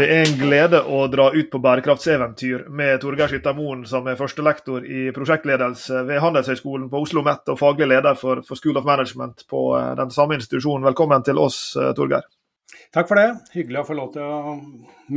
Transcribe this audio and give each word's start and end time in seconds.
Det 0.00 0.06
er 0.08 0.22
en 0.24 0.38
glede 0.40 0.78
å 0.88 1.02
dra 1.12 1.26
ut 1.34 1.48
på 1.52 1.58
bærekraftseventyr 1.60 2.62
med 2.72 3.02
Torgeir 3.02 3.28
Skyttermoen, 3.28 3.82
som 3.84 4.06
er 4.08 4.16
førstelektor 4.16 4.86
i 4.88 5.10
prosjektledelse 5.12 6.06
ved 6.08 6.22
Handelshøyskolen 6.24 6.86
på 6.88 7.02
Oslo 7.02 7.20
OsloMet 7.20 7.50
og 7.52 7.58
faglig 7.60 7.90
leder 7.90 8.16
for, 8.16 8.40
for, 8.46 8.56
School 8.56 8.80
of 8.80 8.88
Management 8.88 9.44
på 9.50 9.60
eh, 9.76 9.90
den 9.98 10.14
samme 10.14 10.38
institusjonen. 10.38 10.86
Velkommen 10.88 11.26
til 11.26 11.42
oss, 11.42 11.58
eh, 11.76 11.90
Torgeir. 11.98 12.24
Takk 12.96 13.10
for 13.10 13.20
det. 13.20 13.26
Hyggelig 13.52 13.82
å 13.82 13.84
få 13.90 13.98
lov 13.98 14.08
til 14.14 14.24
å 14.24 14.54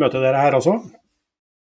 møte 0.03 0.19
dere 0.19 0.43
her 0.43 0.59
også. 0.59 0.75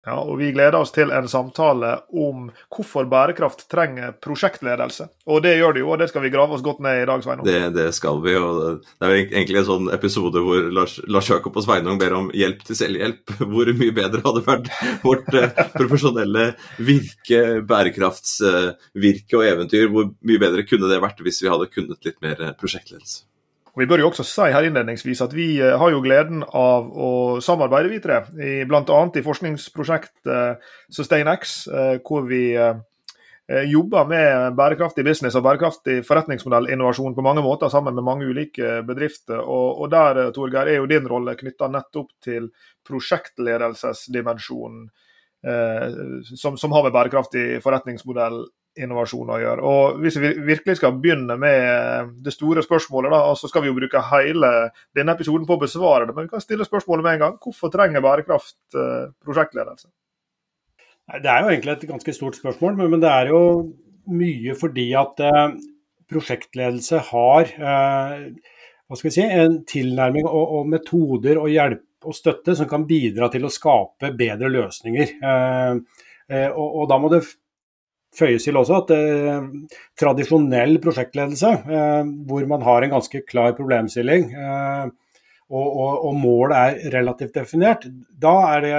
Ja, 0.02 0.16
og 0.18 0.38
Vi 0.40 0.50
gleder 0.50 0.80
oss 0.82 0.90
til 0.90 1.12
en 1.14 1.28
samtale 1.30 1.92
om 2.10 2.48
hvorfor 2.74 3.06
bærekraft 3.06 3.68
trenger 3.70 4.16
prosjektledelse. 4.18 5.06
Og 5.30 5.44
Det 5.44 5.54
gjør 5.60 5.76
det 5.76 5.84
jo, 5.84 5.90
og 5.94 6.00
det 6.00 6.08
skal 6.10 6.24
vi 6.24 6.32
grave 6.34 6.56
oss 6.56 6.64
godt 6.64 6.82
ned 6.82 7.04
i 7.04 7.06
dag, 7.06 7.22
Sveinung. 7.22 7.46
Det, 7.46 7.60
det, 7.76 7.86
skal 7.94 8.18
vi. 8.24 8.34
og 8.34 8.82
Det 8.82 9.06
er 9.08 9.14
egentlig 9.20 9.62
en 9.62 9.68
sånn 9.70 9.90
episode 9.94 10.42
hvor 10.42 10.66
Lars, 10.74 10.98
Lars 11.06 11.30
Jakob 11.30 11.56
og 11.56 11.66
Sveinung 11.66 12.02
ber 12.02 12.18
om 12.18 12.30
hjelp 12.34 12.66
til 12.66 12.78
selvhjelp. 12.82 13.36
Hvor 13.52 13.68
mye 13.78 13.94
bedre 13.94 14.22
hadde 14.24 14.42
vært 14.46 14.70
vårt 15.04 15.34
eh, 15.38 15.64
profesjonelle 15.76 16.52
virke, 16.82 17.42
bærekraftsvirke 17.68 19.38
og 19.38 19.46
eventyr. 19.46 19.90
Hvor 19.92 20.10
mye 20.26 20.42
bedre 20.42 20.66
kunne 20.66 20.90
det 20.90 21.02
vært 21.02 21.22
hvis 21.22 21.44
vi 21.44 21.52
hadde 21.52 21.70
kunnet 21.70 22.08
litt 22.08 22.18
mer 22.24 22.48
prosjektledelse. 22.58 23.28
Og 23.72 23.80
Vi 23.80 23.86
bør 23.88 24.02
jo 24.02 24.08
også 24.10 24.24
si 24.28 24.50
her 24.52 24.66
innledningsvis 24.68 25.22
at 25.24 25.32
vi 25.32 25.56
eh, 25.56 25.78
har 25.80 25.90
jo 25.94 26.02
gleden 26.04 26.42
av 26.44 26.90
å 26.92 27.40
samarbeide 27.40 27.88
videre, 27.88 28.18
bl.a. 28.68 29.10
i 29.16 29.22
forskningsprosjektet 29.24 30.28
eh, 30.28 30.54
SustainX, 30.92 31.68
eh, 31.72 31.96
hvor 32.04 32.28
vi 32.28 32.42
jobber 33.68 34.06
med 34.08 34.54
bærekraftig 34.56 35.04
business 35.04 35.34
og 35.36 35.42
bærekraftig 35.44 36.04
forretningsmodellinnovasjon 36.06 37.14
på 37.16 37.24
mange 37.26 37.42
måter 37.44 37.68
sammen 37.68 37.94
med 37.98 38.06
mange 38.06 38.24
ulike 38.24 38.78
bedrifter. 38.86 39.42
Og, 39.42 39.82
og 39.82 39.90
der 39.92 40.30
Torgeir, 40.32 40.70
er 40.70 40.78
jo 40.78 40.86
din 40.88 41.08
rolle 41.10 41.34
knytta 41.36 41.68
nettopp 41.68 42.10
til 42.24 42.48
prosjektledelsesdimensjonen 42.88 44.86
som, 45.42 46.54
som, 46.54 46.70
har 46.72 46.86
med 46.86 46.94
bærekraftig 46.94 47.60
forretningsmodell 47.64 48.46
innovasjon 48.78 49.32
å 49.32 49.40
gjøre. 49.40 49.64
Og 49.68 49.98
Hvis 50.02 50.16
vi 50.20 50.32
virkelig 50.46 50.78
skal 50.78 50.96
begynne 51.00 51.36
med 51.40 52.12
det 52.24 52.32
store 52.34 52.64
spørsmålet, 52.64 53.12
da, 53.12 53.34
så 53.36 53.50
skal 53.50 53.64
vi 53.64 53.70
jo 53.70 53.76
bruke 53.76 54.04
hele 54.12 54.52
denne 54.96 55.16
episoden 55.16 55.44
på 55.48 55.58
å 55.58 55.62
besvare 55.62 56.08
det. 56.08 56.16
Men 56.16 56.28
vi 56.28 56.32
kan 56.32 56.44
stille 56.44 56.68
spørsmålet 56.68 57.06
med 57.06 57.18
en 57.18 57.24
gang. 57.26 57.36
Hvorfor 57.42 57.72
trenger 57.72 58.04
bærekraft 58.04 58.78
eh, 58.78 59.10
prosjektledelse? 59.24 59.90
Det 61.12 61.28
er 61.28 61.42
jo 61.42 61.52
egentlig 61.52 61.74
et 61.74 61.88
ganske 61.90 62.14
stort 62.16 62.38
spørsmål, 62.38 62.78
men 62.86 63.02
det 63.02 63.10
er 63.10 63.32
jo 63.32 63.42
mye 64.12 64.56
fordi 64.58 64.88
at 64.98 65.20
eh, 65.26 65.56
prosjektledelse 66.12 67.02
har 67.10 67.52
eh, 67.52 68.24
hva 68.88 68.98
skal 68.98 69.08
vi 69.08 69.14
si, 69.14 69.26
en 69.26 69.60
tilnærming 69.68 70.24
og, 70.28 70.56
og 70.60 70.70
metoder 70.70 71.40
og 71.40 71.52
hjelp 71.52 72.08
og 72.08 72.16
støtte 72.16 72.56
som 72.58 72.66
kan 72.70 72.86
bidra 72.88 73.28
til 73.30 73.44
å 73.46 73.52
skape 73.52 74.10
bedre 74.18 74.48
løsninger. 74.50 75.12
Og, 76.50 76.66
og 76.66 76.88
da 76.90 76.96
må 76.98 77.10
det 77.12 77.20
føyes 78.16 78.44
til 78.44 78.58
også 78.60 78.80
at 78.82 78.90
eh, 78.96 79.46
tradisjonell 79.98 80.76
prosjektledelse, 80.82 81.52
eh, 81.64 82.10
hvor 82.28 82.44
man 82.50 82.64
har 82.66 82.84
en 82.84 82.96
ganske 82.96 83.22
klar 83.28 83.54
problemstilling 83.56 84.28
eh, 84.36 84.90
og, 85.52 85.66
og, 85.68 86.04
og, 86.08 86.12
målet 86.16 86.56
er 86.56 86.92
relativt 86.96 87.34
definert, 87.36 87.86
da 88.20 88.34
er 88.54 88.62
det 88.64 88.76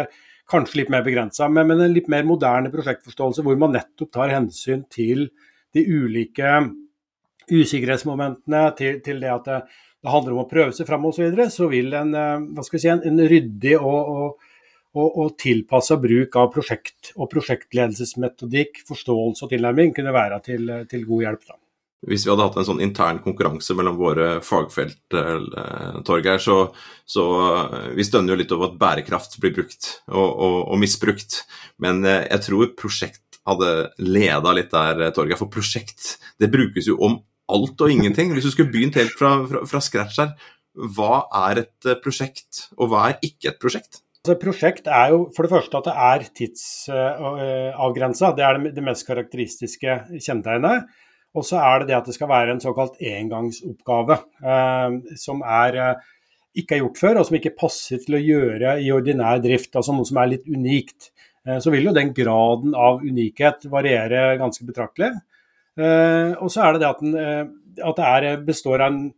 kanskje 0.49 0.81
litt 0.81 0.93
mer 0.93 1.03
begrensa. 1.05 1.47
Men, 1.49 1.67
men, 1.69 1.81
en 1.85 1.93
litt 1.93 2.09
mer 2.11 2.25
moderne 2.27 2.71
prosjektforståelse 2.73 3.45
hvor 3.45 3.59
man 3.61 3.75
nettopp 3.77 4.13
tar 4.13 4.33
hensyn 4.33 4.85
til 4.91 5.27
de 5.73 5.83
ulike 5.85 6.55
usikkerhetsmomentene, 7.51 8.63
til, 8.77 8.99
til 9.05 9.21
det 9.21 9.31
at 9.33 9.49
det, 9.49 9.59
det, 10.03 10.11
handler 10.13 10.35
om 10.35 10.43
å 10.43 10.49
prøve 10.49 10.73
seg 10.75 10.87
fram 10.89 11.05
osv., 11.09 11.29
så, 11.35 11.49
så 11.57 11.69
vil 11.71 11.93
en, 11.97 12.13
eh, 12.17 12.65
si, 12.69 12.89
en, 12.91 13.03
en 13.09 13.23
ryddig 13.29 13.77
og, 13.79 14.13
og 14.17 14.49
og, 14.93 15.09
og 15.09 15.33
tilpassa 15.41 15.97
bruk 16.01 16.37
av 16.37 16.51
prosjekt 16.53 17.13
og 17.17 17.31
prosjektledelsesmetodikk, 17.33 18.83
forståelse 18.87 19.45
og 19.45 19.53
tilnærming 19.53 19.93
kunne 19.97 20.13
være 20.15 20.39
til, 20.45 20.73
til 20.89 21.05
god 21.09 21.27
hjelp. 21.27 21.45
da. 21.49 21.57
Hvis 22.03 22.25
vi 22.25 22.33
hadde 22.33 22.43
hatt 22.43 22.57
en 22.59 22.67
sånn 22.67 22.81
intern 22.83 23.21
konkurranse 23.23 23.75
mellom 23.79 23.95
våre 23.95 24.27
fagfelt, 24.43 25.15
eh, 25.15 25.99
Torgeir, 26.03 26.41
så, 26.43 26.57
så 27.07 27.25
eh, 27.47 27.91
vi 27.95 28.03
stønner 28.03 28.33
jo 28.33 28.39
litt 28.41 28.51
over 28.51 28.71
at 28.71 28.79
bærekraft 28.81 29.37
blir 29.39 29.53
brukt 29.55 29.87
og, 30.11 30.27
og, 30.27 30.57
og 30.73 30.81
misbrukt. 30.81 31.43
Men 31.83 32.03
eh, 32.03 32.25
jeg 32.27 32.43
tror 32.49 32.73
prosjekt 32.79 33.39
hadde 33.47 33.71
leda 34.03 34.51
litt 34.55 34.75
der, 34.75 35.05
Torgeir. 35.15 35.39
For 35.39 35.51
prosjekt 35.51 36.17
det 36.43 36.51
brukes 36.51 36.91
jo 36.91 36.99
om 36.99 37.21
alt 37.53 37.85
og 37.85 37.91
ingenting. 37.95 38.35
Hvis 38.35 38.49
du 38.49 38.51
skulle 38.51 38.73
begynt 38.73 38.99
helt 38.99 39.15
fra, 39.19 39.37
fra, 39.47 39.63
fra 39.69 39.83
scratch 39.83 40.19
her, 40.19 40.35
hva 40.73 41.23
er 41.47 41.63
et 41.63 41.91
prosjekt, 42.03 42.65
og 42.75 42.91
hva 42.91 43.07
er 43.11 43.23
ikke 43.23 43.53
et 43.53 43.61
prosjekt? 43.63 44.02
Altså, 44.23 44.37
prosjekt 44.39 44.85
er 44.87 45.09
jo 45.11 45.17
for 45.35 45.43
det 45.43 45.51
første 45.51 45.79
at 45.81 45.87
det 45.89 45.93
er 45.99 46.21
tidsavgrensa. 46.39 48.29
Det 48.37 48.43
er 48.47 48.59
det 48.71 48.83
mest 48.85 49.03
karakteristiske 49.03 49.95
kjennetegnet. 50.15 50.85
Og 51.35 51.43
så 51.43 51.57
er 51.59 51.81
det 51.81 51.89
det 51.89 51.97
at 51.97 52.07
det 52.07 52.15
skal 52.15 52.29
være 52.31 52.53
en 52.53 52.61
såkalt 52.63 52.95
engangsoppgave, 53.03 54.15
eh, 54.47 54.95
som 55.19 55.41
er, 55.43 55.75
eh, 55.75 56.05
ikke 56.55 56.77
er 56.77 56.79
gjort 56.85 57.01
før, 57.01 57.19
og 57.19 57.27
som 57.27 57.35
ikke 57.35 57.51
passer 57.57 57.99
til 57.99 58.15
å 58.15 58.23
gjøre 58.23 58.77
i 58.79 58.93
ordinær 58.95 59.43
drift. 59.43 59.75
Altså 59.75 59.91
noe 59.91 60.07
som 60.07 60.21
er 60.23 60.31
litt 60.37 60.47
unikt. 60.47 61.11
Eh, 61.45 61.59
så 61.59 61.73
vil 61.75 61.89
jo 61.89 61.97
den 61.99 62.13
graden 62.15 62.79
av 62.79 63.03
unikhet 63.03 63.67
variere 63.67 64.37
ganske 64.39 64.63
betraktelig. 64.63 65.11
Eh, 65.75 66.31
og 66.39 66.47
så 66.47 66.63
er 66.63 66.71
det 66.71 66.85
det 66.85 66.93
at, 66.93 67.03
den, 67.03 67.19
eh, 67.19 67.43
at 67.89 67.99
det 67.99 68.07
er, 68.07 68.39
består 68.47 68.87
av 68.87 68.93
en, 68.93 69.13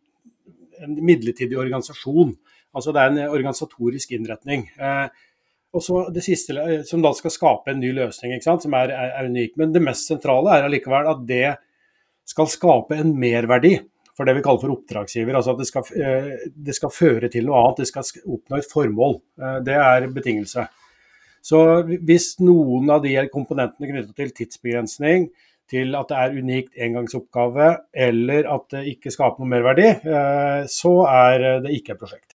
en 0.82 0.98
midlertidig 0.98 1.62
organisasjon. 1.62 2.34
Altså 2.76 2.92
det 2.92 3.02
er 3.02 3.14
en 3.14 3.32
organisatorisk 3.32 4.12
innretning. 4.18 4.68
Eh, 4.76 5.08
og 5.76 5.84
så 5.84 6.06
det 6.14 6.24
siste, 6.24 6.56
eh, 6.60 6.84
Som 6.84 7.02
da 7.02 7.14
skal 7.14 7.32
skape 7.32 7.72
en 7.72 7.80
ny 7.80 7.92
løsning, 7.96 8.36
som 8.44 8.74
er, 8.74 8.92
er, 8.92 9.12
er, 9.20 9.30
unik. 9.32 9.58
Men 9.58 9.74
det 9.74 9.84
mest 9.84 10.08
sentrale 10.08 10.56
er 10.56 10.68
allikevel 10.68 11.12
at 11.12 11.26
det 11.28 11.58
skal 12.26 12.50
skape 12.50 12.98
en 12.98 13.14
merverdi 13.20 13.78
for 14.16 14.26
det 14.26 14.38
vi 14.38 14.44
kaller 14.44 14.62
for 14.62 14.72
oppdragsgiver. 14.72 15.36
Altså 15.36 15.52
at 15.56 15.60
det 15.60 15.68
skal, 15.68 15.90
eh, 16.00 16.50
det 16.68 16.76
skal 16.76 16.92
føre 16.92 17.30
til 17.32 17.48
noe 17.48 17.62
annet, 17.62 17.84
det 17.84 17.90
skal 17.92 18.32
oppnå 18.38 18.60
et 18.60 18.72
formål. 18.72 19.20
Det 19.64 19.76
er 19.76 20.08
betingelse. 20.12 20.68
Så 21.46 21.60
hvis 21.86 22.40
noen 22.42 22.90
av 22.90 23.04
de 23.04 23.18
komponentene 23.30 23.92
knytta 23.92 24.16
til 24.18 24.32
tidsbegrensning, 24.34 25.28
til 25.70 25.98
at 25.98 26.10
det 26.10 26.18
er 26.22 26.40
unikt 26.40 26.80
engangsoppgave, 26.82 27.68
eller 28.08 28.48
at 28.54 28.66
det 28.72 28.86
ikke 28.96 29.14
skaper 29.14 29.44
noe 29.44 29.52
merverdi, 29.52 29.92
så 30.72 30.94
er 31.10 31.46
det 31.66 31.76
ikke 31.76 31.94
et 31.94 32.02
prosjekt. 32.02 32.35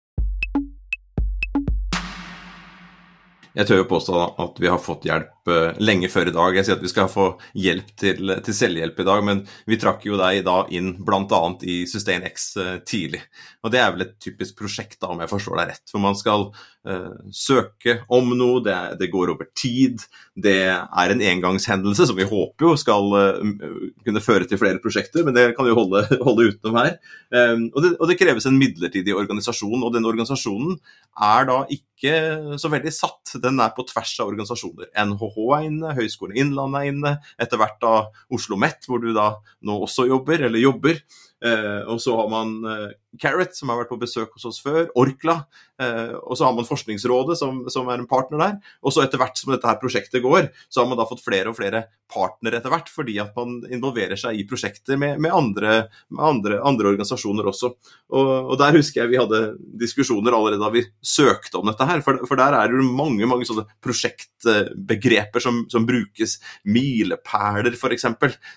Jeg 3.56 3.68
tør 3.68 3.78
jo 3.80 3.88
påstå 3.88 4.18
at 4.42 4.58
vi 4.60 4.68
har 4.68 4.80
fått 4.82 5.06
hjelp 5.08 5.48
eh, 5.48 5.78
lenge 5.80 6.10
før 6.12 6.28
i 6.28 6.34
dag. 6.34 6.58
Jeg 6.58 6.66
sier 6.66 6.76
at 6.76 6.84
vi 6.84 6.90
skal 6.92 7.08
få 7.08 7.26
hjelp 7.56 7.88
til, 7.96 8.34
til 8.44 8.56
selvhjelp 8.58 9.00
i 9.00 9.06
dag, 9.08 9.22
men 9.24 9.40
vi 9.64 9.78
trakk 9.80 10.04
jo 10.04 10.18
deg 10.20 10.42
da 10.44 10.58
inn 10.76 10.92
bl.a. 11.06 11.40
i 11.64 11.78
Sustain 11.88 12.26
X 12.28 12.50
eh, 12.60 12.74
tidlig. 12.84 13.22
Og 13.64 13.72
det 13.72 13.80
er 13.80 13.94
vel 13.94 14.04
et 14.04 14.16
typisk 14.22 14.58
prosjekt, 14.60 14.98
da, 15.00 15.08
om 15.14 15.22
jeg 15.24 15.32
forstår 15.32 15.56
deg 15.58 15.72
rett. 15.72 15.84
For 15.90 16.02
man 16.02 16.14
skal 16.18 16.44
uh, 16.86 17.16
søke 17.34 17.96
om 18.12 18.28
noe, 18.38 18.60
det, 18.62 18.76
det, 19.00 19.08
går 19.10 19.32
over 19.32 19.48
tid. 19.58 20.04
Det 20.38 20.68
er 20.70 21.14
en 21.14 21.24
engangshendelse 21.32 22.06
som 22.06 22.18
vi 22.18 22.28
håper 22.28 22.68
jo 22.68 22.76
skal 22.78 23.10
uh, 23.10 23.80
kunne 24.06 24.22
føre 24.22 24.47
til 24.47 24.60
flere 24.60 24.78
prosjekter, 24.82 25.26
men 25.26 25.34
det 25.34 25.48
kan 25.56 25.66
vi 25.66 25.72
jo 25.72 25.80
holde, 25.80 26.04
holde 26.28 26.47
utenom 26.52 26.78
her. 26.78 26.94
Um, 27.34 27.66
og, 27.72 27.80
det, 27.82 27.92
og 27.98 28.12
det 28.12 28.18
kreves 28.20 28.47
en 28.47 28.60
midlertidig 28.60 29.16
organisasjon, 29.18 29.82
og 29.82 29.91
den 29.97 30.06
organisasjonen 30.06 30.78
er 31.26 31.50
da 31.50 31.60
ikke 31.72 32.14
så 32.60 32.70
veldig 32.70 32.92
satt. 32.92 33.34
Den 33.47 33.63
er 33.63 33.71
på 33.77 33.87
tvers 33.87 34.16
av 34.19 34.33
organisasjoner. 34.33 34.91
NHH 35.07 35.39
er 35.60 35.71
inne, 35.71 35.95
Høgskolen 35.97 36.39
Innlandet 36.43 36.83
er 36.83 36.91
inne, 36.91 37.15
etter 37.39 37.63
hvert 37.63 37.78
da 37.83 37.95
Oslo 38.27 38.57
OsloMet, 38.57 38.87
hvor 38.89 39.03
du 39.03 39.13
da 39.15 39.37
nå 39.66 39.78
også 39.84 40.07
jobber, 40.09 40.47
eller 40.48 40.63
jobber. 40.63 41.01
Eh, 41.47 41.83
og 41.87 42.01
så 42.03 42.16
har 42.19 42.31
man 42.33 42.57
eh, 42.66 42.95
Carrot, 43.21 43.54
som 43.57 43.71
har 43.71 43.81
vært 43.81 43.93
på 43.93 44.01
besøk 44.01 44.34
hos 44.37 44.47
oss 44.48 44.60
før. 44.63 44.89
Orkla. 44.98 45.41
Eh, 45.81 46.15
og 46.16 46.37
så 46.39 46.47
har 46.47 46.54
man 46.57 46.69
Forskningsrådet, 46.69 47.39
som, 47.39 47.65
som, 47.72 47.89
er 47.93 48.01
en 48.01 48.09
partner 48.10 48.43
der. 48.43 48.57
Og 48.83 48.95
så 48.95 49.04
etter 49.04 49.21
hvert 49.21 49.39
som 49.39 49.53
dette 49.54 49.69
her 49.69 49.78
prosjektet 49.81 50.25
går, 50.25 50.51
så 50.69 50.83
har 50.83 50.91
man 50.91 50.98
da 51.01 51.09
fått 51.09 51.25
flere 51.25 51.53
og 51.53 51.59
flere 51.59 51.87
partnere 52.13 52.60
etter 52.60 52.72
hvert, 52.72 52.91
fordi 52.93 53.16
at 53.22 53.37
man 53.37 53.59
involverer 53.72 54.19
seg 54.21 54.39
i 54.39 54.47
prosjekter 54.48 54.98
med, 55.01 55.21
med, 55.22 55.33
andre, 55.34 55.77
med 56.15 56.22
andre, 56.22 56.60
andre, 56.63 56.93
organisasjoner 56.93 57.48
også. 57.51 57.72
Og, 58.15 58.31
og, 58.53 58.54
der 58.60 58.78
husker 58.78 59.03
jeg 59.03 59.13
vi 59.13 59.21
hadde 59.21 59.41
diskusjoner 59.81 60.34
allerede 60.37 60.63
da 60.63 60.71
vi 60.72 60.84
søkte 61.03 61.59
om 61.60 61.71
dette 61.71 61.89
her, 61.89 62.03
for, 62.07 62.22
for 62.28 62.39
der 62.39 62.57
er 62.57 62.71
det 62.71 62.87
mange 62.87 63.27
mange 63.27 63.48
sånne 63.48 63.66
prosjektbegreper 63.83 65.43
som, 65.43 65.65
som 65.72 65.87
brukes. 65.89 66.39
Milepæler, 66.71 67.75
f.eks. 67.75 68.07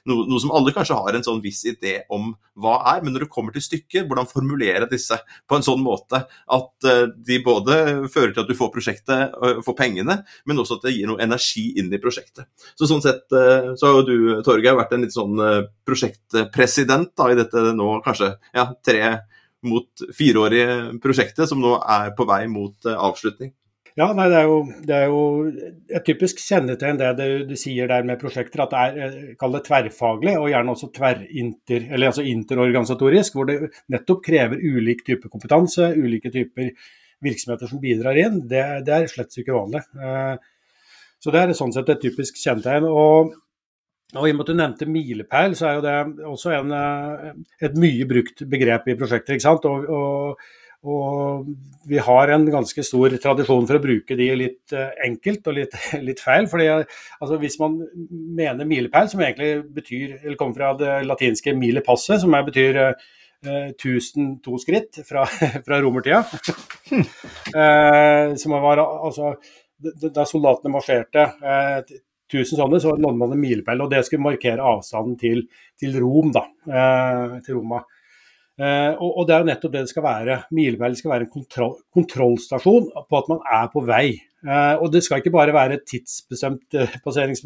No, 0.05 0.21
noe 0.29 0.41
som 0.41 0.53
alle 0.55 0.73
kanskje 0.75 0.99
har 0.99 1.17
en 1.17 1.25
sånn 1.25 1.41
viss 1.43 1.63
idé 1.69 1.99
om 2.13 2.31
hva 2.59 2.78
er, 2.79 3.01
men 3.03 3.15
når 3.15 3.25
det 3.25 3.31
kommer 3.33 3.55
til 3.55 3.63
stykket, 3.65 4.07
hvordan 4.09 4.29
formulere 4.29 4.89
disse 4.91 5.17
på 5.49 5.57
en 5.57 5.65
sånn 5.65 5.81
måte 5.83 6.21
at 6.25 6.87
de 7.15 7.39
både 7.45 7.77
fører 8.11 8.33
til 8.33 8.43
at 8.43 8.49
du 8.49 8.57
får 8.57 8.71
prosjektet, 8.73 9.37
får 9.65 9.77
pengene, 9.77 10.19
men 10.49 10.61
også 10.61 10.79
at 10.79 10.87
det 10.87 10.95
gir 10.95 11.09
noe 11.09 11.21
energi 11.23 11.65
inn 11.79 11.91
i 11.93 12.01
prosjektet. 12.01 12.49
Så 12.77 12.89
Sånn 12.89 13.03
sett 13.05 13.27
så 13.29 13.85
har 13.85 13.99
jo 13.99 14.05
du, 14.07 14.15
Torgeir, 14.45 14.77
vært 14.79 14.95
en 14.95 15.05
litt 15.05 15.15
sånn 15.15 15.37
prosjektpresident 15.87 17.13
da, 17.17 17.29
i 17.29 17.37
dette 17.37 17.69
nå 17.77 17.99
kanskje 18.05 18.33
ja, 18.55 18.69
tre 18.85 19.03
mot 19.67 20.09
fireårige 20.15 20.99
prosjektet, 21.03 21.47
som 21.49 21.61
nå 21.61 21.75
er 21.83 22.13
på 22.17 22.27
vei 22.29 22.45
mot 22.51 22.89
avslutning. 22.95 23.53
Ja, 23.99 24.13
nei, 24.15 24.29
det, 24.31 24.37
er 24.39 24.45
jo, 24.47 24.59
det, 24.87 24.95
er 24.95 25.09
jo, 25.11 25.23
et 25.91 26.05
typisk 26.07 26.37
kjennetegn 26.39 26.99
det 27.01 27.09
du, 27.17 27.23
du, 27.49 27.55
sier 27.59 27.89
der 27.91 28.05
med 28.07 28.21
prosjekter, 28.21 28.61
at 28.63 28.71
det 28.71 28.83
er 28.85 29.17
eh, 29.33 29.49
det 29.55 29.61
tverrfaglig 29.65 30.37
og 30.39 30.47
gjerne 30.53 30.71
også 30.71 30.87
tverrinter, 30.95 31.89
eller 31.89 32.13
altså 32.13 32.23
interorganisatorisk, 32.23 33.35
hvor 33.35 33.49
det 33.49 33.57
nettopp 33.91 34.21
krever 34.29 34.63
ulik 34.63 35.03
type 35.09 35.27
kompetanse, 35.27 35.89
ulike 35.99 36.31
typer 36.31 36.71
virksomheter 37.25 37.67
som 37.67 37.81
bidrar 37.83 38.21
inn. 38.21 38.39
Det, 38.47 38.63
det 38.87 38.95
er 38.95 39.11
slett 39.11 39.35
ikke 39.41 39.57
vanlig. 39.57 39.83
Eh, 39.99 40.47
så 41.19 41.35
det 41.35 41.43
er 41.43 41.53
sånn 41.57 41.75
sett 41.75 41.91
et 41.91 42.03
typisk 42.07 42.39
kjennetegn. 42.39 42.87
og 42.87 43.35
og 44.17 44.25
I 44.25 44.31
og 44.31 44.39
med 44.39 44.41
at 44.41 44.49
du 44.49 44.57
nevnte 44.57 44.85
milepæl, 44.89 45.51
så 45.53 45.67
er 45.69 45.75
jo 45.77 45.81
det 45.85 46.23
også 46.25 46.55
en, 46.55 46.71
eh, 46.73 47.35
et 47.67 47.75
mye 47.77 48.07
brukt 48.09 48.41
begrep 48.49 48.87
i 48.89 48.95
prosjekter. 48.97 49.35
ikke 49.35 49.45
sant? 49.45 49.67
Og, 49.69 49.85
og 49.85 50.39
og 50.87 51.47
vi 51.89 51.99
har 51.99 52.31
en 52.31 52.45
ganske 52.47 52.83
stor 52.87 53.11
tradisjon 53.19 53.65
for 53.67 53.75
å 53.75 53.83
bruke 53.83 54.15
de 54.15 54.27
litt 54.37 54.75
uh, 54.75 54.93
enkelt 55.03 55.47
og 55.51 55.57
litt, 55.57 55.75
litt 56.07 56.21
feil. 56.23 56.47
fordi 56.47 56.69
altså, 56.71 57.35
Hvis 57.41 57.59
man 57.59 57.81
mener 58.07 58.67
milepæl, 58.67 59.09
som 59.11 59.23
egentlig 59.23 59.65
betyr, 59.75 60.19
eller 60.23 60.37
kommer 60.39 60.55
fra 60.55 60.73
det 60.79 60.93
latinske 61.09 61.55
mile 61.57 61.83
passe, 61.83 62.21
som 62.23 62.31
betyr 62.47 62.79
uh, 62.79 63.07
eh, 63.43 63.71
1002 63.75 64.61
skritt 64.63 65.01
fra, 65.07 65.25
fra 65.67 65.81
romertida 65.83 66.23
eh, 67.59 68.35
som 68.39 68.55
var 68.59 68.83
altså 68.83 69.35
Da 69.79 70.25
soldatene 70.27 70.73
marsjerte 70.73 71.27
1000 72.29 72.55
sånne, 72.55 72.79
så 72.83 72.95
nådde 72.95 73.17
man 73.17 73.31
en 73.33 73.39
milepæl. 73.39 73.83
Og 73.83 73.91
det 73.91 74.03
skulle 74.05 74.25
markere 74.25 74.63
avstanden 74.63 75.15
til, 75.17 75.47
til 75.79 75.95
Rom, 76.03 76.33
da. 76.35 76.43
til 77.45 77.55
Roma. 77.57 77.79
Uh, 78.59 78.91
og, 78.99 79.11
og, 79.21 79.27
Det 79.27 79.33
er 79.33 79.39
jo 79.39 79.47
nettopp 79.47 79.71
det 79.71 79.81
det 79.85 79.91
skal 79.93 80.03
være. 80.03 80.35
Milepæl 80.51 80.95
skal 80.99 81.13
være 81.13 81.25
en 81.25 81.31
kontroll, 81.31 81.77
kontrollstasjon 81.95 82.89
på 83.07 83.19
at 83.21 83.29
man 83.31 83.39
er 83.55 83.69
på 83.71 83.83
vei. 83.87 84.07
Uh, 84.43 84.75
og 84.83 84.91
Det 84.91 85.01
skal 85.05 85.21
ikke 85.21 85.31
bare 85.31 85.55
være 85.55 85.77
et 85.77 85.85
tidsbestemt 85.87 86.75
uh, 86.75 86.97
passerings, 87.05 87.45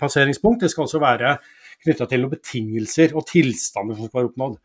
passeringspunkt, 0.00 0.60
det 0.60 0.72
skal 0.72 0.84
også 0.84 1.00
være 1.00 1.38
knytta 1.84 2.08
til 2.10 2.24
noen 2.24 2.34
betingelser 2.34 3.16
og 3.16 3.24
tilstander 3.30 3.96
som 3.96 4.08
skal 4.10 4.20
være 4.20 4.30
oppnådd. 4.32 4.58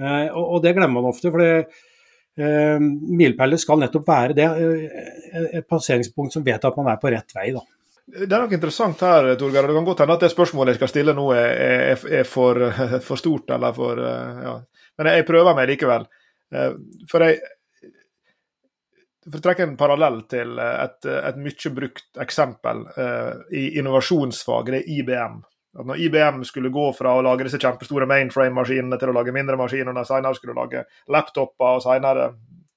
Og, 0.00 0.44
og, 0.44 0.62
Det 0.62 0.72
glemmer 0.76 1.02
man 1.02 1.10
ofte. 1.10 1.30
for 1.30 1.42
det 1.42 1.66
Milepæler 2.40 3.58
skal 3.60 3.82
nettopp 3.82 4.06
være 4.08 4.36
det, 4.38 4.46
et 5.58 5.66
passeringspunkt 5.68 6.32
som 6.32 6.46
vet 6.46 6.64
at 6.64 6.78
man 6.78 6.88
er 6.88 6.96
på 7.02 7.10
rett 7.12 7.34
vei. 7.36 7.50
da. 7.52 7.60
Det 8.10 8.26
er 8.26 8.42
nok 8.42 8.56
interessant 8.56 9.02
her, 9.06 9.28
Torgeir. 9.38 9.68
Det 9.68 9.76
kan 9.76 9.86
godt 9.86 10.02
hende 10.02 10.16
at 10.18 10.24
det 10.24 10.32
spørsmålet 10.32 10.74
jeg 10.74 10.80
skal 10.80 10.90
stille 10.92 11.14
nå 11.14 11.28
er, 11.36 11.50
er, 11.94 12.04
er 12.20 12.26
for, 12.26 12.58
for, 13.06 13.20
stort. 13.20 13.50
eller 13.54 13.76
for, 13.76 14.00
ja. 14.00 14.56
Men 14.98 15.12
jeg 15.14 15.26
prøver 15.28 15.56
meg 15.56 15.70
likevel. 15.70 16.06
Eh, 16.54 16.76
for 17.10 17.26
jeg 17.26 17.40
for 19.30 19.36
å 19.36 19.44
trekke 19.44 19.66
en 19.68 19.76
parallell 19.78 20.22
til 20.32 20.56
et, 20.58 21.06
et 21.06 21.36
mye 21.38 21.70
brukt 21.76 22.18
eksempel 22.24 22.80
i 23.52 23.66
innovasjonsfag, 23.78 24.70
det 24.72 24.78
er 24.80 24.88
IBM. 24.96 25.34
At 25.78 25.86
når 25.86 26.00
IBM 26.02 26.40
skulle 26.44 26.72
gå 26.74 26.88
fra 26.98 27.12
å 27.14 27.22
lage 27.22 27.46
disse 27.46 27.60
kjempestore 27.62 28.08
mainframe-maskinene 28.10 28.98
til 28.98 29.12
å 29.12 29.14
lage 29.14 29.34
mindre 29.34 29.58
maskiner, 29.60 29.94
og 29.94 30.08
senere 30.08 30.34
skulle 30.34 30.56
lage 30.56 30.82
laptoper 31.14 31.76
og 31.76 31.84
senere 31.84 32.32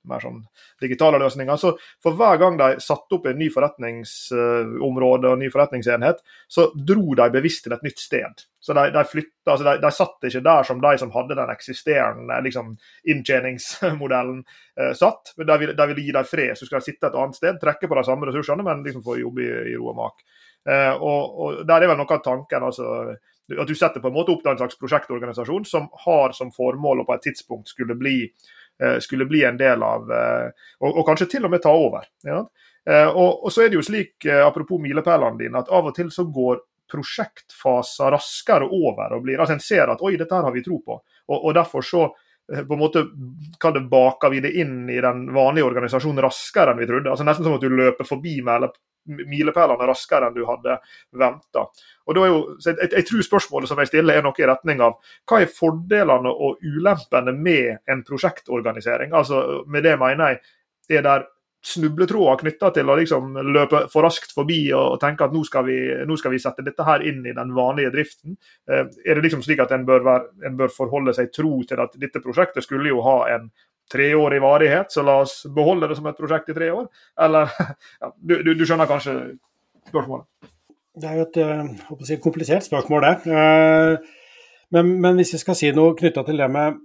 mer 0.09 0.23
sånn 0.23 0.41
digitale 0.81 1.19
løsninger. 1.21 1.59
Så 1.59 1.73
for 2.03 2.17
hver 2.19 2.39
gang 2.41 2.57
de 2.59 2.69
satte 2.83 3.17
opp 3.17 3.27
en 3.29 3.39
ny 3.39 3.49
forretningsområde 3.53 5.31
og 5.31 5.41
ny 5.41 5.49
forretningsenhet, 5.53 6.21
så 6.51 6.69
dro 6.75 7.15
de 7.19 7.29
bevisst 7.33 7.65
til 7.65 7.75
et 7.75 7.85
nytt 7.85 8.01
sted. 8.01 8.45
Så 8.63 8.75
de, 8.77 8.85
de 8.95 9.03
flytta, 9.07 9.55
altså 9.55 9.65
de, 9.67 9.75
de, 9.83 9.91
satt 9.91 10.29
ikke 10.29 10.43
der 10.45 10.67
som 10.67 10.83
de 10.83 10.93
som 11.01 11.11
hadde 11.15 11.35
den 11.39 11.51
eksisterende 11.51 12.39
liksom, 12.45 12.77
inntjeningsmodellen 13.11 14.39
eh, 14.79 14.93
satt. 14.95 15.35
de 15.37 15.47
de 15.49 15.89
ville, 15.91 16.05
gi 16.05 16.15
dem 16.15 16.29
fred, 16.29 16.55
så 16.57 16.69
skal 16.69 16.79
de 16.79 16.87
sitte 16.91 17.09
et 17.09 17.19
annet 17.19 17.39
sted, 17.39 17.59
trekke 17.59 17.91
på 17.91 17.99
de 17.99 18.07
samme 18.07 18.29
ressursene, 18.29 18.63
men 18.63 18.85
liksom 18.85 19.03
få 19.03 19.19
jobbe 19.19 19.43
i, 19.43 19.51
i 19.73 19.75
ro 19.75 19.91
og 19.91 19.99
mak. 19.99 20.25
Eh, 20.63 20.93
og, 20.95 21.39
og, 21.43 21.61
Der 21.67 21.83
er 21.83 21.91
vel 21.91 21.99
noe 21.99 22.15
av 22.15 22.23
tanken. 22.23 22.63
altså 22.71 23.15
at 23.51 23.67
du 23.67 23.75
setter 23.75 23.99
på 23.99 24.07
en 24.07 24.15
måte 24.15 24.31
opp 24.31 24.45
en 24.47 24.59
slags 24.59 24.77
prosjektorganisasjon 24.79 25.65
som 25.67 25.89
har 26.05 26.31
som 26.35 26.51
formål 26.55 27.03
å 27.03 27.07
på 27.07 27.17
et 27.17 27.25
tidspunkt 27.27 27.71
skulle 27.71 27.97
bli 27.99 28.17
skulle 28.99 29.25
bli 29.25 29.43
en 29.43 29.57
del 29.57 29.83
av, 29.83 30.11
eh, 30.11 30.67
og, 30.81 30.89
og 30.89 31.07
kanskje 31.07 31.29
til 31.35 31.47
og 31.47 31.53
med 31.53 31.63
ta 31.63 31.73
over. 31.73 32.07
Ja? 32.25 32.43
Eh, 32.89 33.09
og, 33.09 33.45
og, 33.45 33.49
så 33.53 33.63
er 33.63 33.71
det 33.71 33.79
jo 33.79 33.85
slik, 33.85 34.25
apropos 34.25 34.81
milepælene 34.81 35.39
dine, 35.39 35.61
at 35.61 35.71
av 35.71 35.91
og 35.91 35.95
til 35.95 36.11
så 36.13 36.25
går 36.25 36.61
prosjektfaser 36.93 38.11
raskere 38.13 38.67
over. 38.67 39.15
og 39.15 39.23
blir, 39.23 39.39
altså 39.39 39.57
En 39.57 39.63
ser 39.63 39.89
at 39.89 40.01
oi, 40.03 40.15
dette 40.17 40.35
her 40.35 40.45
har 40.49 40.53
vi 40.55 40.65
tro 40.65 40.81
på. 40.83 40.99
Og, 41.27 41.37
og 41.39 41.53
derfor 41.55 41.85
så 41.85 42.09
på 42.43 42.75
en 42.75 42.79
måte 42.79 43.05
det 43.73 43.81
baker 43.87 44.29
vi 44.29 44.41
det 44.43 44.51
inn 44.59 44.89
i 44.91 44.99
den 45.01 45.29
vanlige 45.33 45.63
organisasjonen 45.63 46.25
raskere 46.25 46.73
enn 46.73 46.81
vi 46.81 46.87
trodde. 46.89 47.09
altså 47.09 47.23
Nesten 47.23 47.47
som 47.47 47.55
at 47.55 47.63
du 47.63 47.71
løper 47.71 48.03
forbi 48.03 48.35
milepælene 48.43 49.87
raskere 49.87 50.27
enn 50.27 50.35
du 50.35 50.43
hadde 50.49 50.75
venta. 51.15 51.63
Jeg, 52.03 52.75
jeg, 52.91 53.05
tror 53.07 53.23
spørsmålet 53.23 53.71
som 53.71 53.79
jeg 53.79 53.91
stiller 53.91 54.19
er 54.19 54.25
noe 54.25 54.35
i 54.39 54.47
retning 54.47 54.81
av 54.83 54.97
hva 55.29 55.39
er 55.39 55.51
fordelene 55.51 56.31
og 56.31 56.63
ulempene 56.63 57.31
med 57.31 57.77
en 57.87 58.03
prosjektorganisering? 58.03 59.13
Altså 59.15 59.63
Med 59.67 59.87
det 59.87 59.95
mener 60.01 60.35
jeg 60.35 60.99
er 60.99 61.05
der 61.05 61.29
snubletråder 61.63 62.41
knytta 62.41 62.69
til 62.75 62.89
å 62.91 62.95
liksom 62.99 63.37
løpe 63.55 63.85
for 63.91 64.03
raskt 64.03 64.33
forbi 64.35 64.65
og 64.75 64.97
tenke 64.99 65.23
at 65.23 65.35
nå 65.35 65.45
skal, 65.47 65.63
vi, 65.67 65.77
nå 66.03 66.17
skal, 66.19 66.33
vi, 66.35 66.41
sette 66.43 66.65
dette 66.65 66.83
her 66.83 67.05
inn 67.07 67.21
i 67.23 67.35
den 67.35 67.53
vanlige 67.55 67.93
driften. 67.93 68.35
Eh, 68.67 68.83
er 68.83 69.15
det 69.15 69.23
liksom 69.23 69.45
slik 69.45 69.63
at 69.63 69.71
en 69.71 69.85
bør, 69.87 70.03
være, 70.03 70.27
en 70.49 70.57
bør 70.59 70.73
forholde 70.75 71.15
seg 71.15 71.31
tro 71.31 71.61
til 71.69 71.79
at 71.79 71.95
dette 72.01 72.19
prosjektet 72.23 72.67
skulle 72.67 72.91
jo 72.91 72.99
ha 73.07 73.15
en 73.37 73.47
treårig 73.91 74.41
varighet, 74.43 74.91
så 74.91 75.03
la 75.05 75.21
oss 75.23 75.43
beholde 75.55 75.87
det 75.87 75.97
som 75.99 76.07
et 76.11 76.19
prosjekt 76.19 76.51
i 76.51 76.57
tre 76.57 76.69
år? 76.73 76.89
Eller 77.23 77.55
ja, 78.01 78.11
du, 78.11 78.35
du, 78.43 78.53
du, 78.59 78.65
skjønner 78.67 78.89
kanskje 78.89 79.15
spørsmålet? 79.87 80.27
Det 80.93 81.09
er 81.09 81.19
jo 81.19 81.25
et 81.25 81.37
uh, 81.41 82.01
si, 82.05 82.17
komplisert 82.21 82.65
spørsmål, 82.65 83.05
det. 83.05 83.13
Uh, 83.29 84.33
men, 84.73 84.95
men, 85.01 85.15
hvis 85.17 85.33
jeg 85.35 85.43
skal 85.43 85.57
si 85.57 85.71
noe 85.73 85.95
knytta 85.97 86.25
til 86.27 86.41
det 86.41 86.49
med 86.53 86.81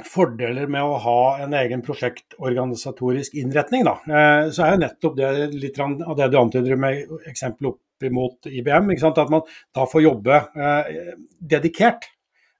fordeler 0.00 0.70
med 0.72 0.80
å 0.80 0.96
ha 1.04 1.18
en 1.44 1.52
egen 1.58 1.82
prosjektorganisatorisk 1.84 3.34
innretning, 3.42 3.84
da, 3.84 3.98
uh, 4.08 4.46
så 4.52 4.64
er 4.64 4.74
jo 4.74 4.84
nettopp 4.86 5.18
det 5.18 5.32
litt 5.52 5.80
av 5.84 6.16
det 6.16 6.30
du 6.32 6.38
antyder 6.40 6.80
med 6.80 7.12
eksempel 7.28 7.74
opp 7.74 8.08
imot 8.08 8.48
IBM. 8.48 8.94
At 8.96 9.20
man 9.28 9.44
da 9.76 9.84
får 9.84 10.06
jobbe 10.06 10.40
dedikert 11.52 12.08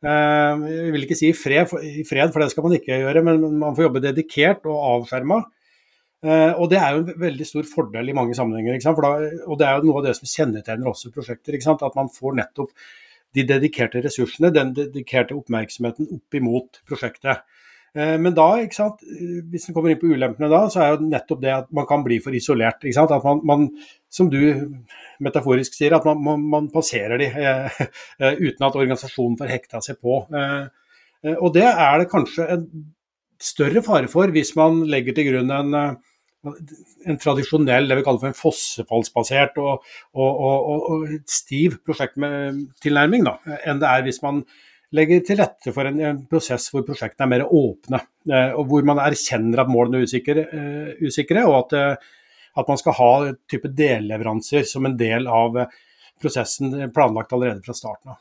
Eh, 0.01 0.63
jeg 0.65 0.93
vil 0.95 1.03
ikke 1.05 1.19
si 1.19 1.29
i 1.29 1.37
fred, 1.37 1.67
for 1.69 2.41
det 2.41 2.51
skal 2.53 2.65
man 2.65 2.77
ikke 2.77 3.01
gjøre, 3.03 3.23
men 3.27 3.43
man 3.61 3.75
får 3.77 3.89
jobbe 3.89 4.05
dedikert 4.05 4.69
og 4.69 4.79
avskjerma. 4.95 5.43
Eh, 6.21 6.53
og 6.53 6.69
det 6.73 6.81
er 6.81 6.97
jo 6.97 7.05
en 7.05 7.23
veldig 7.23 7.47
stor 7.49 7.69
fordel 7.69 8.11
i 8.13 8.17
mange 8.17 8.37
sammenhenger. 8.37 8.81
Da, 8.85 9.13
og 9.47 9.61
det 9.61 9.69
er 9.69 9.79
jo 9.79 9.89
noe 9.89 10.03
av 10.03 10.09
det 10.09 10.17
som 10.19 10.29
kjennetegner 10.29 10.91
også 10.91 11.13
prosjekter. 11.15 11.57
At 11.57 11.97
man 11.97 12.13
får 12.13 12.37
nettopp 12.43 12.75
de 13.37 13.47
dedikerte 13.47 14.03
ressursene, 14.05 14.51
den 14.55 14.75
dedikerte 14.75 15.37
oppmerksomheten 15.39 16.11
opp 16.17 16.37
imot 16.37 16.83
prosjektet. 16.89 17.45
Eh, 17.95 18.17
men 18.23 18.35
da, 18.37 18.49
hvis 18.61 19.69
en 19.69 19.75
kommer 19.75 19.93
inn 19.93 20.01
på 20.03 20.11
ulempene 20.13 20.51
da, 20.51 20.65
så 20.71 20.83
er 20.83 20.93
jo 20.93 21.09
nettopp 21.09 21.41
det 21.43 21.55
at 21.55 21.73
man 21.75 21.89
kan 21.91 22.05
bli 22.07 22.21
for 22.23 22.37
isolert. 22.37 22.85
At 22.85 23.25
man, 23.27 23.41
man, 23.47 23.67
som 24.13 24.31
du 24.31 24.41
metaforisk 25.25 25.77
sier, 25.77 25.97
at 25.97 26.07
man, 26.09 26.21
man, 26.27 26.45
man 26.53 26.69
passerer 26.73 27.21
de 27.21 27.31
eh, 27.31 27.81
eh, 28.23 28.39
uten 28.45 28.69
at 28.69 28.79
organisasjonen 28.79 29.39
får 29.41 29.55
hekta 29.57 29.83
seg 29.85 30.01
på. 30.03 30.23
Eh, 30.31 31.35
og 31.37 31.53
det 31.57 31.67
er 31.69 32.01
det 32.01 32.11
kanskje 32.13 32.47
en 32.55 32.69
større 33.41 33.83
fare 33.85 34.09
for 34.09 34.33
hvis 34.33 34.55
man 34.57 34.83
legger 34.89 35.17
til 35.17 35.31
grunn 35.31 35.53
en, 35.53 35.75
en 36.45 37.19
tradisjonell 37.21 37.91
det 37.91 37.99
vi 37.99 38.05
kaller 38.07 38.23
for 38.23 38.31
en 38.31 38.39
fossefallsbasert 38.39 39.59
og, 39.61 39.87
og, 40.17 40.45
og, 40.47 40.87
og 40.95 41.17
stiv 41.29 41.81
prosjekttilnærming, 41.85 43.29
enn 43.61 43.83
det 43.83 43.91
er 43.91 44.07
hvis 44.07 44.23
man 44.25 44.45
legger 44.97 45.21
til 45.27 45.39
rette 45.39 45.75
for 45.75 45.87
en, 45.87 46.01
en 46.03 46.23
prosess 46.31 46.71
hvor 46.73 46.87
prosjektene 46.87 47.29
er 47.29 47.33
mer 47.35 47.45
åpne, 47.47 48.01
og 48.57 48.65
hvor 48.71 48.89
man 48.89 49.03
erkjenner 49.05 49.63
at 49.63 49.71
målene 49.71 50.01
er 50.01 50.09
usikre, 50.09 50.47
usikre 51.05 51.45
og 51.47 51.61
at 51.61 52.01
at 52.59 52.69
man 52.69 52.81
skal 52.81 52.97
ha 52.99 53.13
type 53.51 53.71
delleveranser 53.79 54.67
som 54.67 54.87
en 54.87 54.97
del 54.99 55.29
av 55.31 55.59
prosessen 56.21 56.75
planlagt 56.95 57.33
allerede 57.33 57.63
fra 57.65 57.77
starten 57.77 58.15
av. 58.15 58.19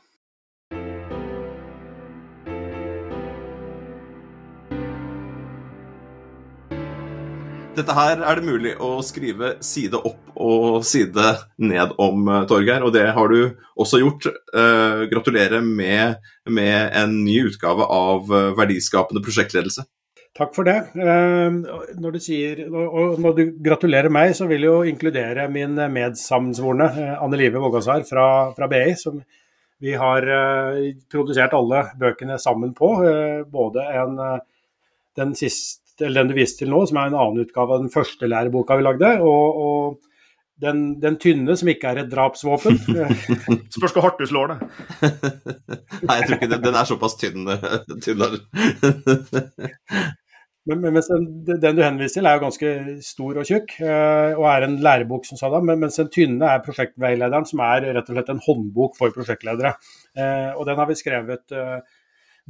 Dette 7.70 7.94
her 7.94 8.18
er 8.26 8.40
det 8.40 8.46
mulig 8.48 8.72
å 8.82 8.96
skrive 9.06 9.52
side 9.62 9.98
opp 10.02 10.32
og 10.40 10.82
side 10.86 11.36
ned 11.62 11.92
om, 12.02 12.26
eh, 12.26 12.46
Torgeir, 12.50 12.82
og 12.82 12.92
det 12.96 13.06
har 13.14 13.30
du 13.30 13.54
også 13.78 14.00
gjort. 14.02 14.26
Uh, 14.50 15.06
gratulerer 15.10 15.62
med, 15.62 16.18
med, 16.50 16.90
en 16.98 17.14
ny 17.24 17.36
utgave 17.46 17.86
av 17.86 18.26
eh, 18.34 18.50
Verdiskapende 18.58 19.22
prosjektledelse. 19.22 19.86
Takk 20.36 20.54
for 20.56 20.66
det. 20.66 20.76
Uh, 20.98 21.62
når, 22.02 22.16
du 22.16 22.20
sier, 22.22 22.64
og 22.74 23.20
når 23.22 23.36
du 23.38 23.42
gratulerer 23.62 24.10
meg, 24.10 24.34
så 24.34 24.50
vil 24.50 24.66
jeg 24.66 24.72
jo 24.72 24.90
inkludere 24.90 25.46
min 25.52 25.78
medsammensvorne 25.94 26.90
Anne 27.20 27.38
Live 27.38 27.62
Vågasar 27.62 28.02
fra, 28.08 28.26
fra 28.56 28.70
BI. 28.70 28.96
som 28.98 29.22
vi 29.80 29.94
har 29.96 30.26
produsert 31.08 31.54
alle 31.56 31.86
bøkene 31.96 32.34
sammen 32.36 32.74
på. 32.76 32.90
både 33.48 33.86
en, 33.96 34.18
den 35.16 35.32
siste 35.38 35.79
eller 36.04 36.22
den 36.22 36.32
du 36.32 36.38
viste 36.38 36.64
til 36.64 36.72
nå, 36.72 36.84
som 36.88 37.00
er 37.00 37.10
en 37.10 37.18
annen 37.18 37.44
utgave 37.44 37.76
av 37.76 37.82
den 37.84 37.92
første 37.92 38.28
læreboka 38.30 38.78
vi 38.78 38.86
lagde. 38.86 39.16
og, 39.20 39.60
og 39.64 39.98
den, 40.60 40.80
den, 41.00 41.16
tynne, 41.20 41.54
som 41.56 41.70
ikke 41.72 41.88
er 41.88 42.02
et 42.02 42.10
drapsvåpen. 42.12 42.78
Spørs 43.76 43.94
hvor 43.96 44.04
hardt 44.04 44.20
du 44.20 44.26
slår 44.28 44.52
det. 44.52 44.58
Nei, 46.06 46.16
jeg 46.18 46.26
tror 46.26 46.36
ikke 46.36 46.50
den, 46.52 46.64
den 46.66 46.76
er 46.76 46.88
såpass 46.88 47.16
tynn. 47.20 47.48
tynn 48.04 48.26
men, 50.68 50.82
mens 50.92 51.08
den, 51.08 51.24
den, 51.48 51.78
du 51.78 51.80
henviser 51.82 52.20
til 52.20 52.28
er 52.28 52.36
jo 52.36 52.42
ganske 52.44 52.72
stor 53.04 53.40
og 53.40 53.48
tjukk, 53.48 53.78
eh, 53.80 54.36
og 54.36 54.44
er 54.50 54.66
en 54.66 54.76
lærebok, 54.84 55.24
som 55.26 55.40
sa 55.40 55.48
da, 55.52 55.62
mens 55.64 55.96
den 55.98 56.12
tynne 56.12 56.50
er 56.52 56.60
prosjektveilederen, 56.66 57.48
som 57.48 57.64
er 57.64 57.88
rett 57.96 58.12
og 58.12 58.18
slett 58.18 58.34
en 58.34 58.44
håndbok 58.44 58.98
for 59.00 59.16
prosjektledere. 59.16 59.72
Eh, 60.12 60.50
og 60.52 60.68
den 60.68 60.78
har 60.78 60.90
vi 60.90 60.98
skrevet 61.00 61.56
eh, 61.56 61.78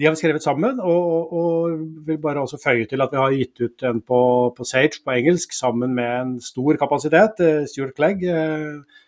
de 0.00 0.06
har 0.06 0.14
vi 0.14 0.20
skrevet 0.22 0.44
sammen, 0.44 0.78
og, 0.80 1.32
og, 1.36 1.80
vil 2.06 2.18
bare 2.22 2.40
også 2.40 2.56
føye 2.62 2.86
til 2.88 3.04
at 3.04 3.12
vi 3.12 3.20
har 3.20 3.34
gitt 3.36 3.60
ut 3.60 3.82
en 3.84 4.00
på, 4.00 4.20
på, 4.56 4.64
Sage 4.64 5.02
på 5.04 5.12
engelsk 5.12 5.52
sammen 5.52 5.92
med 5.94 6.14
en 6.14 6.32
stor 6.40 6.78
kapasitet. 6.80 7.42
Eh, 7.44 7.66
Stuart 7.68 7.92
Clegg, 7.98 8.24
eh, 8.24 9.02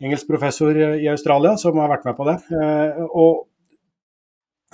engelsk 0.00 0.30
professor 0.30 0.80
i 0.80 1.10
Australia, 1.12 1.58
som 1.60 1.76
har 1.76 1.92
vært 1.92 2.08
med 2.08 2.16
på 2.16 2.28
det. 2.30 2.38
Eh, 2.56 3.02
og, 3.10 3.44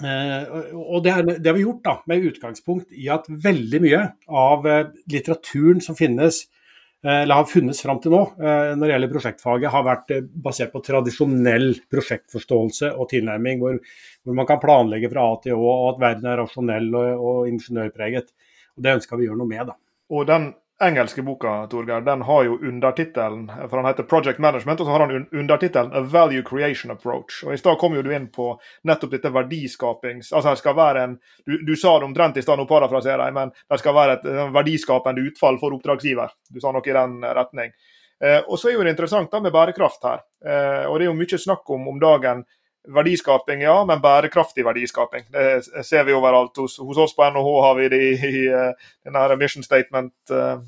og 0.07 1.03
det, 1.03 1.13
er, 1.17 1.27
det, 1.33 1.49
har 1.49 1.59
vi 1.59 1.67
gjort 1.67 1.83
da, 1.89 1.97
med 2.07 2.31
utgangspunkt 2.31 2.95
i 2.95 3.11
at 3.11 3.27
veldig 3.27 3.83
mye 3.83 4.05
av 4.29 4.71
litteraturen 5.11 5.83
som 5.83 5.99
finnes 5.99 6.45
eller 7.05 7.35
har 7.35 7.49
funnes 7.51 7.81
fram 7.83 7.99
til 8.03 8.15
nå 8.15 8.21
eh, 8.41 8.73
når 8.75 8.83
det 8.83 8.93
gjelder 8.95 9.13
prosjektfaget, 9.13 9.71
har 9.73 9.87
vært 9.87 10.13
eh, 10.15 10.29
basert 10.47 10.73
på 10.73 10.83
tradisjonell 10.87 11.69
prosjektforståelse 11.93 12.93
og 12.97 13.11
tilnærming, 13.13 13.61
hvor, 13.63 13.81
hvor 14.25 14.39
man 14.39 14.49
kan 14.49 14.63
planlegge 14.63 15.11
fra 15.13 15.27
A 15.29 15.35
til 15.45 15.59
Å, 15.59 15.65
og 15.73 15.89
at 15.93 16.05
verden 16.07 16.31
er 16.31 16.41
rasjonell 16.43 16.89
og, 16.95 17.27
og 17.31 17.51
ingeniørpreget. 17.53 18.33
Og 18.77 18.87
Det 18.87 18.97
ønsker 18.99 19.21
vi 19.21 19.27
å 19.27 19.31
gjøre 19.31 19.43
noe 19.43 19.53
med. 19.53 19.67
da. 19.71 19.77
Og 20.17 20.27
den 20.29 20.51
engelske 20.83 21.23
boka 21.23 21.67
Torgeir, 21.71 22.01
den 22.01 22.23
har 22.23 22.45
jo 22.45 22.59
undertittelen 22.59 23.47
for 23.69 23.77
han 23.79 23.87
heter 23.89 24.03
Project 24.03 24.39
Management, 24.39 24.81
og 24.81 24.87
så 24.87 24.93
har 24.93 25.01
han 25.01 25.27
undertittelen 25.33 25.93
A 25.93 26.01
Value 26.01 26.43
Creation 26.43 26.91
Approach. 26.93 27.45
Og 27.47 27.55
I 27.55 27.59
stad 27.61 27.79
kom 27.81 27.97
jo 27.97 28.03
du 28.05 28.13
inn 28.13 28.29
på 28.33 28.51
nettopp 28.85 29.17
dette 29.17 29.33
verdiskapings... 29.33 30.33
Altså 30.33 30.53
det 30.53 30.61
skal 30.61 30.77
være 30.77 31.05
en, 31.05 31.19
Du, 31.47 31.57
du 31.65 31.77
sa 31.77 31.99
det 31.99 32.09
omtrent 32.11 32.37
i 32.37 32.45
stad, 32.45 32.61
nå 32.61 32.69
parafraserer 32.69 33.25
jeg, 33.25 33.37
men 33.37 33.53
det 33.57 33.81
skal 33.81 33.97
være 33.97 34.19
et 34.19 34.27
verdiskapende 34.53 35.25
utfall 35.31 35.61
for 35.63 35.77
oppdragsgiver. 35.77 36.37
Du 36.51 36.61
sa 36.61 36.75
noe 36.75 36.85
i 36.85 36.97
den 36.97 37.19
retning. 37.25 37.73
Eh, 38.25 38.43
og 38.45 38.61
så 38.61 38.71
er 38.71 38.77
jo 38.77 38.85
det 38.85 38.95
interessant 38.97 39.33
da 39.33 39.41
med 39.41 39.55
bærekraft 39.55 40.05
her. 40.09 40.23
Eh, 40.45 40.85
og 40.89 40.99
det 40.99 41.07
er 41.07 41.11
jo 41.11 41.19
mye 41.19 41.41
snakk 41.41 41.73
om 41.73 41.89
om 41.93 42.01
dagen 42.01 42.45
Verdiskaping, 42.95 43.63
ja, 43.63 43.85
men 43.85 44.01
bærekraftig 44.01 44.65
verdiskaping. 44.65 45.25
Det 45.33 45.85
ser 45.87 46.05
vi 46.05 46.15
overalt. 46.15 46.57
Hos, 46.57 46.79
hos 46.79 46.99
oss 46.99 47.15
på 47.17 47.25
NHH 47.31 47.55
har 47.65 47.75
vi 47.75 47.89
det 47.91 48.01
i, 48.03 48.13
i 48.15 48.43
eh, 48.47 48.91
denne 49.05 49.37
mission 49.41 49.65
statement 49.67 50.15
uh, 50.31 50.61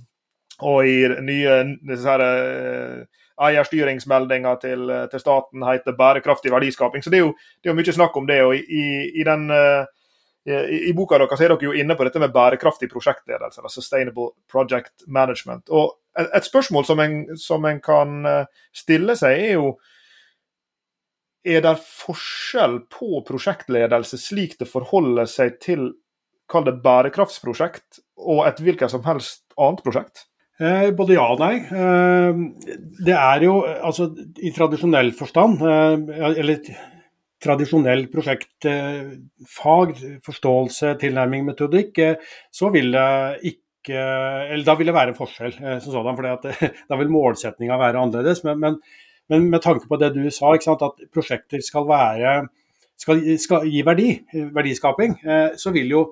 og 0.67 0.87
i 0.89 0.97
nye 1.23 1.59
disse 1.87 2.17
uh, 2.19 3.05
eierstyringsmeldinga 3.47 4.57
til, 4.63 4.91
til, 5.13 5.23
staten 5.23 5.63
heter 5.63 5.95
bærekraftig 5.99 6.51
verdiskaping. 6.51 7.05
Så 7.05 7.13
det 7.15 7.21
er 7.21 7.27
jo, 7.29 7.37
det 7.63 7.71
er 7.71 7.73
jo 7.73 7.79
mye 7.79 7.95
snakk 7.95 8.17
om 8.19 8.27
det. 8.27 8.41
og 8.43 8.57
I, 8.57 8.87
i, 9.15 9.27
den, 9.27 9.47
i, 10.49 10.81
i 10.91 10.95
boka 10.97 11.21
deres 11.23 11.45
er 11.45 11.55
dere 11.55 11.69
jo 11.71 11.77
inne 11.77 11.95
på 11.95 12.09
dette 12.09 12.19
med 12.19 12.35
bærekraftig 12.35 12.91
prosjektledelse, 12.91 13.61
eller 13.61 13.71
sustainable 13.71 14.33
project 14.51 15.07
management. 15.07 15.71
Og 15.71 15.95
et 16.19 16.51
spørsmål 16.51 16.85
som 16.85 16.99
en, 17.05 17.15
som 17.39 17.65
en 17.71 17.79
kan 17.79 18.27
stille 18.75 19.15
seg, 19.17 19.39
er 19.39 19.55
jo 19.61 19.77
er 21.49 21.65
det 21.65 21.77
forskjell 21.81 22.83
på 22.93 23.23
prosjektledelse 23.29 24.21
slik 24.21 24.59
det 24.61 24.69
forholder 24.71 25.29
seg 25.31 25.59
til 25.65 25.91
kall 26.49 26.67
det 26.69 26.79
bærekraftsprosjekt 26.85 28.03
og 28.19 28.45
et 28.49 28.61
hvilket 28.65 28.93
som 28.93 29.05
helst 29.07 29.45
annet 29.61 29.85
prosjekt? 29.85 30.27
Eh, 30.59 30.91
både 30.97 31.15
ja 31.15 31.27
og 31.31 31.43
nei. 31.43 31.55
Eh, 31.63 32.39
det 33.07 33.15
er 33.15 33.45
jo 33.47 33.61
altså 33.63 34.09
i 34.43 34.51
tradisjonell 34.55 35.13
forstand, 35.15 35.63
eh, 35.63 36.33
eller 36.43 36.59
tradisjonell 37.39 38.09
prosjektfag, 38.11 39.93
forståelse, 40.27 40.97
tilnærming, 40.99 41.47
metodikk, 41.47 41.99
eh, 42.03 42.35
så 42.51 42.73
vil 42.75 42.91
det 42.97 43.09
ikke 43.55 43.63
eller 43.89 44.65
Da 44.67 44.75
vil 44.77 44.91
det 44.91 44.93
være 44.93 45.15
en 45.15 45.17
forskjell 45.17 45.53
sånn 45.55 45.81
sådan, 45.81 46.17
for 46.19 46.27
da 46.91 46.97
vil 46.99 47.09
målsettinga 47.09 47.79
være 47.81 48.03
annerledes. 48.03 48.43
men, 48.45 48.59
men 48.61 48.75
men 49.29 49.51
med 49.53 49.63
tanke 49.65 49.89
på 49.89 49.99
det 50.01 50.15
du 50.17 50.23
sa, 50.35 50.55
at 50.55 51.05
prosjekter 51.15 51.63
skal, 51.65 51.87
være, 51.89 52.39
skal, 52.99 53.21
skal 53.41 53.69
gi 53.69 53.85
verdi, 53.87 54.09
verdiskaping, 54.55 55.21
eh, 55.25 55.53
så 55.61 55.75
vil 55.75 55.95
jo 55.97 56.09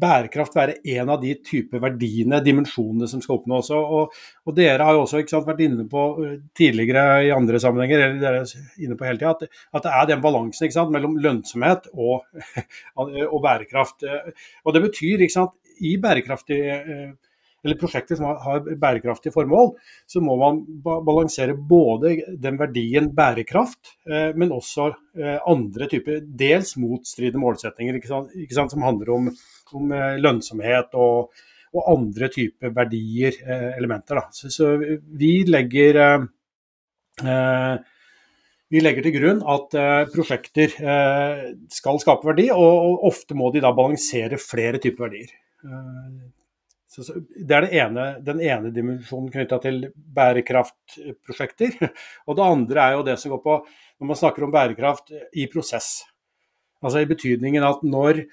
bærekraft 0.00 0.54
være 0.54 0.76
en 0.94 1.08
av 1.10 1.18
de 1.22 1.32
type 1.42 1.78
verdiene, 1.82 2.38
dimensjonene, 2.44 3.08
som 3.10 3.22
skal 3.22 3.40
oppnås. 3.40 3.72
Og, 3.74 4.12
og 4.46 4.54
dere 4.56 4.86
har 4.86 4.94
jo 4.94 5.02
også 5.02 5.24
sant, 5.26 5.48
vært 5.48 5.64
inne 5.66 5.86
på 5.90 6.04
eh, 6.24 6.36
tidligere 6.56 7.24
i 7.26 7.32
andre 7.34 7.60
sammenhenger, 7.62 8.04
eller 8.06 8.20
dere 8.22 8.44
er 8.44 8.84
inne 8.84 8.98
på 8.98 9.08
hele 9.08 9.20
tiden, 9.20 9.34
at, 9.34 9.64
at, 9.74 9.86
det 9.86 9.96
er 9.96 10.12
den 10.12 10.22
balansen 10.24 10.72
sant, 10.72 10.94
mellom 10.94 11.18
lønnsomhet 11.20 11.90
og, 11.92 12.22
og, 13.00 13.40
bærekraft. 13.42 14.06
Og 14.64 14.76
det 14.76 14.86
betyr, 14.86 15.26
sant, 15.32 15.58
i 15.80 15.96
bærekraftig 16.00 16.60
eh, 16.76 17.10
eller 17.64 17.76
prosjekter 17.80 18.16
som 18.16 18.30
har 18.40 18.64
bærekraftige 18.80 19.34
formål, 19.34 19.74
så 20.08 20.22
må 20.24 20.36
man 20.40 20.62
balansere 20.84 21.54
både 21.54 22.16
den 22.40 22.58
verdien 22.60 23.10
bærekraft, 23.16 23.94
eh, 24.08 24.30
men 24.36 24.54
også 24.56 24.90
eh, 25.18 25.36
andre 25.48 25.90
typer 25.90 26.22
dels 26.24 26.74
motstridende 26.80 27.42
målsetninger, 27.42 28.00
ikke 28.00 28.12
sant, 28.12 28.34
ikke 28.36 28.56
sant, 28.56 28.72
som 28.72 28.84
handler 28.86 29.12
om, 29.16 29.30
om 29.76 29.94
eh, 29.96 30.16
lønnsomhet 30.22 30.96
og, 30.96 31.44
og, 31.74 31.82
andre 31.84 32.30
typer 32.32 32.72
verdier, 32.74 33.36
elementer. 33.76 34.24
Så, 34.34 34.50
så, 34.50 34.72
vi 34.80 35.34
legger 35.46 36.00
vi 38.70 38.80
legger 38.80 39.04
til 39.04 39.14
grunn 39.14 39.42
at 39.52 39.74
prosjekter 40.10 40.72
skal 41.70 42.00
skape 42.02 42.26
verdi, 42.26 42.48
og, 42.54 43.04
ofte 43.06 43.36
må 43.38 43.52
de 43.54 43.62
da 43.62 43.70
balansere 43.76 44.40
flere 44.40 44.82
typer 44.82 45.06
verdier. 45.06 45.34
Så, 46.90 47.04
så, 47.06 47.20
det 47.22 47.54
er 47.54 47.66
det 47.66 47.78
ene, 47.78 48.04
den 48.26 48.40
ene 48.42 48.72
dimensjonen 48.74 49.30
knytta 49.30 49.60
til 49.62 49.84
bærekraftprosjekter. 49.94 51.76
Og 52.26 52.38
det 52.38 52.46
andre 52.46 52.86
er 52.86 52.96
jo 52.98 53.04
det 53.06 53.14
som 53.22 53.34
går 53.36 53.42
på 53.44 53.58
når 54.00 54.08
man 54.08 54.18
snakker 54.18 54.46
om 54.46 54.54
bærekraft 54.54 55.12
i 55.38 55.46
prosess. 55.52 56.00
Altså 56.82 57.02
i 57.02 57.08
betydningen 57.08 57.66
at 57.66 57.84
når 57.86 58.24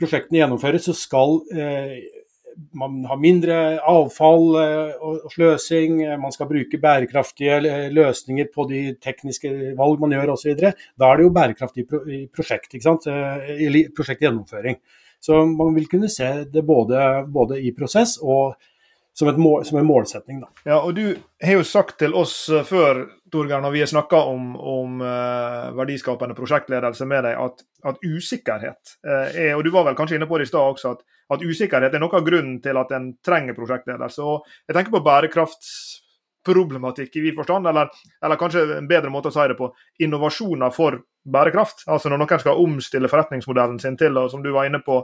prosjektene 0.00 0.40
gjennomføres, 0.40 0.88
så 0.88 0.96
skal 0.96 1.36
eh, 1.54 2.00
man 2.80 3.02
ha 3.06 3.16
mindre 3.20 3.56
avfall 3.88 4.46
eh, 4.58 4.94
og 5.06 5.28
sløsing, 5.34 6.00
man 6.18 6.34
skal 6.34 6.48
bruke 6.50 6.80
bærekraftige 6.82 7.60
løsninger 7.94 8.48
på 8.54 8.66
de 8.70 8.82
tekniske 9.02 9.52
valg 9.78 10.00
man 10.02 10.16
gjør 10.16 10.34
osv. 10.34 10.56
Da 10.58 10.72
er 11.10 11.20
det 11.20 11.28
jo 11.28 11.34
bærekraftig 11.36 11.86
prosjekt, 12.34 12.72
ikke 12.74 12.88
sant? 12.88 13.06
Eh, 13.06 13.84
prosjektgjennomføring. 13.96 14.80
Så 15.20 15.44
man 15.46 15.74
vil 15.76 15.88
kunne 15.90 16.08
se 16.08 16.28
det 16.48 16.62
både, 16.66 17.00
både 17.28 17.60
i 17.60 17.74
prosess 17.76 18.16
og 18.22 18.56
som, 19.12 19.40
mål, 19.40 19.64
som, 19.64 19.78
en 19.78 19.86
målsetning. 19.86 20.40
Da. 20.40 20.48
Ja, 20.64 20.80
og 20.80 20.94
Du 20.94 21.16
har 21.42 21.58
jo 21.58 21.64
sagt 21.66 21.98
til 22.00 22.14
oss 22.16 22.48
eh, 22.48 22.64
før 22.64 23.04
Torgeir, 23.30 23.60
når 23.62 23.74
vi 23.74 23.82
har 23.82 23.90
snakka 23.90 24.18
om, 24.26 24.54
om 24.56 25.02
uh, 25.04 25.70
verdiskapende 25.78 26.34
prosjektledelse 26.34 27.06
med 27.06 27.22
deg, 27.28 27.36
at, 27.38 27.62
at 27.86 28.00
usikkerhet 28.02 28.96
uh, 29.06 29.28
er 29.30 29.52
Og 29.54 29.62
du 29.62 29.70
var 29.70 29.86
vel 29.86 29.94
kanskje 29.98 30.18
inne 30.18 30.26
på 30.26 30.40
det 30.40 30.48
i 30.48 30.50
stad 30.50 30.72
også, 30.74 30.96
at, 30.96 31.04
at, 31.36 31.44
usikkerhet 31.46 31.94
er 31.94 32.02
noe 32.02 32.16
av 32.18 32.26
grunnen 32.26 32.56
til 32.64 32.80
at 32.80 32.90
en 32.96 33.12
trenger 33.22 33.54
prosjektledelse. 33.54 34.24
Og 34.26 34.48
Jeg 34.66 34.78
tenker 34.78 34.96
på 34.96 35.04
bærekrafts 35.06 35.70
problematikk 36.46 37.16
i 37.16 37.24
vid 37.24 37.36
forstand, 37.36 37.68
eller, 37.68 37.90
eller, 38.24 38.40
kanskje 38.40 38.64
en 38.78 38.88
bedre 38.88 39.12
måte 39.12 39.28
å 39.30 39.34
si 39.34 39.46
det 39.50 39.58
på, 39.58 39.70
innovasjoner 40.00 40.72
for 40.74 41.02
bærekraft. 41.24 41.84
Altså 41.88 42.10
når 42.10 42.22
noen 42.22 42.42
skal 42.42 42.62
omstille 42.62 43.10
forretningsmodellen 43.12 43.78
sin 43.82 43.98
til, 44.00 44.16
og 44.16 44.30
som 44.32 44.44
du 44.44 44.50
var 44.54 44.68
inne 44.68 44.82
på, 44.84 45.02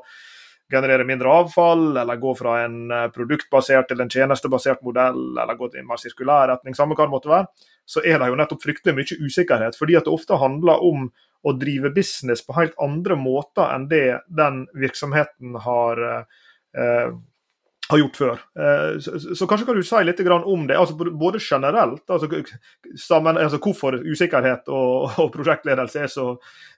generere 0.72 1.04
mindre 1.06 1.30
avfall, 1.30 1.92
eller 1.96 2.18
gå 2.18 2.32
fra 2.34 2.56
en 2.64 2.90
eh, 2.90 3.06
produktbasert 3.14 3.86
til 3.90 4.02
en 4.02 4.10
tjenestebasert 4.10 4.82
modell, 4.82 5.20
eller 5.38 5.58
gå 5.58 5.68
til 5.70 5.84
en 5.84 5.86
mer 5.86 6.00
sirkulær 6.02 6.50
retning, 6.50 6.74
samme 6.74 6.96
hva 6.98 7.06
det 7.06 7.14
måtte 7.14 7.30
være, 7.30 7.68
så 7.86 8.02
er 8.02 8.18
det 8.18 8.32
jo 8.32 8.40
nettopp 8.40 8.64
fryktelig 8.64 8.96
mye 8.96 9.20
usikkerhet. 9.28 9.78
Fordi 9.78 9.94
at 9.98 10.08
det 10.08 10.14
ofte 10.16 10.40
handler 10.40 10.82
om 10.82 11.06
å 11.46 11.54
drive 11.54 11.92
business 11.94 12.42
på 12.42 12.56
helt 12.56 12.74
andre 12.82 13.14
måter 13.20 13.70
enn 13.70 13.86
det 13.90 14.18
den 14.26 14.64
virksomheten 14.74 15.54
har 15.62 16.02
eh, 16.02 17.14
har 17.88 18.00
gjort 18.00 18.18
før. 18.18 18.42
Eh, 18.58 18.98
så, 19.00 19.18
så, 19.34 19.46
kanskje 19.46 19.68
kan 19.68 19.78
du 19.78 19.86
si 19.86 20.02
litt 20.04 20.20
om 20.36 20.66
det, 20.66 20.78
altså 20.78 20.96
både 20.96 21.40
generelt, 21.42 22.02
altså, 22.10 22.28
sammen, 22.98 23.38
altså 23.38 23.60
hvorfor 23.62 24.00
usikkerhet 24.02 24.68
og, 24.68 25.18
og 25.22 25.32
prosjektledelse 25.34 26.02
er 26.02 26.12
så, 26.12 26.32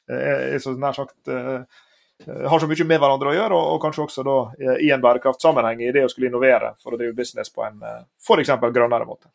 er 0.08 0.58
så 0.62 0.76
nær 0.76 0.96
sagt 0.96 1.16
har 1.28 2.58
så 2.58 2.66
mye 2.66 2.84
med 2.84 2.98
hverandre 2.98 3.30
å 3.30 3.34
gjøre, 3.36 3.54
og, 3.56 3.74
og 3.76 3.82
kanskje 3.84 4.02
også 4.02 4.24
da 4.26 4.38
i 4.82 4.88
en 4.90 5.02
bærekraftsammenheng 5.04 5.84
i 5.86 5.92
det 5.94 6.02
å 6.02 6.08
skulle 6.10 6.26
innovere 6.32 6.72
for 6.82 6.96
å 6.96 6.98
drive 6.98 7.14
business 7.14 7.52
på 7.54 7.62
en 7.62 7.78
f.eks. 7.78 8.50
grønnere 8.74 9.06
måte. 9.06 9.30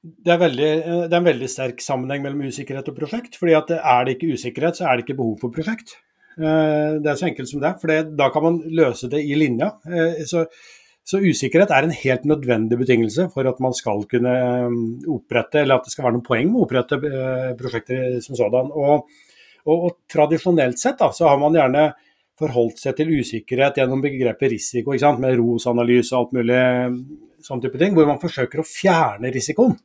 Det 0.00 0.32
er, 0.32 0.38
veldig, 0.40 0.68
det 1.08 1.14
er, 1.14 1.16
en 1.16 1.26
veldig 1.30 1.48
sterk 1.48 1.80
sammenheng 1.84 2.22
mellom 2.24 2.44
usikkerhet 2.48 2.92
og 2.92 2.96
prosjekt. 2.96 3.38
fordi 3.40 3.56
at 3.56 3.72
Er 3.78 4.04
det 4.04 4.18
ikke 4.18 4.36
usikkerhet, 4.36 4.76
så 4.76 4.86
er 4.88 4.96
det 4.96 5.06
ikke 5.06 5.16
behov 5.18 5.40
for 5.40 5.52
prosjekt. 5.52 5.96
Det 6.36 7.10
er 7.10 7.18
så 7.20 7.28
enkelt 7.28 7.50
som 7.50 7.60
det. 7.64 7.74
for 7.80 8.12
Da 8.20 8.28
kan 8.32 8.44
man 8.44 8.60
løse 8.68 9.10
det 9.12 9.20
i 9.24 9.36
linja. 9.36 9.74
Så 10.28 10.46
så 11.06 11.18
usikkerhet 11.18 11.72
er 11.74 11.86
en 11.86 11.96
helt 11.96 12.26
nødvendig 12.28 12.78
betingelse 12.78 13.26
for 13.32 13.48
at 13.48 13.58
man 13.62 13.74
skal 13.74 14.04
kunne 14.10 14.34
um, 14.68 14.76
opprette, 15.16 15.62
eller 15.62 15.80
at 15.80 15.88
det 15.88 15.94
skal 15.94 16.06
være 16.06 16.18
noen 16.18 16.26
poeng 16.26 16.50
med 16.50 16.60
å 16.60 16.66
opprette 16.66 17.00
eh, 17.08 17.48
prosjekter 17.58 18.20
som 18.24 18.38
sådan. 18.38 18.70
Og, 18.70 19.08
og, 19.64 19.74
og 19.74 19.96
tradisjonelt 20.12 20.78
sett 20.80 21.00
da, 21.00 21.10
så 21.16 21.26
har 21.30 21.40
man 21.40 21.56
gjerne 21.56 21.88
forholdt 22.40 22.80
seg 22.80 22.96
til 22.96 23.12
usikkerhet 23.20 23.80
gjennom 23.80 24.02
begrepet 24.04 24.54
risiko, 24.54 24.94
med 25.20 25.36
ROS-analyse 25.40 26.14
og 26.14 26.20
alt 26.20 26.36
mulig 26.38 26.62
sånn 27.44 27.62
type 27.64 27.80
ting, 27.80 27.96
hvor 27.96 28.08
man 28.08 28.20
forsøker 28.20 28.62
å 28.62 28.66
fjerne 28.66 29.32
risikoen 29.32 29.76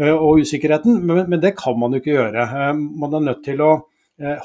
eh, 0.00 0.14
og 0.14 0.42
usikkerheten. 0.44 1.02
Men, 1.04 1.24
men, 1.26 1.40
det 1.42 1.56
kan 1.58 1.78
man 1.78 1.94
jo 1.94 2.02
ikke 2.02 2.16
gjøre. 2.16 2.46
Eh, 2.46 2.74
man 3.02 3.16
er 3.18 3.26
nødt 3.28 3.44
til 3.46 3.62
å 3.66 3.72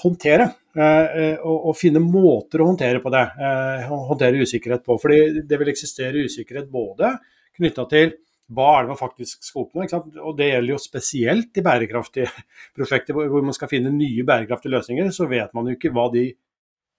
håndtere 0.02 0.50
Eh, 0.76 1.18
eh, 1.22 1.44
og, 1.48 1.72
finne 1.80 2.02
måter 2.04 2.60
å 2.60 2.68
håndtere 2.68 3.00
på 3.00 3.12
det, 3.14 3.24
eh, 3.40 3.86
håndtere 3.88 4.44
usikkerhet 4.44 4.84
på. 4.84 5.00
fordi 5.00 5.48
det 5.48 5.58
vil 5.60 5.72
eksistere 5.72 6.26
usikkerhet 6.28 6.70
både 6.70 7.18
knytta 7.56 7.88
til 7.90 8.12
hva 8.52 8.68
er 8.78 8.82
det 8.84 8.90
man 8.92 9.00
faktisk 9.00 9.42
skal 9.42 9.64
oppnå. 9.64 9.88
Og 10.22 10.36
Det 10.38 10.52
gjelder 10.52 10.74
jo 10.74 10.78
spesielt 10.78 11.58
i 11.58 11.62
bærekraftige 11.62 12.28
prosjekter 12.76 13.14
hvor, 13.14 13.42
man 13.42 13.54
skal 13.54 13.70
finne 13.70 13.90
nye 13.90 14.24
bærekraftige 14.24 14.76
løsninger. 14.76 15.12
Så 15.12 15.30
vet 15.30 15.54
man 15.54 15.66
jo 15.66 15.76
ikke 15.76 15.94
hva 15.94 16.12
de 16.12 16.36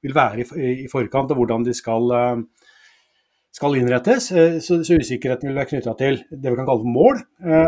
vil 0.03 0.15
være 0.15 0.41
i 0.41 0.89
forkant, 0.89 1.31
og 1.31 1.37
hvordan 1.37 1.65
de 1.65 1.75
skal, 1.75 2.45
skal 3.53 3.77
innrettes. 3.77 4.33
Så, 4.65 4.83
så, 4.83 4.97
usikkerheten 4.97 5.49
vil 5.49 5.57
være 5.57 5.71
knytta 5.71 5.95
til 5.99 6.25
det 6.31 6.51
vi 6.51 6.57
kan 6.57 6.67
kalle 6.67 6.85
mål. 6.85 7.21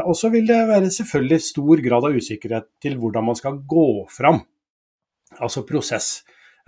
Og 0.06 0.16
så 0.16 0.30
vil 0.30 0.46
det 0.46 0.68
være 0.68 0.90
selvfølgelig 0.90 1.40
stor 1.40 1.76
grad 1.84 2.04
av 2.04 2.16
usikkerhet 2.16 2.66
til 2.80 2.96
hvordan 2.96 3.24
man 3.24 3.36
skal 3.36 3.60
gå 3.62 4.08
fram 4.10 4.42
altså 5.44 5.64
prosess. 5.68 6.18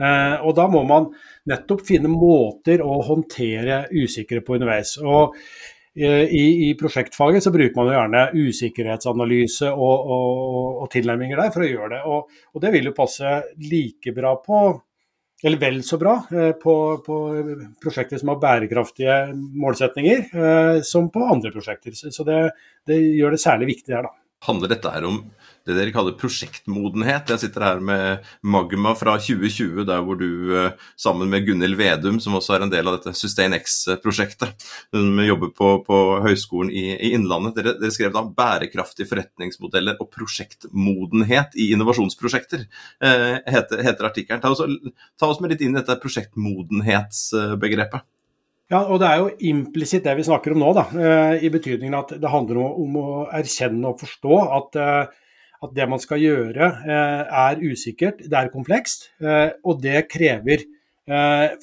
Eh, 0.00 0.36
og 0.46 0.54
Da 0.56 0.66
må 0.70 0.82
man 0.88 1.10
nettopp 1.50 1.84
finne 1.88 2.10
måter 2.12 2.82
å 2.84 3.00
håndtere 3.04 3.84
usikre 3.92 4.42
på 4.44 4.56
underveis. 4.56 4.96
Og 5.02 5.34
eh, 5.94 6.24
i, 6.24 6.44
i, 6.68 6.74
prosjektfaget 6.80 7.44
så 7.44 7.52
bruker 7.54 7.76
man 7.76 7.90
jo 7.90 7.96
gjerne 7.98 8.26
usikkerhetsanalyse 8.48 9.72
og, 9.72 10.12
og, 10.14 10.60
og, 10.84 10.86
tilnærminger 10.92 11.42
der 11.42 11.50
for 11.54 11.66
å 11.66 11.72
gjøre 11.72 11.90
det. 11.96 12.04
Og, 12.06 12.38
og, 12.54 12.62
det 12.64 12.72
vil 12.76 12.88
jo 12.90 12.96
passe 12.96 13.34
like 13.66 14.14
bra 14.16 14.36
på, 14.40 14.62
eller 15.44 15.60
vel 15.60 15.82
så 15.84 16.00
bra, 16.00 16.16
eh, 16.32 16.54
på, 16.60 16.76
på 17.04 17.20
prosjekter 17.82 18.22
som 18.22 18.32
har 18.32 18.40
bærekraftige 18.40 19.20
målsetninger, 19.36 20.80
som 20.86 21.12
på 21.12 21.28
andre 21.28 21.52
prosjekter. 21.52 21.96
Så 21.96 22.24
det, 22.28 22.40
det 22.88 23.02
gjør 23.04 23.36
det 23.36 23.44
særlig 23.44 23.74
viktig 23.74 23.98
her, 23.98 24.08
da. 24.08 24.16
Handler 24.48 24.72
dette 24.72 24.88
her 24.88 25.04
om 25.04 25.18
det 25.70 25.76
dere 25.78 25.92
kaller 25.94 26.16
prosjektmodenhet. 26.18 27.30
Jeg 27.30 27.42
sitter 27.44 27.64
her 27.64 27.82
med 27.84 28.26
Magma 28.42 28.94
fra 28.98 29.14
2020, 29.20 29.84
der 29.88 30.02
hvor 30.04 30.18
du 30.18 30.54
eh, 30.56 30.88
sammen 30.98 31.30
med 31.30 31.46
Gunhild 31.46 31.78
Vedum, 31.78 32.18
som 32.22 32.36
også 32.38 32.56
er 32.56 32.66
en 32.66 32.72
del 32.72 32.90
av 32.90 32.98
dette 32.98 33.14
Sustain 33.16 33.54
X-prosjektet, 33.56 34.66
som 34.90 35.22
jobber 35.24 35.52
på, 35.56 35.72
på 35.86 35.96
Høgskolen 36.26 36.72
i, 36.74 36.86
i 36.96 37.12
Innlandet, 37.16 37.56
dere, 37.58 37.76
dere, 37.80 37.94
skrev 37.94 38.14
da 38.14 38.24
'bærekraftige 38.26 39.08
forretningsmodeller 39.10 40.00
og 40.02 40.10
prosjektmodenhet 40.14 41.56
i 41.56 41.70
innovasjonsprosjekter', 41.76 42.66
eh, 43.00 43.36
heter, 43.46 43.84
heter 43.86 44.10
artikkelen. 44.10 44.42
Ta, 44.42 44.54
ta, 44.54 45.30
oss 45.30 45.42
med 45.42 45.54
litt 45.54 45.64
inn 45.64 45.76
i 45.76 45.80
dette 45.80 46.00
prosjektmodenhetsbegrepet. 46.02 48.08
Ja, 48.70 48.84
og 48.86 49.00
Det 49.02 49.08
er 49.08 49.16
jo 49.18 49.30
implisitt 49.50 50.04
det 50.06 50.12
vi 50.20 50.28
snakker 50.28 50.54
om 50.54 50.60
nå, 50.62 50.68
da, 50.76 50.84
eh, 50.94 51.42
i 51.42 51.50
betydningen 51.50 51.96
at 51.98 52.12
det 52.22 52.30
handler 52.30 52.60
om 52.62 52.98
å 53.00 53.08
erkjenne 53.34 53.90
og 53.90 53.98
forstå 53.98 54.36
at, 54.58 54.78
eh, 54.78 55.16
at 55.60 55.72
det 55.76 55.86
man 55.90 56.00
skal 56.00 56.22
gjøre 56.22 56.68
eh, 56.88 57.22
er 57.44 57.62
usikkert, 57.64 58.22
det 58.24 58.36
er 58.36 58.52
komplekst, 58.52 59.10
og 59.64 59.80
det 59.82 60.06
krever 60.10 60.66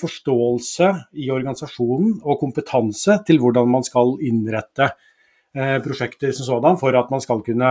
forståelse 0.02 0.88
i 1.24 1.30
organisasjonen 1.32 2.18
og 2.20 2.40
kompetanse 2.42 3.16
til 3.24 3.38
hvordan 3.40 3.70
man 3.72 3.86
skal 3.86 4.18
innrette 4.28 4.90
prosjekter 5.86 6.34
som 6.36 6.50
sådan 6.50 6.76
for 6.82 6.98
at 7.00 7.14
man 7.14 7.24
skal 7.24 7.40
kunne, 7.46 7.70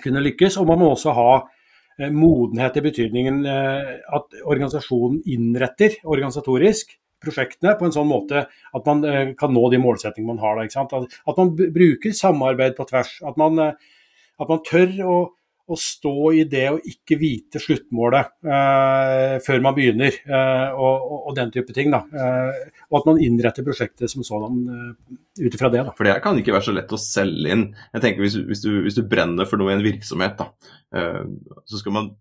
kunne 0.00 0.22
lykkes. 0.24 0.56
Og 0.56 0.70
man 0.70 0.80
må 0.80 0.88
også 0.94 1.12
ha 1.18 2.06
modenhet 2.16 2.78
i 2.80 2.84
betydningen 2.86 3.44
at 3.44 4.38
organisasjonen 4.46 5.20
innretter 5.34 5.98
organisatorisk 6.06 6.96
prosjektene 7.24 7.74
på 7.78 7.88
en 7.88 7.94
sånn 7.94 8.08
måte 8.08 8.44
at 8.46 8.88
man 8.88 9.02
eh, 9.08 9.32
kan 9.38 9.52
nå 9.54 9.64
de 9.72 9.80
målsettingene 9.82 10.34
man 10.34 10.42
har. 10.44 10.60
At, 10.64 11.36
man 11.38 11.52
bruker 11.56 12.16
samarbeid 12.16 12.76
på 12.78 12.86
tvers. 12.90 13.16
At 13.26 13.38
man, 13.40 13.60
eh, 13.62 13.93
at 14.40 14.50
man 14.50 14.62
tør 14.66 14.92
å, 15.06 15.16
å, 15.70 15.78
stå 15.78 16.14
i 16.36 16.44
det 16.50 16.64
å 16.72 16.80
ikke 16.90 17.18
vite 17.20 17.60
sluttmålet 17.62 18.32
eh, 18.44 19.36
før 19.44 19.62
man 19.64 19.76
begynner, 19.76 20.16
eh, 20.26 20.70
og, 20.74 21.04
og, 21.06 21.18
og, 21.20 21.30
den 21.38 21.52
type 21.54 21.76
ting. 21.76 21.94
Eh, 21.94 22.64
og 22.90 22.98
at 23.00 23.08
man 23.10 23.20
innretter 23.22 23.66
prosjektet 23.66 24.12
som 24.12 24.26
sådan 24.26 24.60
eh, 24.74 25.18
ut 25.44 25.54
ifra 25.54 25.70
det. 25.72 25.84
Da. 25.88 25.94
For 25.96 26.08
det 26.08 26.18
kan 26.24 26.40
ikke 26.40 26.56
være 26.56 26.68
så 26.68 26.76
lett 26.76 26.96
å 26.96 27.00
selge 27.00 27.54
inn. 27.56 27.68
Jeg 27.94 28.06
tenker 28.06 28.26
Hvis, 28.26 28.38
hvis, 28.50 28.64
du, 28.66 28.72
hvis 28.86 28.98
du, 28.98 29.04
brenner 29.08 29.48
for 29.48 29.60
noe 29.60 29.72
i 29.72 29.78
en 29.78 29.86
virksomhet, 29.86 30.40
da, 30.40 30.50
så 31.68 31.80
skal 31.80 31.94
man 31.96 32.12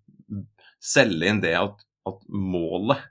selge 0.83 1.29
inn 1.29 1.41
det 1.43 1.55
at, 1.55 1.83
at 2.09 2.23
målet 2.27 3.01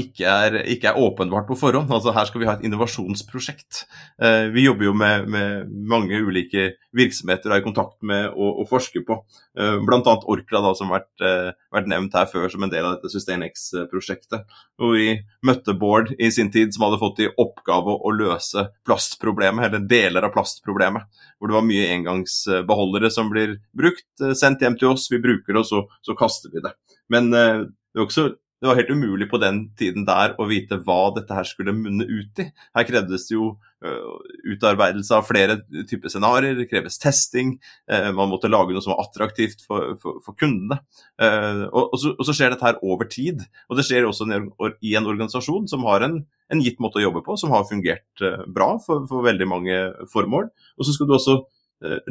ikke 0.00 0.24
er, 0.24 0.54
ikke 0.72 0.88
er, 0.88 0.96
åpenbart 0.96 1.44
på 1.50 1.56
forhånd. 1.60 1.90
Altså 1.92 2.14
Her 2.16 2.24
skal 2.28 2.40
vi 2.40 2.46
ha 2.48 2.54
et 2.56 2.64
innovasjonsprosjekt. 2.64 3.82
Eh, 4.24 4.46
vi 4.54 4.64
jobber 4.64 4.86
jo 4.86 4.94
med, 4.96 5.26
med, 5.28 5.72
mange 5.88 6.16
ulike 6.16 6.70
virksomheter 6.96 7.50
og 7.50 7.56
er 7.56 7.60
i 7.60 7.66
kontakt 7.66 7.98
med 8.08 8.30
og, 8.30 8.62
og 8.62 8.70
forsker 8.70 9.04
på. 9.04 9.18
Eh, 9.58 9.76
Bl.a. 9.84 10.14
Orkla, 10.32 10.62
da, 10.64 10.72
som 10.78 10.88
har 10.88 11.02
vært, 11.02 11.24
eh, 11.28 11.50
vært, 11.76 11.90
nevnt 11.92 12.16
her 12.16 12.30
før 12.30 12.48
som 12.52 12.64
en 12.64 12.72
del 12.72 12.88
av 12.88 12.96
dette 12.96 13.12
SustainX-prosjektet. 13.12 14.56
Hvor 14.80 14.96
vi 14.96 15.18
møtte 15.44 15.76
Bård 15.76 16.14
i 16.16 16.32
sin 16.32 16.48
tid, 16.54 16.72
som 16.72 16.86
hadde 16.86 17.02
fått 17.02 17.20
i 17.20 17.28
oppgave 17.28 17.98
å 18.00 18.14
løse 18.16 18.70
plastproblemet, 18.88 19.68
eller 19.68 19.84
deler 19.92 20.24
av 20.24 20.32
plastproblemet. 20.32 21.04
Hvor 21.36 21.52
det 21.52 21.58
var 21.58 21.68
mye 21.68 21.92
engangsbeholdere 21.98 23.12
som 23.12 23.28
blir 23.32 23.58
brukt, 23.76 24.08
eh, 24.24 24.32
sendt 24.40 24.64
hjem 24.64 24.80
til 24.80 24.94
oss, 24.94 25.10
vi 25.12 25.20
bruker 25.20 25.52
det, 25.52 25.66
og 25.66 25.68
så, 25.68 25.84
så 26.00 26.16
kaster 26.16 26.54
vi 26.54 26.64
det. 26.64 26.72
Men 27.12 27.28
eh, 27.36 27.66
det 27.92 28.00
er 28.00 28.08
også 28.08 28.30
det 28.62 28.68
var 28.70 28.78
helt 28.78 28.90
umulig 28.94 29.26
på 29.26 29.40
den 29.42 29.56
tiden 29.74 30.04
der 30.06 30.36
å 30.38 30.44
vite 30.46 30.76
hva 30.86 31.10
dette 31.16 31.34
her 31.34 31.46
skulle 31.48 31.74
munne 31.74 32.06
ut 32.06 32.38
i. 32.38 32.44
Her 32.78 32.84
krevdes 32.86 33.24
det 33.26 33.34
jo 33.34 33.48
uh, 33.82 34.12
utarbeidelse 34.54 35.16
av 35.16 35.26
flere 35.26 35.56
typer 35.90 36.12
scenarioer, 36.12 36.60
det 36.60 36.68
kreves 36.70 37.00
testing, 37.02 37.56
uh, 37.90 38.12
man 38.14 38.30
måtte 38.30 38.50
lage 38.52 38.70
noe 38.70 38.84
som 38.84 38.94
var 38.94 39.02
attraktivt 39.02 39.64
for, 39.66 39.96
for, 39.98 40.20
for 40.22 40.38
kundene. 40.38 40.78
Uh, 41.18 41.66
og, 41.72 41.88
og, 41.88 41.96
så, 42.04 42.12
og, 42.14 42.22
så, 42.28 42.36
skjer 42.38 42.54
dette 42.54 42.68
her 42.68 42.78
over 42.86 43.10
tid. 43.10 43.42
Og 43.66 43.80
det 43.80 43.86
skjer 43.88 44.06
også 44.06 44.28
i 44.30 44.94
en 44.94 45.10
organisasjon 45.10 45.66
som 45.72 45.82
har 45.90 46.06
en, 46.06 46.20
en 46.54 46.62
gitt 46.62 46.78
måte 46.84 47.02
å 47.02 47.06
jobbe 47.08 47.24
på, 47.26 47.34
som 47.42 47.50
har 47.56 47.66
fungert 47.66 48.24
bra 48.46 48.76
for, 48.86 49.08
for 49.10 49.26
veldig 49.26 49.50
mange 49.50 49.82
formål. 50.14 50.52
Og 50.78 50.86
så 50.86 50.94
skal 50.94 51.10
du 51.10 51.18
også 51.18 51.40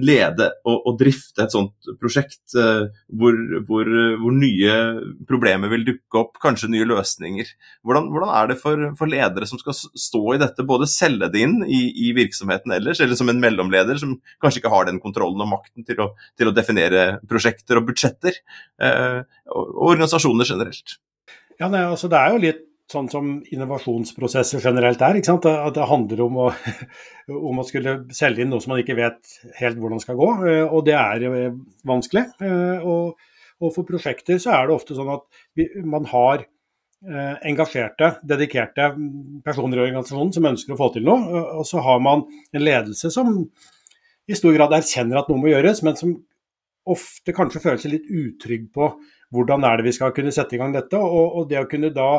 lede 0.02 0.48
og, 0.68 0.76
og, 0.76 0.96
drifte 1.00 1.46
et 1.46 1.54
sånt 1.54 1.92
prosjekt 2.02 2.56
uh, 2.58 2.88
hvor, 3.08 3.36
hvor, 3.68 3.88
hvor, 4.20 4.36
nye 4.36 4.74
problemer 5.30 5.72
vil 5.72 5.86
dukke 5.88 6.20
opp, 6.20 6.40
kanskje 6.44 6.72
nye 6.74 6.88
løsninger. 6.90 7.52
Hvordan, 7.88 8.10
hvordan 8.14 8.34
er 8.38 8.52
det 8.52 8.58
for, 8.62 8.88
for, 9.00 9.12
ledere 9.12 9.48
som 9.50 9.62
skal 9.62 9.76
stå 9.76 10.24
i 10.36 10.42
dette, 10.42 10.66
både 10.68 10.90
selge 10.92 11.32
det 11.34 11.46
inn 11.46 11.60
i, 11.66 11.84
i, 12.08 12.12
virksomheten 12.18 12.74
ellers, 12.76 13.04
eller 13.04 13.20
som 13.20 13.32
en 13.32 13.42
mellomleder 13.44 14.00
som 14.02 14.18
kanskje 14.44 14.64
ikke 14.64 14.74
har 14.74 14.90
den 14.90 15.02
kontrollen 15.04 15.44
og 15.44 15.52
makten 15.54 15.88
til 15.88 16.04
å, 16.04 16.12
til 16.40 16.52
å 16.52 16.56
definere 16.56 17.06
prosjekter 17.30 17.80
og 17.80 17.88
budsjetter, 17.92 18.42
uh, 18.84 19.22
og, 19.52 19.64
og 19.64 19.88
organisasjoner 19.94 20.52
generelt? 20.52 21.00
Ja, 21.62 21.70
nei, 21.70 21.86
altså 21.86 22.10
Det 22.10 22.18
er 22.18 22.34
jo 22.34 22.42
litt 22.42 22.68
sånn 22.92 23.10
som 23.12 23.34
innovasjonsprosesser 23.54 24.64
generelt 24.64 25.02
er. 25.06 25.20
At 25.22 25.76
det 25.76 25.90
handler 25.90 26.24
om 26.26 26.40
å, 26.46 26.48
om 27.52 27.62
å 27.62 27.68
skulle 27.68 28.02
selge 28.16 28.44
inn 28.44 28.52
noe 28.54 28.64
som 28.64 28.74
man 28.74 28.82
ikke 28.84 28.98
vet 29.00 29.36
helt 29.60 29.82
hvordan 29.82 30.02
skal 30.04 30.20
gå. 30.20 30.30
Eh, 30.52 30.64
og 30.68 30.86
det 30.88 30.96
er 31.00 31.28
eh, 31.30 31.60
vanskelig. 31.88 32.26
Eh, 32.44 32.88
og, 32.88 33.20
og 33.62 33.76
for 33.76 33.88
prosjekter 33.88 34.42
så 34.42 34.56
er 34.58 34.68
det 34.68 34.78
ofte 34.78 34.98
sånn 34.98 35.14
at 35.18 35.28
vi, 35.58 35.70
man 35.86 36.10
har 36.12 36.48
engasjerte, 37.02 38.12
dedikerte 38.30 38.92
personer 39.42 39.80
i 39.80 39.82
organisasjonen 39.88 40.36
som 40.36 40.46
ønsker 40.46 40.76
å 40.76 40.78
få 40.78 40.92
til 40.94 41.08
noe. 41.08 41.40
Og 41.58 41.66
så 41.66 41.82
har 41.82 41.98
man 41.98 42.22
en 42.54 42.62
ledelse 42.62 43.10
som 43.10 43.32
i 44.30 44.38
stor 44.38 44.54
grad 44.54 44.76
erkjenner 44.78 45.18
at 45.18 45.32
noe 45.32 45.42
må 45.42 45.50
gjøres, 45.50 45.82
men 45.82 45.98
som 45.98 46.12
ofte 46.94 47.34
kanskje 47.34 47.64
føler 47.64 47.82
seg 47.82 47.96
litt 47.96 48.06
utrygg 48.06 48.70
på 48.76 48.92
hvordan 49.34 49.66
er 49.66 49.80
det 49.80 49.88
vi 49.88 49.96
skal 49.98 50.14
kunne 50.16 50.34
sette 50.36 50.58
i 50.58 50.62
gang 50.62 50.76
dette. 50.76 51.00
Og, 51.00 51.40
og 51.42 51.50
det 51.50 51.62
å 51.62 51.70
kunne 51.72 51.90
da 51.96 52.12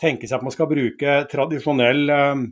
tenke 0.00 0.28
seg 0.28 0.38
at 0.38 0.46
man 0.46 0.54
skal 0.54 0.70
bruke 0.70 1.18
tradisjonell 1.30 2.14
eh, 2.14 2.46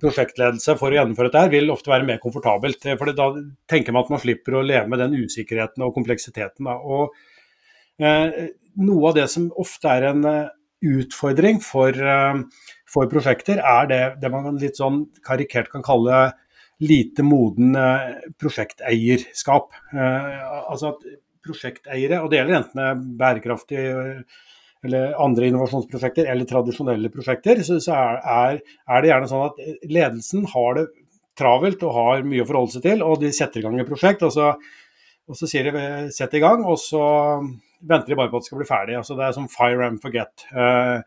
prosjektledelse 0.00 0.76
for 0.80 0.92
å 0.92 0.96
gjennomføre 0.96 1.28
dette, 1.28 1.44
her, 1.44 1.52
vil 1.52 1.72
ofte 1.72 1.92
være 1.92 2.06
mer 2.08 2.20
komfortabelt. 2.22 2.84
For 2.98 3.12
da 3.12 3.28
tenker 3.70 3.94
man 3.94 4.06
at 4.06 4.12
man 4.14 4.22
slipper 4.22 4.56
å 4.56 4.64
leve 4.64 4.88
med 4.88 5.02
den 5.02 5.16
usikkerheten 5.20 5.84
og 5.84 5.94
kompleksiteten. 5.96 6.68
Og, 6.72 7.16
eh, 8.00 8.52
noe 8.80 9.08
av 9.10 9.18
det 9.18 9.28
som 9.30 9.50
ofte 9.60 9.92
er 9.92 10.08
en 10.12 10.24
eh, 10.28 10.52
utfordring 10.82 11.60
for, 11.62 11.92
eh, 11.92 12.40
for 12.88 13.10
prosjekter, 13.12 13.60
er 13.60 13.90
det, 13.90 14.02
det, 14.22 14.30
man 14.32 14.56
litt 14.60 14.80
sånn 14.80 15.04
karikert 15.24 15.70
kan 15.72 15.84
kalle 15.84 16.30
lite 16.82 17.22
moden 17.26 17.76
eh, 17.76 18.22
prosjekteierskap. 18.40 19.76
Eh, 19.92 20.40
altså 20.72 20.94
at 20.94 21.04
prosjekteiere, 21.42 22.22
og 22.22 22.30
det 22.30 22.40
gjelder 22.40 22.60
enten 22.62 23.06
bærekraftig 23.18 23.84
eller 24.86 25.14
andre 25.22 25.48
innovasjonsprosjekter 25.48 26.26
eller 26.30 26.48
tradisjonelle 26.48 27.10
prosjekter, 27.12 27.62
så, 27.62 27.78
så 27.82 27.94
er, 27.94 28.58
er, 28.58 29.02
det 29.02 29.12
gjerne 29.12 29.30
sånn 29.30 29.44
at 29.46 29.60
ledelsen 29.86 30.46
har 30.50 30.78
det 30.78 30.86
travelt 31.38 31.84
og 31.86 31.94
har 31.96 32.24
mye 32.26 32.42
å 32.42 32.48
forholde 32.48 32.74
seg 32.74 32.86
til, 32.86 33.04
og 33.06 33.20
de 33.22 33.30
setter 33.34 33.62
i 33.62 33.64
gang 33.66 33.78
et 33.78 33.88
prosjekt. 33.88 34.24
og 34.26 34.34
så, 34.34 34.52
og 35.28 35.38
så 35.38 35.48
sier 35.48 35.70
de 35.70 35.84
'sett 36.12 36.34
i 36.34 36.42
gang', 36.42 36.64
og 36.66 36.78
så 36.82 37.04
venter 37.82 38.12
de 38.12 38.18
bare 38.18 38.30
på 38.30 38.36
at 38.36 38.44
det 38.44 38.50
skal 38.50 38.60
bli 38.60 38.68
ferdig. 38.68 38.96
altså 38.98 39.16
Det 39.16 39.24
er 39.26 39.32
som 39.32 39.48
'fire 39.48 39.86
and 39.86 40.02
forget'. 40.02 40.46
Uh, 40.52 41.00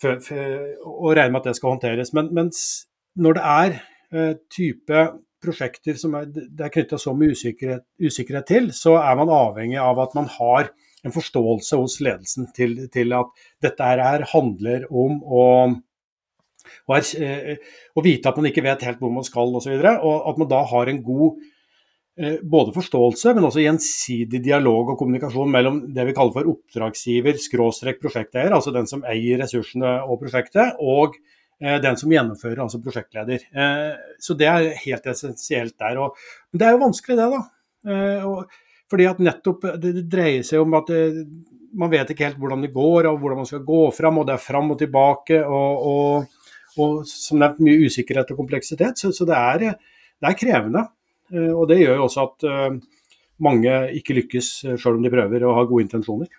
for, 0.00 0.20
for, 0.20 0.38
og 0.84 1.16
regner 1.16 1.32
med 1.32 1.40
at 1.40 1.50
det 1.50 1.56
skal 1.56 1.74
håndteres. 1.74 2.12
Men 2.14 2.32
mens 2.34 2.86
når 3.16 3.32
det 3.34 3.44
er 3.44 3.76
uh, 4.14 4.34
type 4.50 5.04
prosjekter 5.44 5.98
som 6.00 6.14
er, 6.14 6.24
det 6.26 6.64
er 6.64 6.72
knytta 6.72 6.98
så 6.98 7.12
mye 7.16 7.34
usikkerhet, 7.34 7.84
usikkerhet, 8.00 8.46
til, 8.48 8.72
så 8.72 8.96
er 9.02 9.14
man 9.18 9.32
avhengig 9.32 9.78
av 9.82 10.00
at 10.00 10.14
man 10.16 10.30
har 10.38 10.70
en 11.04 11.14
forståelse 11.14 11.78
hos 11.80 11.98
ledelsen 12.04 12.48
til, 12.56 12.76
til 12.92 13.14
at 13.16 13.32
dette 13.64 13.88
her 13.88 14.24
handler 14.32 14.86
om 14.90 15.18
å, 15.22 15.42
og, 16.88 16.94
er, 16.96 17.58
og, 17.94 18.04
vite 18.06 18.30
at 18.30 18.38
man 18.40 18.48
ikke 18.50 18.64
vet 18.64 18.86
helt 18.88 19.02
hvor 19.02 19.12
man 19.12 19.26
skal 19.26 19.52
osv. 19.52 19.74
Og, 19.74 19.84
så 19.84 19.92
og 20.00 20.30
at 20.32 20.40
man 20.40 20.50
da 20.50 20.62
har 20.70 20.90
en 20.90 21.02
god 21.04 21.44
eh, 22.20 22.40
både 22.40 22.74
forståelse, 22.76 23.36
men 23.36 23.48
også 23.50 23.64
gjensidig 23.64 24.40
dialog 24.44 24.94
og 24.94 24.98
kommunikasjon 25.00 25.52
mellom 25.52 25.84
det 25.94 26.08
vi 26.08 26.16
kaller 26.16 26.36
for 26.38 26.50
oppdragsgiver, 26.54 27.38
skråstrek 27.40 28.00
prosjekteier, 28.02 28.52
altså 28.56 28.74
den 28.74 28.88
som 28.90 29.04
eier 29.08 29.42
ressursene 29.44 29.96
og 30.08 30.20
prosjektet, 30.24 30.80
og 30.80 31.18
eh, 31.60 31.78
den 31.84 32.00
som 32.00 32.12
gjennomfører, 32.16 32.64
altså 32.64 32.80
prosjektleder. 32.84 33.44
Så 34.24 34.36
det 34.40 34.50
er 34.50 34.72
helt 34.86 35.12
essensielt 35.12 35.76
der. 35.80 36.00
Men 36.48 36.60
det 36.62 36.68
er 36.68 36.78
jo 36.78 36.84
vanskelig, 36.86 37.20
det, 37.20 37.32
da. 37.36 37.44
Og, 38.24 38.60
fordi 38.90 39.08
at 39.08 39.20
nettopp 39.22 39.66
det, 39.80 39.92
det 39.98 40.06
dreier 40.12 40.44
seg 40.46 40.62
om 40.64 40.76
at 40.78 40.90
det, 40.92 41.02
eh, 41.10 41.60
man 41.74 41.90
vet 41.90 42.12
ikke 42.12 42.28
helt 42.28 42.38
hvordan 42.38 42.62
det 42.62 42.74
går, 42.74 43.08
og 43.10 43.18
hvordan 43.18 43.40
man 43.42 43.48
skal 43.48 43.64
gå 43.66 43.80
fram. 43.96 44.20
Og 44.20 44.28
det 44.28 44.36
er 44.36 44.42
fram 44.42 44.70
og 44.70 44.78
tilbake. 44.78 45.40
Og, 45.42 45.88
og, 45.90 46.44
og 46.78 47.00
som 47.10 47.40
nevnt 47.42 47.62
mye 47.66 47.88
usikkerhet 47.88 48.30
og 48.30 48.38
kompleksitet. 48.44 49.00
Så, 49.00 49.10
så 49.16 49.26
det, 49.26 49.34
er, 49.38 49.64
det, 49.64 50.28
er, 50.28 50.38
krevende. 50.38 50.84
Eh, 51.32 51.50
og 51.50 51.66
det 51.70 51.80
gjør 51.80 51.98
jo 51.98 52.06
også 52.06 52.28
at 52.28 52.46
eh, 52.50 52.78
mange 53.42 53.74
ikke 53.98 54.20
lykkes, 54.20 54.50
selv 54.70 54.94
om 54.94 55.02
de 55.02 55.12
prøver 55.12 55.48
og 55.48 55.58
har 55.58 55.70
gode 55.70 55.88
intensjoner. 55.88 56.30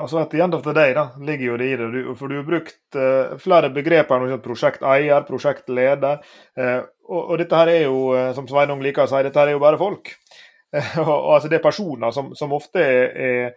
Altså 0.00 0.18
At 0.20 0.30
the 0.32 0.42
end 0.42 0.54
of 0.54 0.62
the 0.64 0.74
day 0.74 0.92
da, 0.96 1.08
ligger 1.20 1.52
jo 1.52 1.56
det 1.60 1.68
i 1.70 1.76
det. 1.76 2.16
for 2.18 2.28
du 2.28 2.36
har 2.36 2.46
brukt 2.46 2.96
uh, 2.96 3.38
flere 3.38 3.70
begreper. 3.70 4.28
som 4.28 4.40
prosjekteier, 4.40 5.22
prosjektleder. 5.28 6.20
Uh, 6.58 6.82
og, 7.08 7.30
og, 7.30 7.38
dette 7.38 7.56
her 7.56 7.68
er 7.68 7.82
jo, 7.84 8.12
uh, 8.14 8.34
som 8.34 8.48
Sveinung 8.48 8.82
liker 8.82 9.04
å 9.04 9.10
si, 9.10 9.22
dette 9.22 9.38
her 9.38 9.50
er 9.50 9.58
jo 9.58 9.62
bare 9.62 9.78
folk. 9.78 10.12
og, 11.04 11.08
og, 11.08 11.34
altså 11.34 11.48
Det 11.48 11.58
er 11.58 11.64
personer 11.64 12.10
som, 12.10 12.34
som 12.34 12.52
ofte 12.52 12.82
er, 12.82 13.16
er, 13.16 13.56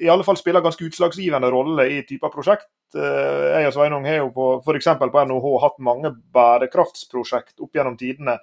i 0.00 0.08
alle 0.08 0.24
fall 0.24 0.36
spiller 0.38 0.62
ganske 0.62 0.84
utslagsgivende 0.86 1.50
rolle 1.50 1.88
i 1.90 2.02
typer 2.06 2.30
prosjekt. 2.30 2.68
jeg 2.94 3.66
og 3.66 3.72
Sveinung 3.74 4.04
har 4.06 4.20
jo 4.20 4.28
på 4.30 4.44
f.eks. 4.62 4.86
på 5.00 5.24
NHH 5.26 5.48
hatt 5.64 5.80
mange 5.82 6.12
bærekraftsprosjekt 6.36 7.58
opp 7.58 7.74
gjennom 7.74 7.96
tidene. 7.98 8.36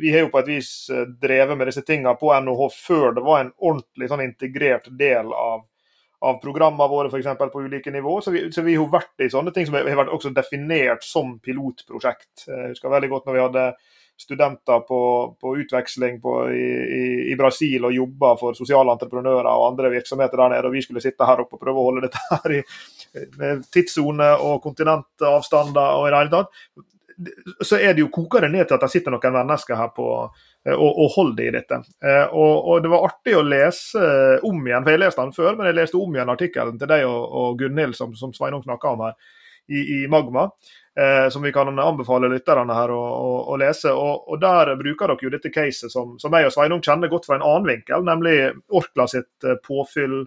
Vi 0.00 0.12
har 0.14 0.24
jo 0.24 0.30
på 0.32 0.40
et 0.40 0.48
vis 0.48 0.70
drevet 1.20 1.58
med 1.58 1.68
disse 1.68 1.84
tingene 1.84 2.14
på 2.16 2.32
NHH 2.32 2.62
før 2.78 3.12
det 3.18 3.26
var 3.26 3.42
en 3.42 3.52
ordentlig 3.58 4.08
sånn 4.08 4.24
integrert 4.24 4.88
del 4.96 5.34
av 5.36 5.66
av 6.22 6.38
programmene 6.42 6.90
våre 6.90 7.10
for 7.10 7.18
eksempel, 7.18 7.50
på 7.50 7.64
ulike 7.66 7.90
nivå. 7.90 8.20
Så 8.22 8.30
vi, 8.34 8.44
så 8.54 8.62
vi, 8.62 8.76
har 8.78 8.92
vært 8.92 9.24
i 9.24 9.30
sånne 9.32 9.54
ting 9.54 9.66
som 9.66 9.78
har 9.78 9.88
vært 9.88 10.12
også 10.14 10.30
definert 10.34 11.02
som 11.06 11.36
pilotprosjekt. 11.42 12.46
Jeg 12.46 12.74
husker 12.74 12.94
veldig 12.94 13.10
godt 13.12 13.26
når 13.28 13.36
vi 13.36 13.42
hadde 13.46 13.66
studenter 14.22 14.84
på, 14.86 15.00
på 15.40 15.54
utveksling 15.58 16.20
på, 16.22 16.34
i, 16.52 16.66
i, 16.98 17.04
i, 17.32 17.36
Brasil 17.36 17.88
og 17.88 17.96
jobba 17.96 18.34
for 18.38 18.54
sosiale 18.54 18.94
entreprenører 18.94 19.48
og 19.50 19.66
andre 19.72 19.90
virksomheter 19.96 20.38
der 20.38 20.52
nede, 20.54 20.68
og 20.68 20.76
vi 20.76 20.84
skulle 20.84 21.02
sitte 21.02 21.26
her 21.26 21.42
oppe 21.42 21.58
og 21.58 21.64
prøve 21.64 21.82
å 21.82 21.86
holde 21.88 22.04
dette 22.06 22.22
her 22.30 22.58
i 22.60 22.62
med 23.40 23.66
tidssone 23.72 24.28
og 24.40 24.62
kontinentavstander 24.64 25.98
og 25.98 26.06
i 26.06 26.12
det 26.12 26.22
hele 26.22 26.34
tatt. 26.36 26.62
Så 27.60 27.78
er 27.78 27.94
det 27.94 28.02
jo 28.02 28.12
koker 28.12 28.46
det 28.46 28.52
ned 28.54 28.66
til 28.66 28.76
at 28.76 28.86
det 28.86 28.92
sitter 28.92 29.14
noen 29.14 29.36
mennesker 29.36 29.78
her 29.78 29.92
på, 29.96 30.06
Eh, 30.68 30.74
og, 30.74 30.98
og 30.98 31.10
holder 31.16 31.48
i 31.48 31.54
dette. 31.56 31.80
Eh, 32.04 32.26
og, 32.30 32.68
og, 32.68 32.82
Det 32.82 32.90
var 32.92 33.06
artig 33.08 33.34
å 33.34 33.46
lese 33.46 34.02
eh, 34.02 34.44
om 34.46 34.60
igjen, 34.66 34.84
for 34.84 34.94
jeg 34.94 35.02
leste 35.02 35.24
den 35.24 35.34
før, 35.36 35.56
men 35.56 35.68
jeg 35.68 35.78
leste 35.80 35.98
om 35.98 36.14
igjen 36.14 36.34
artikkelen 36.34 36.78
til 36.78 36.90
deg 36.92 37.06
og, 37.08 37.22
og 37.40 37.56
Gunhild 37.62 37.98
som, 37.98 38.14
som 38.18 38.34
Sveinung 38.36 38.62
snakka 38.64 38.94
om 38.94 39.02
her, 39.08 39.16
i, 39.70 39.82
i 39.96 39.98
Magma. 40.10 40.48
Eh, 40.98 41.26
som 41.32 41.42
vi 41.42 41.54
kan 41.54 41.70
anbefale 41.72 42.28
lytterne 42.28 42.76
her 42.76 42.92
å, 42.94 43.00
å, 43.00 43.32
å 43.54 43.58
lese. 43.58 43.94
Og, 43.96 44.28
og, 44.28 44.38
Der 44.42 44.74
bruker 44.78 45.10
dere 45.10 45.26
jo 45.26 45.32
dette 45.32 45.52
caset 45.54 45.90
som, 45.90 46.14
som 46.22 46.36
jeg 46.36 46.50
og 46.50 46.54
Sveinung 46.54 46.84
kjenner 46.84 47.10
godt 47.10 47.26
fra 47.26 47.38
en 47.38 47.46
annen 47.46 47.70
vinkel, 47.72 48.06
nemlig 48.06 48.36
Orkla 48.70 49.08
sitt 49.10 49.50
påfyll 49.66 50.22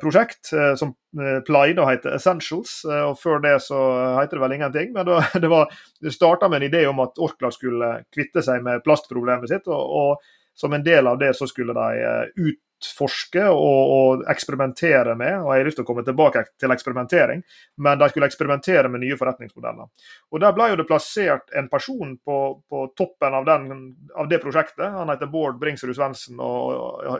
prosjekt 0.00 0.52
eh, 0.52 0.74
som 0.76 0.92
eh, 1.20 1.40
pleide 1.46 1.86
heter 1.88 2.16
Essentials. 2.16 2.82
og 2.84 3.16
Før 3.20 3.40
det 3.44 3.56
så 3.64 3.80
heter 4.20 4.36
det 4.36 4.44
vel 4.44 4.56
ingenting. 4.58 4.92
Men 4.96 5.08
det, 5.42 5.48
var, 5.48 5.72
det 6.00 6.14
starta 6.14 6.48
med 6.48 6.62
en 6.62 6.68
idé 6.70 6.84
om 6.90 7.00
at 7.04 7.18
Orkla 7.22 7.52
skulle 7.54 7.94
kvitte 8.14 8.44
seg 8.44 8.64
med 8.64 8.84
plastproblemet 8.84 9.52
sitt. 9.52 9.68
og, 9.70 9.96
og 10.02 10.38
som 10.54 10.74
en 10.76 10.84
del 10.84 11.06
av 11.08 11.16
det 11.16 11.30
så 11.32 11.46
skulle 11.48 11.72
de 11.72 12.02
ut 12.36 12.58
utforske 12.82 13.44
og, 13.50 13.92
og, 13.92 14.24
eksperimentere 14.30 15.14
med. 15.18 15.36
og 15.40 15.52
Jeg 15.52 15.62
har 15.62 15.68
lyst 15.68 15.78
til 15.80 15.86
å 15.86 15.88
komme 15.88 16.04
tilbake 16.06 16.44
til 16.60 16.74
eksperimentering, 16.74 17.42
men 17.82 18.00
de 18.00 18.08
skulle 18.10 18.28
eksperimentere 18.28 18.90
med 18.90 19.04
nye 19.04 19.18
forretningsmodeller. 19.18 19.88
Og 20.32 20.42
Der 20.42 20.56
ble 20.56 20.68
jo 20.72 20.78
det 20.80 20.88
plassert 20.88 21.54
en 21.58 21.68
person 21.72 22.16
på, 22.24 22.38
på 22.68 22.84
toppen 22.98 23.38
av, 23.38 23.46
den, 23.46 23.94
av, 24.16 24.28
det 24.30 24.42
prosjektet. 24.42 24.84
Han 24.96 25.12
heter 25.12 25.30
Bård 25.30 25.58
Bringsrud 25.62 25.94
Svendsen 25.96 26.40
og 26.42 27.18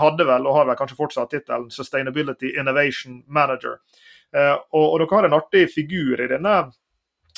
hadde 0.00 0.28
vel, 0.28 0.48
og 0.48 0.58
har 0.58 0.70
vel 0.70 0.78
kanskje 0.78 0.98
fortsatt 0.98 1.32
tittelen 1.34 1.70
Sustainability 1.74 2.54
Innovation 2.58 3.22
Manager. 3.26 3.80
Eh, 4.34 4.54
og, 4.54 4.84
og, 4.84 4.98
Dere 5.02 5.18
har 5.18 5.30
en 5.30 5.38
artig 5.40 5.68
figur 5.74 6.20
i 6.20 6.30
denne, 6.30 6.58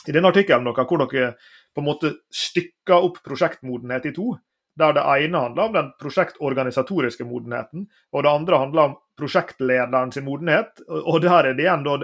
i 0.07 0.14
denne 0.14 0.33
artikkelen 0.33 0.66
hvor 0.73 1.07
dere 1.07 1.37
på 1.77 1.83
en 1.83 1.90
måte 1.90 2.14
stykker 2.33 3.05
opp 3.05 3.19
prosjektmodenhet 3.25 4.09
i 4.09 4.14
to 4.16 4.31
der 4.77 4.93
det 4.97 5.03
ene 5.03 5.41
handler 5.41 5.69
om 5.69 5.77
den 5.77 5.91
prosjektorganisatoriske 6.01 7.25
modenheten, 7.25 7.87
og 8.12 8.25
det 8.25 8.33
andre 8.33 8.59
handler 8.61 8.83
om 8.91 8.97
prosjektlederen 9.17 10.12
sin 10.12 10.27
modenhet. 10.27 10.83
Og 10.89 11.23
der 11.25 11.33
er 11.39 11.55
det 11.55 11.65
igjen 11.65 11.85
da, 11.87 11.97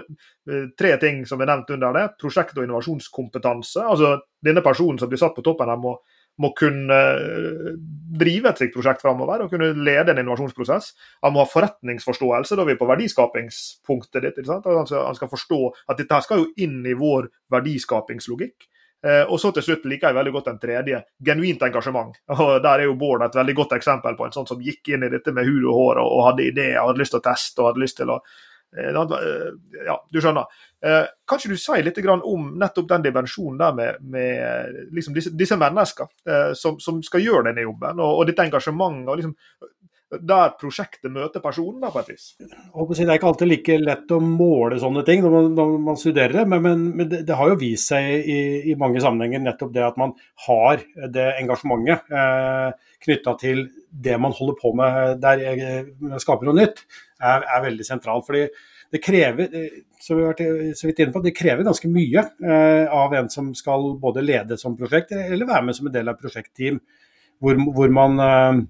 eh, 0.49 0.65
tre 0.77 0.95
ting 0.97 1.25
som 1.29 1.41
er 1.41 1.51
nevnt 1.51 1.69
under 1.69 1.93
det. 1.93 2.07
Prosjekt- 2.21 2.57
og 2.57 2.65
innovasjonskompetanse. 2.65 3.85
Altså 3.85 4.21
denne 4.43 4.63
personen 4.65 4.99
som 4.99 5.09
blir 5.09 5.21
satt 5.21 5.35
på 5.35 5.43
toppen 5.45 5.69
her, 5.69 5.77
må, 5.77 5.99
må 6.39 6.53
kunne 6.57 6.89
eh, 6.89 7.77
drive 8.17 8.49
et 8.49 8.57
slikt 8.57 8.73
prosjekt 8.73 9.05
framover 9.05 9.45
og 9.45 9.53
kunne 9.53 9.73
lede 9.77 10.09
en 10.11 10.23
innovasjonsprosess. 10.23 10.93
Han 11.21 11.33
må 11.33 11.45
ha 11.45 11.51
forretningsforståelse, 11.53 12.57
da 12.57 12.65
vi 12.65 12.73
er 12.73 12.81
på 12.81 12.89
verdiskapingspunktet 12.89 14.25
ditt. 14.25 14.49
Altså, 14.49 15.05
han 15.05 15.15
skal 15.15 15.29
forstå 15.29 15.61
at 15.89 16.01
dette 16.01 16.21
skal 16.25 16.41
jo 16.41 16.51
inn 16.57 16.81
i 16.85 16.97
vår 16.97 17.29
verdiskapingslogikk. 17.53 18.72
Eh, 19.03 19.23
og 19.27 19.39
så 19.39 19.51
til 19.51 19.65
slutt 19.65 19.83
liker 19.91 20.09
jeg 20.09 20.15
veldig 20.15 20.31
godt 20.31 20.45
den 20.47 20.61
tredje, 20.61 21.01
genuint 21.27 21.63
engasjement. 21.67 22.15
og 22.37 22.53
Der 22.63 22.79
er 22.79 22.87
jo 22.87 22.95
Bård 22.99 23.25
et 23.25 23.35
veldig 23.35 23.55
godt 23.57 23.75
eksempel 23.79 24.15
på 24.19 24.27
en 24.27 24.35
sånn 24.35 24.47
som 24.47 24.63
gikk 24.63 24.93
inn 24.95 25.03
i 25.03 25.11
dette 25.11 25.33
med 25.35 25.49
hud 25.49 25.67
og 25.67 25.75
hår 25.79 26.01
og, 26.05 26.19
hadde 26.29 26.47
ideer 26.47 26.79
og 26.79 26.93
hadde 26.93 27.03
lyst 27.03 27.15
til 27.15 27.19
å 27.19 27.27
teste 27.27 27.61
og 27.61 27.71
hadde 27.71 27.83
lyst 27.83 27.99
til 27.99 28.13
å 28.13 28.19
eh, 28.77 28.95
eh, 28.95 29.83
Ja, 29.89 29.97
du 30.07 30.21
skjønner. 30.23 30.61
Kan 30.83 31.39
ikke 31.39 31.53
du 31.53 31.59
si 31.59 31.83
litt 31.83 31.99
om 32.13 32.47
nettopp 32.59 32.87
den 32.89 33.03
dimensjonen 33.05 33.59
der 33.59 33.75
med, 33.75 33.99
med 34.15 34.79
liksom 34.95 35.13
disse, 35.15 35.31
disse 35.39 35.55
menneskene 35.55 36.55
som, 36.59 36.75
som, 36.83 36.97
skal 37.03 37.23
gjøre 37.23 37.45
denne 37.47 37.63
jobben, 37.63 38.01
og, 38.03 38.17
og 38.19 38.27
dette 38.27 38.43
engasjementet. 38.43 39.07
og 39.07 39.21
liksom 39.21 39.35
der 40.21 40.53
prosjektet 40.59 41.11
møter 41.13 41.41
personen, 41.43 41.79
da, 41.81 41.89
på 41.93 42.01
et 42.03 42.11
vis. 42.13 42.25
Det 42.39 43.05
er 43.05 43.15
ikke 43.15 43.29
alltid 43.31 43.49
like 43.49 43.77
lett 43.81 44.13
å 44.13 44.19
måle 44.23 44.79
sånne 44.81 45.05
ting 45.07 45.23
når 45.23 45.33
man, 45.35 45.47
når 45.57 45.77
man 45.87 45.99
studerer 45.99 46.35
det, 46.39 46.45
men, 46.51 46.63
men, 46.65 46.83
men 46.99 47.09
det, 47.11 47.23
det, 47.27 47.37
har 47.39 47.53
jo 47.53 47.59
vist 47.61 47.93
seg 47.93 48.09
i, 48.19 48.39
i, 48.71 48.75
mange 48.79 49.01
sammenhenger 49.03 49.43
nettopp 49.43 49.73
det 49.75 49.85
at 49.87 49.97
man 50.01 50.13
har 50.47 50.83
det 51.15 51.29
engasjementet 51.39 52.13
eh, 52.13 52.91
knytta 53.07 53.37
til 53.41 53.65
det 53.89 54.19
man 54.21 54.35
holder 54.35 54.59
på 54.59 54.73
med 54.77 55.23
der 55.23 55.41
man 56.01 56.21
skaper 56.21 56.49
noe 56.49 56.57
nytt, 56.61 56.85
er, 57.23 57.43
er 57.43 57.65
veldig 57.67 57.87
sentralt. 57.87 58.25
fordi 58.27 58.47
det 58.93 59.01
krever 59.01 59.55
eh, 59.57 59.79
som 60.01 60.17
vi 60.17 60.25
har 60.25 60.35
vært 60.35 60.77
så 60.77 60.89
vidt 60.89 61.01
inne 61.01 61.13
på, 61.15 61.23
det 61.23 61.35
krever 61.37 61.65
ganske 61.65 61.89
mye 61.89 62.27
eh, 62.45 62.85
av 62.93 63.15
en 63.17 63.29
som 63.33 63.49
skal 63.57 63.93
både 64.01 64.25
lede 64.25 64.57
som 64.59 64.77
prosjekt, 64.77 65.15
eller 65.15 65.49
være 65.49 65.65
med 65.69 65.77
som 65.77 65.89
en 65.89 65.95
del 65.95 66.11
av 66.11 66.19
prosjektteam, 66.19 66.77
hvor, 67.41 67.57
hvor 67.73 67.93
man 67.95 68.21
eh, 68.21 68.63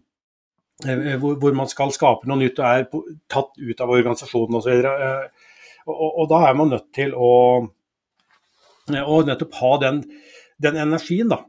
hvor, 0.82 1.38
hvor, 1.40 1.56
man 1.56 1.70
skal 1.72 1.94
skape 1.94 2.28
noe 2.30 2.42
nytt 2.42 2.60
og 2.60 2.68
er 2.68 2.88
tatt 3.32 3.54
ut 3.60 3.82
av 3.84 3.94
organisasjonen 3.94 4.60
osv. 4.60 4.84
Og, 5.86 5.94
og, 5.94 6.10
og 6.24 6.30
da 6.32 6.44
er 6.48 6.60
man 6.60 6.72
nødt 6.74 6.90
til 6.96 7.14
å, 7.16 7.34
å 9.04 9.18
nettopp 9.28 9.60
ha 9.62 9.74
den, 9.84 10.02
den 10.64 10.80
energien 10.84 11.32
da, 11.32 11.44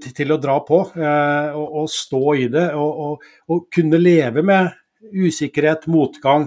til 0.00 0.32
å 0.32 0.40
dra 0.40 0.58
på 0.64 0.78
og, 0.94 1.66
og 1.66 1.90
stå 1.92 2.22
i 2.40 2.46
det. 2.52 2.68
Og, 2.78 3.26
kunne 3.72 4.00
leve 4.00 4.44
med 4.46 4.70
usikkerhet, 5.02 5.88
motgang, 5.90 6.46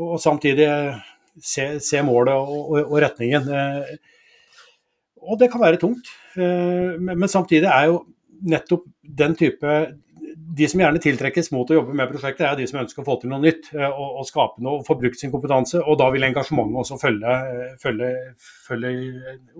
og 0.00 0.16
samtidig 0.22 0.66
se, 1.38 1.74
se 1.84 2.02
målet 2.06 2.34
og, 2.34 2.96
retningen. 3.04 3.46
Og 5.24 5.38
det 5.40 5.50
kan 5.52 5.62
være 5.62 5.80
tungt. 5.82 6.10
Men 6.34 7.30
samtidig 7.30 7.68
er 7.70 7.92
jo 7.92 8.00
nettopp 8.44 8.88
den 9.20 9.36
type 9.38 9.76
de 10.34 10.66
som 10.70 10.80
gjerne 10.82 11.00
tiltrekkes 11.02 11.50
mot 11.54 11.68
å 11.70 11.76
jobbe 11.78 11.94
med 11.96 12.10
prosjekter, 12.10 12.46
er 12.48 12.58
de 12.58 12.66
som 12.68 12.80
ønsker 12.82 13.02
å 13.02 13.06
få 13.06 13.16
til 13.22 13.30
noe 13.32 13.42
nytt 13.42 13.70
eh, 13.74 13.86
og, 13.86 14.20
og 14.20 14.28
skape 14.28 14.62
noe 14.64 14.80
og 14.80 14.86
få 14.86 14.96
brukt 15.00 15.20
sin 15.20 15.32
kompetanse. 15.32 15.80
Og 15.82 15.98
da 16.00 16.08
vil 16.14 16.26
engasjementet 16.26 16.80
også 16.80 16.98
følge, 17.00 17.36
eh, 17.50 17.76
følge, 17.82 18.10
følge, 18.66 18.92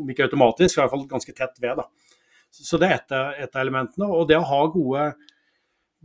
om 0.01 0.11
ikke 0.11 0.27
automatisk, 0.29 0.79
i 0.79 0.83
hvert 0.83 0.95
fall 0.95 1.07
ganske 1.11 1.37
tett 1.37 1.63
ved. 1.63 1.83
Da. 1.83 2.15
Så 2.55 2.81
det 2.81 2.91
er 2.91 2.99
et, 2.99 3.15
av 3.55 3.63
elementene. 3.63 4.09
Og 4.11 4.29
det 4.31 4.39
å 4.39 4.47
ha 4.51 4.61
gode, 4.73 5.09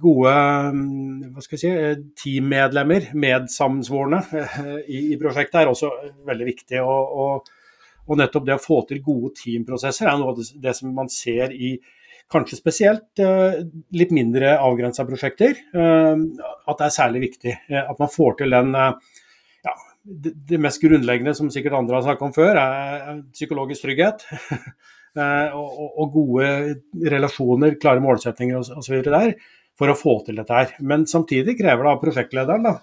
gode 0.01 0.33
mm, 0.79 1.29
hva 1.35 1.45
skal 1.45 1.61
si, 1.61 1.73
eh, 1.73 2.03
teammedlemmer, 2.23 3.11
medsammensvorne, 3.25 4.23
i, 4.85 5.05
i, 5.13 5.19
prosjektet 5.21 5.63
er 5.63 5.71
også 5.73 5.93
veldig 6.29 6.49
viktig. 6.49 6.81
Og, 6.81 7.21
og, 7.25 7.55
og, 8.07 8.17
nettopp 8.21 8.49
det 8.49 8.57
å 8.57 8.65
få 8.65 8.83
til 8.89 9.01
gode 9.05 9.35
teamprosesser 9.41 10.09
er 10.09 10.19
noe 10.21 10.33
av 10.33 10.41
det, 10.41 10.51
det 10.61 10.77
som 10.77 10.93
man 10.93 11.09
ser 11.13 11.53
i 11.53 11.77
kanskje 12.29 12.59
spesielt 12.59 13.21
eh, 13.21 13.61
litt 13.97 14.11
mindre 14.15 14.53
avgrensa 14.61 15.05
prosjekter, 15.07 15.57
eh, 15.73 16.21
at 16.69 16.81
det 16.81 16.85
er 16.85 16.93
særlig 16.93 17.23
viktig. 17.25 17.55
Eh, 17.71 17.81
at 17.81 18.01
man 18.01 18.11
får 18.13 18.39
til 18.41 18.53
den 18.53 18.75
ja, 18.75 19.73
det 20.03 20.61
mest 20.61 20.81
grunnleggende, 20.83 21.33
som 21.37 21.49
sikkert 21.53 21.77
andre 21.79 21.97
har 21.97 22.05
snakket 22.05 22.27
om 22.29 22.35
før, 22.35 22.61
er 22.61 23.23
psykologisk 23.33 23.87
trygghet. 23.87 24.27
og, 25.19 26.05
gode 26.13 26.49
relasjoner, 27.11 27.79
klare 27.81 28.01
målsetninger 28.03 28.61
osv. 28.77 29.01
der, 29.09 29.33
for 29.79 29.91
å 29.91 29.97
få 29.97 30.19
til 30.27 30.37
dette 30.39 30.55
her. 30.55 30.75
Men 30.85 31.07
samtidig 31.09 31.57
krever 31.59 31.85
det 31.85 31.91
av 31.91 32.01
prosjektlederen 32.03 32.67
da, 32.67 32.75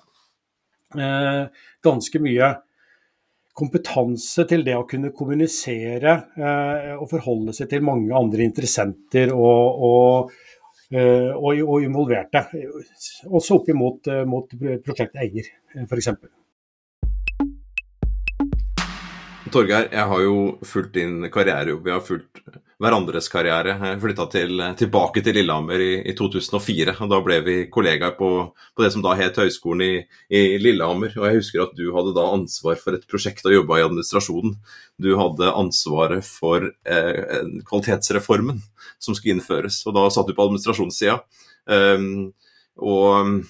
ganske 1.87 2.20
mye 2.22 2.50
kompetanse 3.56 4.44
til 4.48 4.64
det 4.66 4.74
å 4.76 4.86
kunne 4.88 5.14
kommunisere 5.16 6.12
eh, 6.36 6.92
og 6.96 7.08
forholde 7.10 7.54
seg 7.56 7.70
til 7.70 7.86
mange 7.86 8.12
andre 8.16 8.44
interessenter 8.44 9.32
og, 9.32 9.84
og, 9.88 10.34
eh, 10.92 11.32
og, 11.32 11.62
og 11.64 11.86
involverte. 11.86 12.44
Også 13.30 13.60
opp 13.60 13.70
mot, 13.76 14.12
eh, 14.12 14.26
mot 14.28 14.52
prosjekteier, 14.84 15.48
f.eks. 15.86 16.12
Torgeir, 19.52 19.88
jeg 19.92 20.11
har 20.11 20.22
jo 20.24 20.37
fulgt 20.66 20.96
din 20.96 21.28
karriere. 21.30 21.76
Vi 21.82 21.92
har 21.92 22.00
fulgt 22.02 22.40
hverandres 22.82 23.28
karriere. 23.32 23.76
Jeg 23.78 24.00
flytta 24.02 24.26
til, 24.32 24.62
tilbake 24.78 25.22
til 25.24 25.37
Lillehammer 25.38 25.80
i, 25.80 25.90
i, 26.02 26.14
2004. 26.18 26.96
og 27.04 27.12
Da 27.12 27.20
ble 27.24 27.37
vi 27.46 27.56
kollegaer 27.72 28.16
på, 28.18 28.30
på 28.50 28.85
det 28.85 28.90
som 28.92 29.04
da 29.04 29.14
het 29.18 29.38
Høgskolen 29.40 29.85
i, 29.87 29.92
i, 30.28 30.40
Lillehammer. 30.62 31.14
og 31.16 31.28
Jeg 31.28 31.40
husker 31.40 31.62
at 31.64 31.76
du 31.78 31.85
hadde 31.94 32.14
da 32.16 32.26
ansvar 32.35 32.80
for 32.80 32.98
et 32.98 33.06
prosjekt 33.11 33.46
og 33.46 33.54
jobba 33.54 33.78
i 33.78 33.85
administrasjonen. 33.87 34.56
Du 34.98 35.12
hadde 35.20 35.52
ansvaret 35.62 36.26
for 36.26 36.66
eh, 36.66 37.46
kvalitetsreformen 37.70 38.59
som 38.98 39.14
skulle 39.14 39.37
innføres. 39.37 39.78
og 39.87 39.94
Da 39.96 40.09
satt 40.11 40.26
du 40.28 40.35
på 40.37 40.48
administrasjonssida. 40.48 41.20
Um, 41.66 42.35
og 42.76 43.46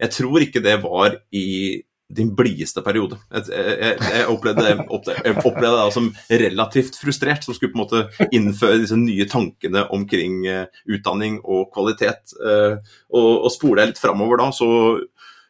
jeg 0.00 0.14
tror 0.14 0.42
ikke 0.42 0.62
det 0.64 0.78
var 0.82 1.18
i 1.34 1.82
din 2.14 2.30
blideste 2.36 2.82
periode. 2.84 3.18
Jeg, 3.32 3.48
jeg, 3.50 3.96
jeg, 4.00 4.26
opplevde, 4.30 4.66
jeg, 4.70 4.86
opplevde, 4.88 5.72
det 5.76 5.94
som 5.94 6.10
relativt 6.30 6.98
frustrert, 7.00 7.44
som 7.44 7.56
skulle 7.56 7.74
på 7.74 7.80
en 7.80 7.84
måte 7.84 8.28
innføre 8.34 8.80
disse 8.82 8.98
nye 8.98 9.26
tankene 9.30 9.86
omkring 9.94 10.42
uh, 10.48 10.64
utdanning 10.90 11.40
og 11.42 11.68
kvalitet. 11.74 12.36
Uh, 12.38 12.78
og, 13.14 13.30
og 13.46 13.50
spole 13.54 13.82
deg 13.82 13.92
litt 13.92 14.02
framover 14.02 14.40
da, 14.42 14.50
så, 14.54 14.70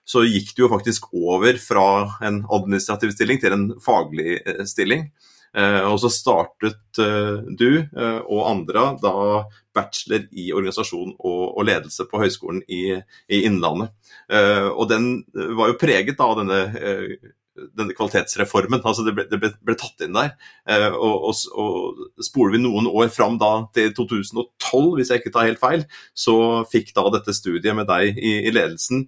så, 0.09 0.25
gikk 0.27 0.55
du 0.55 0.65
jo 0.65 0.73
faktisk 0.73 1.11
over 1.13 1.61
fra 1.63 1.89
en 2.25 2.43
administrativ 2.53 3.15
stilling 3.17 3.43
til 3.43 3.57
en 3.57 3.69
faglig 3.85 4.41
uh, 4.47 4.65
stilling. 4.69 5.09
Og 5.55 5.97
så 6.03 6.09
startet 6.11 6.99
du 7.59 7.69
og 7.95 8.41
andre 8.51 8.87
da 8.99 9.13
bachelor 9.75 10.25
i 10.35 10.49
organisasjon 10.55 11.13
og, 11.19 11.61
ledelse 11.67 12.09
på 12.11 12.19
Høgskolen 12.23 12.63
i, 12.67 12.97
Innlandet. 13.39 13.95
Og 14.75 14.89
den 14.91 15.09
var 15.33 15.71
jo 15.71 15.79
preget 15.79 16.19
av 16.23 16.35
denne, 16.41 16.59
denne 17.79 17.95
kvalitetsreformen. 17.97 18.83
altså 18.85 19.05
Det 19.07 19.15
ble, 19.17 19.25
det 19.31 19.39
ble, 19.41 19.51
ble 19.65 19.77
tatt 19.79 20.05
inn 20.05 20.17
der. 20.17 20.35
Eh, 20.69 20.89
og, 20.91 21.31
og, 21.31 21.35
og, 21.55 22.03
Spoler 22.25 22.57
vi 22.57 22.63
noen 22.65 22.89
år 22.91 23.11
fram 23.15 23.39
da 23.41 23.53
til 23.77 23.95
2012, 23.97 24.91
hvis 24.99 25.13
jeg 25.13 25.23
ikke 25.23 25.35
tar 25.35 25.49
helt 25.49 25.63
feil, 25.63 25.87
så 26.17 26.37
fikk 26.71 26.93
da 26.97 27.07
dette 27.15 27.37
studiet 27.37 27.77
med 27.77 27.89
deg 27.91 28.19
i, 28.19 28.37
i 28.49 28.55
ledelsen 28.55 29.07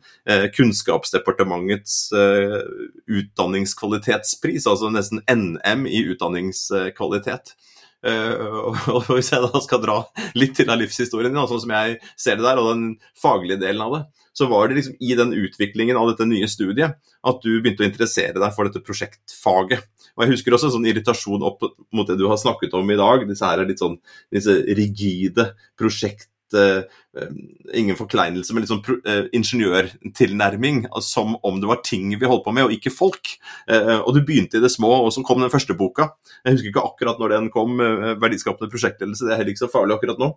Kunnskapsdepartementets 0.57 2.11
utdanningskvalitetspris, 2.13 4.67
altså 4.71 4.91
nesten 4.93 5.25
NM 5.27 5.87
i 5.89 6.05
utdanningskvalitet. 6.13 7.57
Uh, 8.07 8.71
og 8.95 9.09
Hvis 9.11 9.33
jeg 9.33 9.42
da 9.42 9.62
skal 9.64 9.83
dra 9.83 9.97
litt 10.38 10.55
til 10.59 10.71
av 10.71 10.79
livshistorien 10.81 11.35
din, 11.35 11.49
sånn 11.51 11.64
som 11.64 11.75
jeg 11.75 11.99
ser 12.14 12.38
det 12.38 12.47
der, 12.47 12.61
og 12.62 12.71
den 12.71 12.87
faglige 13.19 13.61
delen 13.64 13.83
av 13.87 13.97
det, 13.97 14.03
så 14.37 14.47
var 14.51 14.69
det 14.69 14.79
liksom 14.79 14.99
i 15.01 15.14
den 15.16 15.33
utviklingen 15.33 15.97
av 15.97 16.11
dette 16.11 16.27
nye 16.29 16.49
studiet 16.51 16.99
at 17.27 17.38
du 17.42 17.55
begynte 17.55 17.83
å 17.83 17.88
interessere 17.88 18.37
deg 18.37 18.53
for 18.55 18.69
dette 18.69 18.85
prosjektfaget. 18.85 19.87
Og 20.16 20.25
Jeg 20.25 20.33
husker 20.35 20.57
også 20.57 20.69
en 20.69 20.75
sånn 20.77 20.88
irritasjon 20.88 21.45
opp 21.45 21.64
mot 21.97 22.09
det 22.09 22.19
du 22.21 22.27
har 22.29 22.38
snakket 22.40 22.77
om 22.77 22.90
i 22.92 22.99
dag. 23.01 23.25
Disse 23.29 23.49
her 23.49 23.62
er 23.62 23.69
litt 23.69 23.81
sånn 23.81 23.97
disse 24.33 24.59
rigide 24.77 25.51
prosjekt 25.81 26.29
ingen 27.75 27.97
forkleinelse, 27.97 28.55
men 28.55 28.67
uh, 28.69 29.27
ingeniørtilnærming. 29.35 30.85
Som 31.03 31.37
om 31.43 31.61
det 31.61 31.71
var 31.71 31.83
ting 31.85 32.13
vi 32.13 32.29
holdt 32.29 32.45
på 32.45 32.55
med, 32.55 32.69
og 32.69 32.77
ikke 32.77 32.93
folk. 32.95 33.33
Uh, 33.71 34.03
og 34.03 34.15
du 34.15 34.23
begynte 34.23 34.61
i 34.61 34.65
det 34.65 34.73
små, 34.73 34.93
og 35.05 35.13
så 35.15 35.25
kom 35.27 35.43
den 35.43 35.53
første 35.53 35.77
boka. 35.79 36.11
Jeg 36.45 36.57
husker 36.57 36.73
ikke 36.73 36.87
akkurat 36.87 37.21
når 37.23 37.37
den 37.37 37.51
kom, 37.55 37.79
verdiskapende 38.23 38.71
prosjektledelse, 38.73 39.27
det 39.27 39.35
er 39.35 39.41
heller 39.41 39.55
ikke 39.55 39.65
så 39.65 39.73
farlig 39.73 39.97
akkurat 39.97 40.21
nå. 40.21 40.29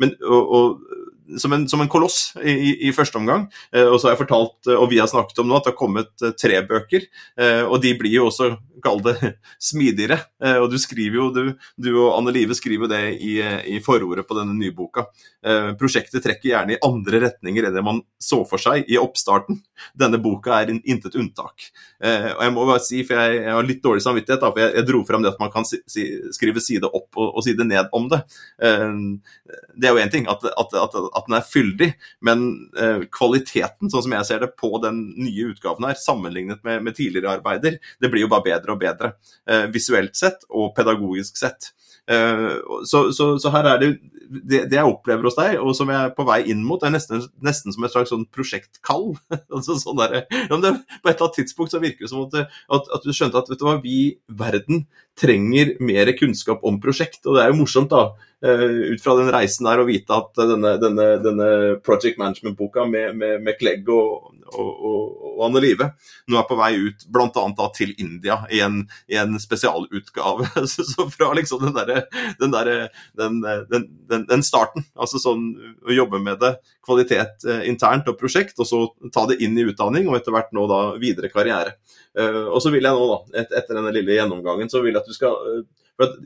men 0.00 0.14
og, 0.22 0.52
og 0.56 1.11
som 1.36 1.52
en, 1.52 1.68
som 1.68 1.80
en 1.80 1.88
koloss 1.88 2.34
i, 2.44 2.88
i, 2.88 2.92
første 2.94 3.18
omgang. 3.18 3.46
Eh, 3.74 3.86
og 3.86 3.98
så 4.00 4.08
har 4.08 4.16
jeg 4.16 4.22
fortalt, 4.24 4.58
eh, 4.68 4.76
og 4.76 4.90
vi 4.92 5.00
har 5.00 5.10
snakket 5.10 5.42
om 5.42 5.48
nå, 5.48 5.56
at 5.58 5.66
det 5.66 5.72
har 5.72 5.78
kommet 5.78 6.24
eh, 6.24 6.34
tre 6.38 6.60
bøker. 6.66 7.06
Eh, 7.38 7.62
og 7.62 7.80
de 7.82 7.94
blir 7.98 8.16
jo 8.18 8.28
også, 8.30 8.52
kall 8.82 9.02
det, 9.04 9.14
smidigere. 9.70 10.18
Eh, 10.42 10.58
og 10.58 10.68
du 10.72 10.78
skriver 10.82 11.20
jo, 11.20 11.28
du, 11.34 11.42
du 11.78 11.90
og 11.94 12.16
Anne 12.16 12.34
Live 12.34 12.56
skriver 12.58 12.90
det 12.90 13.02
i, 13.22 13.36
i 13.76 13.78
forordet 13.84 14.26
på 14.28 14.36
denne 14.38 14.56
nye 14.58 14.74
boka. 14.76 15.06
Eh, 15.46 15.72
prosjektet 15.78 16.24
trekker 16.24 16.50
gjerne 16.52 16.76
i 16.76 16.80
andre 16.84 17.22
retninger 17.28 17.68
enn 17.68 17.76
det 17.76 17.86
man 17.86 18.02
så 18.22 18.42
for 18.48 18.62
seg 18.62 18.88
i 18.90 18.98
oppstarten. 19.00 19.62
Denne 19.98 20.20
boka 20.22 20.60
er 20.60 20.74
intet 20.74 21.16
unntak. 21.18 21.70
og 22.02 22.42
jeg 22.42 22.52
må 22.54 22.64
bare 22.66 22.82
si, 22.82 23.02
for 23.06 23.18
jeg, 23.18 23.40
jeg 23.42 23.54
har 23.54 23.66
litt 23.66 23.82
dårlig 23.82 24.02
samvittighet, 24.04 24.40
da, 24.42 24.50
for 24.52 24.62
jeg, 24.62 24.74
jeg, 24.76 24.86
dro 24.88 25.00
frem 25.06 25.24
det 25.24 25.32
at 25.32 25.40
man 25.42 25.50
kan 25.54 25.66
si, 25.66 25.80
si, 25.90 26.04
skrive 26.34 26.62
side 26.62 26.86
opp 26.86 27.18
og, 27.18 27.28
og, 27.32 27.40
side 27.44 27.66
ned 27.66 27.90
om 27.94 28.06
det. 28.10 28.20
det 28.58 29.88
er 29.88 29.94
jo 29.94 30.02
én 30.02 30.12
ting. 30.12 30.28
at, 30.30 30.44
at, 30.46 30.74
at 30.78 30.96
at 31.16 31.21
den 31.28 31.36
er 31.38 31.46
fyldig, 31.46 31.88
men 32.26 32.44
eh, 32.78 33.04
kvaliteten, 33.12 33.90
sånn 33.92 34.06
som 34.06 34.16
jeg 34.16 34.28
ser 34.28 34.42
det, 34.44 34.52
på 34.60 34.70
den 34.82 35.02
nye 35.18 35.50
utgaven 35.52 35.88
her, 35.88 35.98
sammenlignet 35.98 36.62
med, 36.66 36.82
med 36.86 36.96
tidligere 36.98 37.36
arbeider, 37.38 37.78
det 38.02 38.12
blir 38.12 38.26
jo 38.26 38.32
bare 38.32 38.46
bedre 38.50 38.74
og 38.74 38.82
bedre. 38.82 39.14
Eh, 39.48 39.66
visuelt 39.74 40.18
sett 40.18 40.46
og 40.50 40.72
pedagogisk 40.76 41.40
sett. 41.40 41.72
Eh, 42.12 42.48
så, 42.84 43.06
så, 43.16 43.28
så, 43.40 43.52
her 43.54 43.68
er 43.72 43.80
det, 43.80 43.90
det, 44.32 44.62
det 44.70 44.78
jeg 44.78 44.88
opplever 44.88 45.28
hos 45.28 45.36
deg, 45.38 45.58
og 45.60 45.74
som 45.76 45.90
jeg 45.92 46.08
er 46.08 46.14
på 46.16 46.26
vei 46.28 46.40
inn 46.52 46.64
mot, 46.66 46.82
er 46.84 46.92
nesten, 46.94 47.24
nesten 47.44 47.74
som 47.74 47.86
et 47.86 47.94
slags 47.94 48.12
sånn 48.12 48.26
prosjektkall. 48.34 49.12
altså 49.54 49.78
sånn 49.80 50.00
der, 50.00 50.24
på 50.28 50.58
et 50.58 50.58
eller 50.58 51.26
annet 51.28 51.38
tidspunkt 51.40 51.74
så 51.74 51.82
virker 51.82 52.06
det 52.06 52.12
som 52.12 52.26
at, 52.26 52.52
at, 52.72 52.90
at, 52.98 53.06
du 53.06 53.14
skjønte 53.16 53.40
at 53.40 53.52
vet 53.52 53.62
du 53.62 53.66
hva, 53.68 53.78
vi, 53.84 54.02
verden, 54.28 54.86
trenger 55.18 55.74
mer 55.84 56.08
kunnskap 56.16 56.62
om 56.68 56.78
prosjekt. 56.82 57.20
Og 57.26 57.36
det 57.36 57.44
er 57.44 57.52
jo 57.52 57.60
morsomt, 57.60 57.92
da, 57.92 58.30
eh, 58.44 58.94
ut 58.94 59.02
fra 59.04 59.16
den 59.18 59.32
reisen 59.34 59.68
der, 59.68 59.82
å 59.82 59.88
vite 59.88 60.16
at 60.16 60.32
denne, 60.40 60.76
denne, 60.82 61.08
denne 61.24 61.50
project 61.84 62.20
management-boka 62.22 62.86
med, 62.88 63.16
med, 63.20 63.42
med 63.44 63.60
Clegg 63.60 63.88
og, 63.92 64.31
og, 64.58 64.70
og, 64.88 65.40
Anne 65.42 65.62
Live 65.64 65.88
nå 66.30 66.36
er 66.38 66.46
på 66.46 66.56
vei 66.58 66.70
ut 66.78 67.06
bl.a. 67.10 67.66
til 67.74 67.94
India 67.98 68.36
i 68.52 68.60
en, 68.62 68.82
i 69.10 69.16
en 69.18 69.38
spesialutgave. 69.42 70.46
så 70.70 71.08
fra 71.10 71.32
liksom 71.38 71.64
den 71.64 71.74
derre 71.76 72.04
den, 72.38 72.54
der, 72.54 72.72
den, 73.18 73.40
den, 73.72 74.26
den, 74.28 74.46
starten, 74.46 74.86
altså 74.94 75.20
sånn 75.22 75.48
å 75.88 75.96
jobbe 75.96 76.22
med 76.22 76.40
det, 76.42 76.54
kvalitet 76.84 77.46
eh, 77.48 77.66
internt 77.70 78.08
og 78.10 78.18
prosjekt, 78.20 78.58
og 78.62 78.68
så 78.68 78.84
ta 79.14 79.26
det 79.30 79.40
inn 79.44 79.58
i 79.58 79.66
utdanning, 79.66 80.08
og 80.08 80.18
etter 80.18 80.34
hvert 80.34 80.52
nå 80.54 80.66
da 80.70 80.82
videre 81.02 81.32
karriere. 81.32 81.76
Uh, 82.18 82.52
og 82.52 82.58
så 82.60 82.68
vil 82.74 82.84
jeg 82.84 82.92
nå, 82.92 83.04
da, 83.08 83.40
et, 83.40 83.54
etter 83.62 83.78
denne 83.78 83.92
lille 83.94 84.18
gjennomgangen, 84.18 84.68
så 84.68 84.82
vil 84.84 84.92
jeg 84.92 85.00
at 85.00 85.08
du 85.08 85.16
skal 85.16 85.38
uh, 85.38 85.62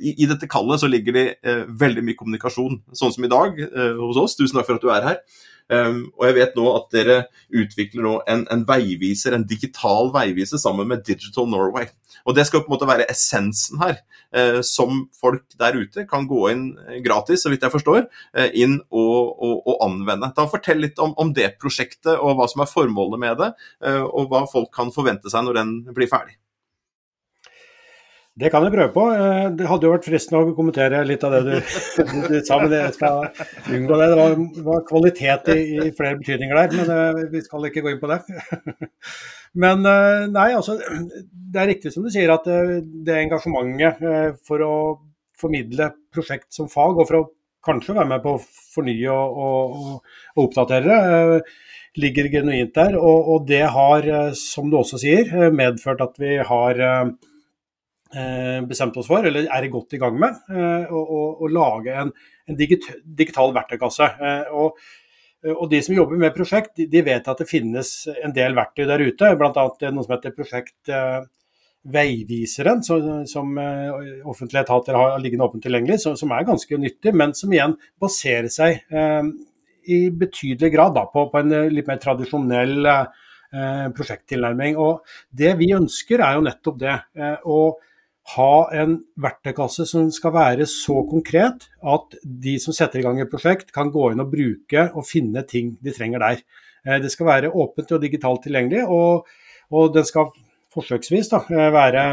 i, 0.00 0.14
i, 0.22 0.26
dette 0.28 0.48
kallet 0.50 0.80
så 0.80 0.88
ligger 0.90 1.16
det 1.16 1.26
eh, 1.44 1.64
veldig 1.66 2.04
mye 2.06 2.18
kommunikasjon, 2.18 2.80
sånn 2.96 3.12
som 3.14 3.26
i 3.26 3.30
dag 3.32 3.58
eh, 3.66 3.98
hos 3.98 4.18
oss. 4.20 4.36
Tusen 4.38 4.58
takk 4.58 4.68
for 4.68 4.78
at 4.78 4.84
du 4.84 4.92
er 4.94 5.06
her. 5.10 5.20
Um, 5.66 6.12
og 6.14 6.28
jeg 6.28 6.36
vet 6.36 6.52
nå 6.54 6.64
at 6.76 6.92
dere 6.94 7.14
utvikler 7.50 8.04
nå 8.04 8.12
en, 8.30 8.44
en, 8.54 8.62
veiviser, 8.68 9.34
en 9.34 9.46
digital 9.50 10.12
veiviser 10.14 10.60
sammen 10.62 10.86
med 10.92 11.02
Digital 11.06 11.48
Norway. 11.50 11.88
Og 12.26 12.36
Det 12.36 12.46
skal 12.46 12.62
på 12.62 12.70
en 12.70 12.76
måte 12.76 12.88
være 12.88 13.08
essensen 13.10 13.82
her, 13.82 13.98
uh, 14.36 14.60
som 14.62 15.04
folk 15.18 15.42
der 15.58 15.78
ute 15.80 16.06
kan 16.06 16.28
gå 16.30 16.44
inn 16.52 16.64
gratis, 17.02 17.42
så 17.42 17.50
vidt 17.50 17.66
jeg 17.66 17.74
forstår, 17.74 18.06
uh, 18.38 18.48
inn 18.54 18.78
og, 18.94 19.34
og, 19.34 19.58
og, 19.64 19.76
anvende. 19.88 20.30
Da 20.38 20.46
Fortell 20.50 20.84
litt 20.86 21.02
om, 21.02 21.16
om, 21.18 21.34
det 21.34 21.56
prosjektet, 21.60 22.14
og 22.14 22.38
hva 22.38 22.46
som 22.50 22.62
er 22.62 22.70
formålet 22.70 23.20
med 23.20 23.38
det, 23.42 23.52
og 24.06 24.30
hva 24.30 24.46
folk 24.48 24.70
kan 24.74 24.94
forvente 24.94 25.30
seg 25.32 25.44
når 25.44 25.58
den 25.58 25.72
blir 25.96 26.08
ferdig. 26.10 26.38
Det 28.36 28.50
kan 28.52 28.66
jeg 28.66 28.72
prøve 28.74 28.92
på. 28.92 29.02
Eh, 29.16 29.46
det 29.56 29.64
hadde 29.64 29.86
jo 29.86 29.94
vært 29.94 30.06
fristende 30.10 30.42
å 30.44 30.54
kommentere 30.56 30.98
litt 31.08 31.22
av 31.24 31.32
det 31.32 31.38
du, 31.46 31.54
du, 31.56 32.16
du 32.28 32.34
sa, 32.44 32.58
men 32.60 32.74
jeg 32.74 32.92
skal 32.92 33.22
unngå 33.72 33.96
det. 33.96 34.08
Det 34.12 34.16
var, 34.18 34.34
var 34.66 34.82
kvalitet 34.90 35.46
i, 35.54 35.60
i, 35.86 35.92
flere 35.96 36.18
betydninger 36.20 36.58
der, 36.58 36.74
men 36.76 36.90
uh, 37.16 37.22
vi 37.32 37.40
skal 37.40 37.64
ikke 37.64 37.80
gå 37.86 37.94
inn 37.94 38.02
på 38.02 38.10
det. 38.10 38.18
men 39.62 39.88
uh, 39.88 40.26
nei, 40.28 40.50
altså 40.52 40.76
det 40.76 41.62
er 41.62 41.70
riktig 41.72 41.94
som 41.94 42.04
du 42.04 42.10
sier 42.12 42.34
at 42.34 42.44
det 42.44 43.16
engasjementet 43.22 44.02
for 44.44 44.64
å 44.66 44.74
formidle 45.40 45.88
prosjekt 46.12 46.50
som 46.52 46.68
fag, 46.68 47.00
og 47.00 47.08
for 47.08 47.18
å 47.22 47.26
kanskje 47.64 47.96
være 47.96 48.10
med 48.10 48.20
på 48.24 48.34
å 48.36 48.42
fornye 48.74 49.14
og, 49.14 49.38
og, 49.46 50.18
og 50.36 50.42
oppdatere 50.44 50.98
det, 51.06 51.40
ligger 52.04 52.28
genuint 52.34 52.76
der. 52.76 52.98
Og, 53.00 53.32
og, 53.32 53.48
det 53.48 53.62
har, 53.72 54.10
som 54.36 54.68
du 54.68 54.76
også 54.82 55.00
sier, 55.00 55.32
medført 55.56 56.04
at 56.04 56.20
vi 56.20 56.36
har 56.36 56.84
Eh, 58.16 58.62
bestemt 58.64 58.96
oss 58.96 59.10
for, 59.10 59.26
eller 59.28 59.48
er 59.52 59.66
godt 59.68 59.92
i 59.92 59.98
gang 60.00 60.14
med, 60.16 60.36
eh, 60.48 60.88
å, 60.88 61.00
å, 61.02 61.22
å 61.44 61.48
lage 61.52 61.92
en, 62.00 62.12
en 62.48 62.56
digital 62.56 63.50
verktøykasse. 63.52 64.06
Eh, 64.06 64.52
og, 64.56 64.78
og, 65.52 65.64
De 65.68 65.80
som 65.84 65.96
jobber 65.98 66.20
med 66.22 66.32
prosjekt, 66.32 66.78
de, 66.78 67.02
vet 67.04 67.26
at 67.28 67.42
det 67.42 67.48
finnes 67.50 67.90
en 68.14 68.32
del 68.36 68.54
verktøy 68.56 68.86
der 68.88 69.04
ute. 69.04 69.34
Bl.a. 69.36 69.64
noe 69.90 70.06
som 70.06 70.14
heter 70.14 70.32
Prosjekt 70.36 70.92
Veiviseren, 71.86 72.80
som, 72.82 73.04
som 73.30 73.52
offentlige 74.26 74.64
etater 74.64 74.96
har 74.96 75.20
liggende 75.22 75.46
åpent 75.46 75.62
tilgjengelig, 75.66 76.00
som, 76.02 76.16
som, 76.18 76.32
er 76.32 76.48
ganske 76.48 76.78
nyttig, 76.82 77.12
men 77.14 77.34
som 77.36 77.52
igjen 77.52 77.76
baserer 78.02 78.48
seg 78.50 78.80
eh, 78.90 79.28
i 79.92 79.98
betydelig 80.10 80.72
grad 80.72 80.96
da, 80.96 81.04
på, 81.12 81.28
på, 81.30 81.42
en 81.42 81.74
litt 81.74 81.90
mer 81.90 82.00
tradisjonell 82.02 82.88
eh, 82.88 83.84
prosjekttilnærming. 83.94 84.80
Og 84.80 85.04
Det 85.28 85.52
vi 85.60 85.74
ønsker, 85.76 86.24
er 86.24 86.40
jo 86.40 86.46
nettopp 86.48 86.80
det. 86.80 86.96
Eh, 87.20 87.44
og 87.44 87.84
ha 88.34 88.52
en 88.74 88.96
verktøykasse 89.22 89.86
som 89.86 90.08
skal 90.14 90.32
være 90.34 90.66
så 90.70 91.02
konkret 91.06 91.68
at 91.86 92.16
de 92.24 92.56
som 92.62 92.74
setter 92.74 93.00
i 93.00 93.04
gang 93.06 93.20
et 93.22 93.30
prosjekt, 93.30 93.70
kan 93.74 93.92
gå 93.94 94.10
inn 94.10 94.22
og 94.22 94.32
bruke 94.32 94.88
og 94.92 95.06
finne 95.06 95.44
ting 95.46 95.76
de 95.82 95.94
trenger 95.94 96.24
der. 96.24 96.42
Eh, 96.86 96.98
det 97.02 97.12
skal 97.14 97.30
være 97.30 97.52
åpent 97.54 97.94
og 97.94 98.02
digitalt 98.02 98.42
tilgjengelig, 98.46 98.82
og, 98.90 99.30
og 99.70 99.94
den 99.94 100.06
skal 100.08 100.32
forsøksvis 100.74 101.30
da, 101.32 101.42
eh, 101.54 101.68
være, 101.74 102.06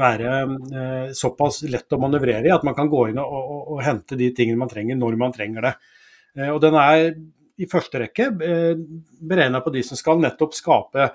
være, 0.00 0.38
eh, 0.72 1.10
såpass 1.16 1.60
lett 1.68 1.96
å 1.96 2.00
manøvrere 2.00 2.48
i 2.48 2.54
at 2.54 2.64
man 2.64 2.76
kan 2.78 2.88
gå 2.92 3.10
inn 3.10 3.20
og, 3.20 3.36
og, 3.36 3.60
og, 3.74 3.82
hente 3.84 4.16
de 4.16 4.30
tingene 4.36 4.62
man 4.62 4.72
trenger 4.72 4.96
når 4.96 5.20
man 5.20 5.36
trenger 5.36 5.68
det. 5.68 5.74
Og 6.54 6.60
den 6.62 6.76
er 6.78 7.08
i 7.60 7.66
første 7.66 7.98
rekke 7.98 8.28
beregna 8.30 9.58
på 9.64 9.72
de 9.74 9.80
som 9.82 9.98
skal 9.98 10.20
nettopp 10.22 10.54
skape 10.54 11.08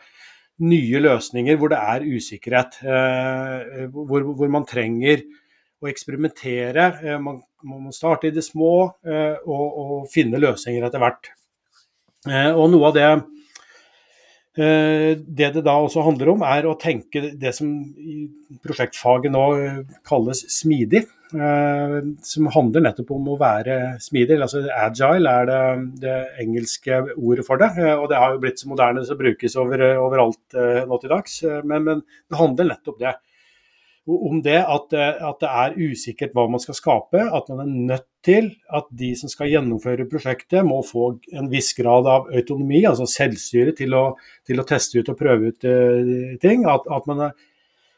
nye 0.64 1.02
løsninger 1.04 1.58
hvor 1.60 1.72
det 1.74 1.80
er 1.80 2.06
usikkerhet. 2.08 2.80
Eh, 2.84 3.86
hvor, 3.92 4.28
hvor 4.38 4.52
man 4.52 4.68
trenger 4.68 5.24
å 5.84 5.90
eksperimentere. 5.92 6.90
Eh, 7.04 7.20
man, 7.22 7.42
man, 7.66 7.88
må 7.88 7.96
starte 7.96 8.30
i 8.30 8.36
det 8.36 8.46
små 8.46 8.76
eh, 9.06 9.36
og, 9.44 9.66
og, 9.66 9.96
finne 10.12 10.42
løsninger 10.42 10.86
etter 10.88 11.04
hvert. 11.04 11.34
Og 12.26 12.72
noe 12.74 12.90
av 12.90 12.96
det 12.96 13.10
det 14.56 15.50
det 15.52 15.62
da 15.66 15.74
også 15.84 16.02
handler 16.06 16.30
om, 16.32 16.44
er 16.48 16.64
å 16.64 16.78
tenke 16.80 17.34
det 17.36 17.52
som 17.54 17.68
i 18.00 18.24
prosjektfaget 18.64 19.34
nå 19.36 19.42
kalles 20.08 20.46
smidig. 20.56 21.02
Eh, 21.34 21.96
som 22.22 22.50
handler 22.54 22.84
nettopp 22.86 23.12
om 23.16 23.32
å 23.34 23.38
være 23.40 23.98
smidig. 24.04 24.38
altså 24.42 24.62
Agile 24.70 25.32
er 25.42 25.48
det, 25.50 25.62
det 26.04 26.18
engelske 26.44 27.00
ordet 27.16 27.46
for 27.48 27.62
det. 27.62 27.72
Eh, 27.82 27.94
og 27.96 28.10
det 28.12 28.20
har 28.22 28.36
jo 28.36 28.42
blitt 28.44 28.62
så 28.62 28.70
moderne 28.70 29.06
så 29.06 29.18
brukes 29.18 29.56
over, 29.62 29.86
overalt 30.04 30.58
eh, 30.58 30.84
nå 30.86 31.00
til 31.02 31.16
dags. 31.16 31.40
Men, 31.64 31.88
men, 31.88 32.04
det 32.30 32.42
handler 32.42 32.70
nettopp 32.70 33.00
det. 33.02 33.16
om 34.06 34.42
det 34.46 34.60
at, 34.62 34.94
at, 34.94 35.40
det 35.42 35.50
er 35.50 35.80
usikkert 35.82 36.36
hva 36.38 36.46
man 36.52 36.62
skal 36.62 36.78
skape. 36.78 37.26
At 37.26 37.50
man 37.50 37.64
er 37.66 37.74
nødt 37.94 38.08
til 38.26 38.52
at 38.70 38.86
de 38.94 39.12
som 39.18 39.30
skal 39.30 39.50
gjennomføre 39.50 40.06
prosjektet, 40.10 40.62
må 40.66 40.84
få 40.86 41.16
en 41.34 41.50
viss 41.50 41.74
grad 41.78 42.06
av 42.10 42.30
autonomi, 42.30 42.84
altså 42.86 43.10
selvstyre, 43.10 43.74
til 43.78 43.98
å, 43.98 44.06
til 44.46 44.62
å 44.62 44.68
teste 44.70 45.02
ut 45.02 45.10
og 45.10 45.20
prøve 45.20 45.52
ut 45.54 45.70
ting. 46.42 46.70
At, 46.70 46.86
at 46.86 47.10
man 47.10 47.28
er 47.30 47.36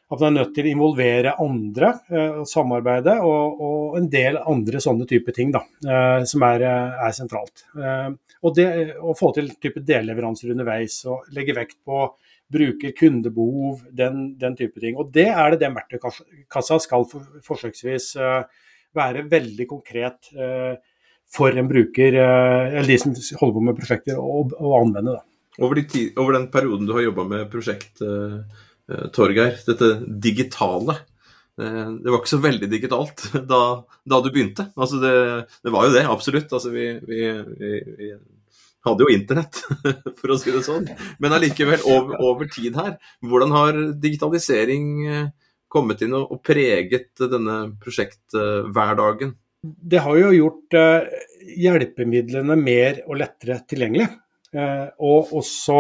at 0.08 0.22
man 0.22 0.30
er 0.30 0.36
nødt 0.38 0.54
til 0.56 0.68
å 0.68 0.72
involvere 0.72 1.34
andre, 1.44 1.90
eh, 2.08 2.38
samarbeide 2.48 3.18
og, 3.28 3.60
og, 3.60 3.98
en 4.00 4.08
del 4.12 4.40
andre 4.40 4.80
sånne 4.84 5.08
type 5.10 5.34
ting 5.36 5.52
da, 5.52 5.66
eh, 5.84 6.24
som 6.30 6.46
er, 6.48 6.64
eh, 6.64 7.04
er 7.08 7.16
sentralt. 7.16 7.66
Eh, 7.76 8.10
og 8.48 8.56
det, 8.56 8.68
Å 9.02 9.16
få 9.18 9.34
til 9.36 9.50
type 9.60 9.82
delleveranser 9.84 10.54
underveis 10.54 11.02
og 11.10 11.28
legge 11.36 11.56
vekt 11.58 11.80
på 11.84 12.06
bruker, 12.48 12.94
kundebehov, 12.96 13.82
den, 13.92 14.38
den, 14.40 14.56
type 14.56 14.80
ting. 14.80 14.96
Og 14.96 15.12
Det 15.12 15.28
er 15.28 15.52
det 15.52 15.66
den 15.66 15.76
verktøykassa 15.76 16.78
skal 16.80 17.04
for, 17.12 17.26
forsøksvis 17.44 18.14
eh, 18.16 18.68
være 18.96 19.26
veldig 19.28 19.68
konkret 19.68 20.32
eh, 20.38 20.78
for 21.28 21.52
en 21.52 21.68
bruker, 21.68 22.16
eller 22.16 22.88
de 22.88 22.96
som 23.02 23.12
holder 23.42 23.58
på 23.58 23.64
med 23.68 23.76
prosjekter, 23.76 24.16
å 24.16 24.70
anvende. 24.78 25.18
Da. 25.18 25.26
Over, 25.60 25.82
de, 25.82 26.06
over, 26.16 26.38
den 26.38 26.48
perioden 26.54 26.88
du 26.88 26.94
har 26.96 27.04
jobba 27.04 27.26
med 27.28 27.50
prosjekt, 27.52 28.00
Eh, 28.00 28.64
Torgeir, 29.14 29.58
dette 29.68 29.94
digitale. 30.08 30.98
Eh, 31.62 31.92
det 32.04 32.12
var 32.12 32.22
ikke 32.22 32.36
så 32.36 32.42
veldig 32.42 32.68
digitalt 32.70 33.24
da, 33.52 33.62
da 34.06 34.20
du 34.22 34.30
begynte. 34.30 34.70
Altså 34.78 35.00
det, 35.02 35.14
det, 35.66 35.74
var 35.74 35.88
jo 35.88 35.96
det, 35.96 36.04
absolutt. 36.10 36.54
Altså 36.54 36.74
vi, 36.74 36.92
vi, 37.08 37.24
vi, 37.58 37.72
vi, 37.98 38.12
hadde 38.88 39.04
jo 39.04 39.12
internett, 39.12 39.64
for 40.20 40.32
å 40.32 40.38
si 40.40 40.54
det 40.54 40.62
sånn. 40.68 40.86
Men 41.24 41.36
allikevel, 41.36 41.82
over, 41.96 42.22
over, 42.24 42.52
tid 42.54 42.78
her, 42.78 42.96
hvordan 43.26 43.56
har 43.56 43.82
digitalisering 43.98 44.94
eh, 45.10 45.26
kommet 45.68 46.06
inn 46.06 46.16
og, 46.16 46.30
og 46.38 46.44
preget 46.46 47.26
denne 47.28 47.58
prosjekthverdagen? 47.82 49.34
Det 49.68 50.00
har 50.06 50.16
jo 50.22 50.30
gjort 50.32 50.76
hjelpemidlene 51.58 52.56
mer 52.62 53.02
og 53.10 53.18
lettere 53.20 53.58
tilgjengelig. 53.68 54.06
Og 55.04 55.34
også 55.36 55.80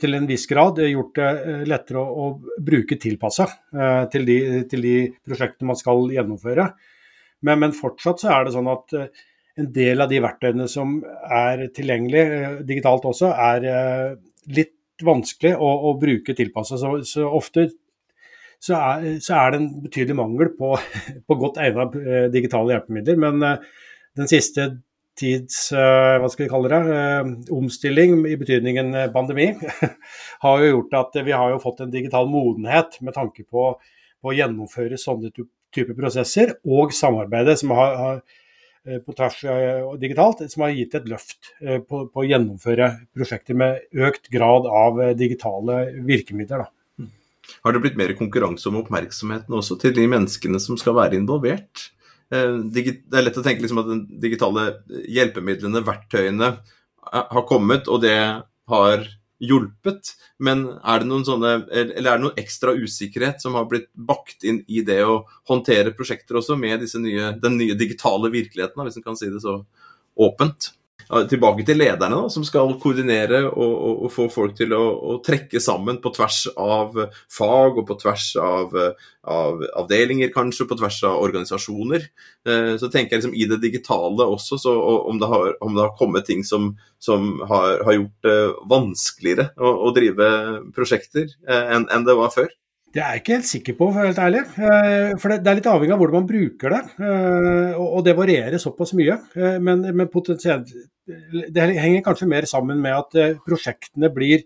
til 0.00 0.16
en 0.16 0.28
viss 0.28 0.46
grad 0.50 0.78
gjort 0.84 1.18
det 1.18 1.28
eh, 1.30 1.64
lettere 1.68 2.02
å, 2.02 2.26
å 2.26 2.62
bruke 2.64 2.98
tilpassa 3.00 3.46
eh, 3.74 4.04
til, 4.12 4.26
de, 4.28 4.38
til 4.70 4.86
de 4.86 4.94
prosjektene 5.26 5.70
man 5.70 5.78
skal 5.78 6.06
gjennomføre. 6.14 6.66
Men, 7.46 7.60
men, 7.62 7.76
fortsatt 7.76 8.22
så 8.22 8.32
er 8.34 8.46
det 8.46 8.54
sånn 8.56 8.70
at 8.72 8.96
eh, 8.96 9.22
en 9.60 9.70
del 9.74 10.04
av 10.04 10.10
de 10.10 10.20
verktøyene 10.24 10.66
som 10.70 10.98
er 11.26 11.66
tilgjengelige 11.76 12.52
digitalt 12.68 13.04
også, 13.10 13.32
er 13.34 14.16
litt 14.56 15.04
vanskelig 15.04 15.52
å, 15.58 15.70
å 15.90 15.94
bruke 16.00 16.36
tilpassa. 16.38 16.78
Så, 16.80 16.92
så, 17.08 17.26
ofte 17.26 17.66
så 18.62 18.78
er, 18.78 19.18
så 19.20 19.34
er, 19.36 19.52
det 19.52 19.58
en 19.60 19.68
betydelig 19.82 20.16
mangel 20.16 20.52
på, 20.56 20.70
på 21.26 21.38
godt 21.42 21.60
egnede 21.60 22.28
digitale 22.32 22.76
hjelpemidler. 22.76 23.20
Men 23.20 23.44
den 23.44 24.30
siste 24.30 24.70
tids 25.20 25.70
eh, 25.76 26.16
hva 26.20 26.28
skal 26.32 26.46
vi 26.46 26.50
kalle 26.50 26.72
det, 26.72 26.80
eh, 26.96 27.30
omstilling 27.54 28.18
i 28.30 28.36
betydningen 28.40 28.92
eh, 28.96 29.08
pandemi, 29.14 29.52
har 30.44 30.64
jo 30.64 30.74
gjort 30.74 30.98
at 31.02 31.20
vi 31.26 31.36
har 31.36 31.54
jo 31.54 31.62
fått 31.62 31.84
en 31.84 31.92
digital 31.92 32.30
modenhet 32.30 32.98
med 33.04 33.16
tanke 33.16 33.44
på, 33.44 33.72
på 34.20 34.32
å 34.32 34.36
gjennomføre 34.36 35.00
sånne 35.00 35.32
typer 35.34 35.96
prosesser, 35.98 36.56
og 36.66 36.94
samarbeidet 36.96 37.60
som 37.60 37.74
har, 37.76 37.96
har 38.00 39.00
på 39.04 39.12
tvers 39.12 39.36
digitalt, 40.00 40.40
som 40.48 40.64
har 40.64 40.72
gitt 40.72 40.94
et 40.96 41.06
løft 41.06 41.50
på, 41.60 41.98
på, 42.08 42.22
å 42.22 42.24
gjennomføre 42.24 42.88
prosjekter 43.12 43.58
med 43.60 44.00
økt 44.08 44.30
grad 44.32 44.64
av 44.66 45.02
digitale 45.20 45.82
virkemidler. 46.08 46.64
Da. 46.64 47.06
Har 47.60 47.76
det 47.76 47.82
blitt 47.84 48.00
mer 48.00 48.16
konkurranse 48.18 48.66
om 48.70 48.80
oppmerksomheten 48.80 49.58
også 49.60 49.76
til 49.82 49.92
de 49.94 50.08
menneskene 50.10 50.58
som 50.64 50.80
skal 50.80 50.96
være 50.96 51.20
involvert? 51.20 51.90
Eh, 52.30 52.58
det 52.70 52.84
er 53.10 53.24
lett 53.26 53.38
å 53.40 53.44
tenke 53.46 53.64
liksom 53.64 53.82
at 53.82 53.90
de 53.90 54.20
digitale 54.22 54.66
hjelpemidlene, 55.10 55.82
verktøyene, 55.86 56.52
har 57.10 57.46
kommet, 57.48 57.88
og 57.88 58.02
det 58.04 58.18
har 58.70 59.06
hjulpet. 59.40 60.14
Men 60.38 60.66
er 60.84 61.00
det 61.00 61.08
noen 61.10 61.24
sånne, 61.26 61.52
eller 61.72 62.10
er 62.10 62.18
det 62.20 62.24
noen 62.26 62.40
ekstra 62.40 62.74
usikkerhet 62.76 63.40
som 63.42 63.56
har 63.58 63.66
blitt 63.70 63.88
bakt 63.94 64.44
inn 64.46 64.60
i 64.68 64.84
det 64.86 65.00
å 65.06 65.22
håndtere 65.48 65.94
prosjekter 65.96 66.38
også, 66.38 66.58
med 66.60 66.84
nye, 67.02 67.32
den 67.40 67.56
nye 67.58 67.78
digitale 67.78 68.30
virkeligheten, 68.32 68.84
hvis 68.84 69.00
en 69.00 69.06
kan 69.06 69.18
si 69.18 69.30
det 69.32 69.42
så 69.42 69.62
åpent? 70.20 70.74
Tilbake 71.30 71.64
til 71.66 71.80
lederne, 71.80 72.16
da, 72.16 72.32
som 72.32 72.44
skal 72.46 72.74
koordinere 72.82 73.42
og, 73.48 73.72
og, 73.72 74.02
og 74.06 74.12
få 74.14 74.26
folk 74.32 74.56
til 74.58 74.74
å, 74.76 75.18
trekke 75.24 75.60
sammen 75.62 75.98
på 76.02 76.12
tvers 76.16 76.44
av 76.54 76.96
fag 77.30 77.80
og 77.80 77.86
på 77.88 77.96
tvers 78.00 78.26
av, 78.40 78.76
av 79.28 79.64
avdelinger, 79.82 80.32
kanskje, 80.34 80.68
på 80.70 80.78
tvers 80.80 81.00
av 81.08 81.18
organisasjoner. 81.24 82.06
Eh, 82.48 82.72
så 82.80 82.88
tenker 82.92 83.16
jeg 83.16 83.22
liksom 83.22 83.36
i 83.36 83.48
det 83.50 83.60
digitale 83.64 84.26
også, 84.26 84.60
så 84.60 84.76
om 85.10 85.20
det 85.20 85.30
har, 85.30 85.52
om 85.64 85.76
det 85.76 85.84
har 85.84 85.96
kommet 85.98 86.28
ting 86.28 86.44
som, 86.46 86.72
som 87.02 87.32
har, 87.50 87.82
har, 87.86 87.98
gjort 87.98 88.28
det 88.28 88.38
vanskeligere 88.70 89.50
å, 89.58 89.74
å 89.88 89.92
drive 89.96 90.30
prosjekter 90.76 91.28
eh, 91.48 91.76
enn 91.76 91.88
en 91.90 92.06
det 92.06 92.16
var 92.18 92.32
før. 92.34 92.50
Det 92.90 92.98
er 92.98 93.12
jeg 93.14 93.20
ikke 93.20 93.36
helt 93.36 93.46
sikker 93.46 93.74
på, 93.78 93.86
for 93.86 94.00
å 94.00 94.02
være 94.02 94.10
helt 94.10 94.22
ærlig. 94.24 94.40
Eh, 94.66 95.12
for 95.22 95.30
det 95.30 95.50
er 95.50 95.58
litt 95.60 95.68
avhengig 95.70 95.94
av 95.94 96.00
hvordan 96.00 96.16
man 96.18 96.26
bruker 96.26 96.72
det. 96.74 96.80
Eh, 97.06 97.76
og 97.78 98.00
det 98.06 98.16
varierer 98.18 98.62
såpass 98.62 98.92
mye. 98.98 99.14
Eh, 99.38 99.58
men, 99.62 99.84
men 99.94 100.10
potensielt 100.10 100.72
Det 101.06 101.68
henger 101.78 102.02
kanskje 102.06 102.28
mer 102.30 102.46
sammen 102.50 102.82
med 102.82 102.94
at 102.94 103.38
prosjektene 103.46 104.10
blir 104.14 104.42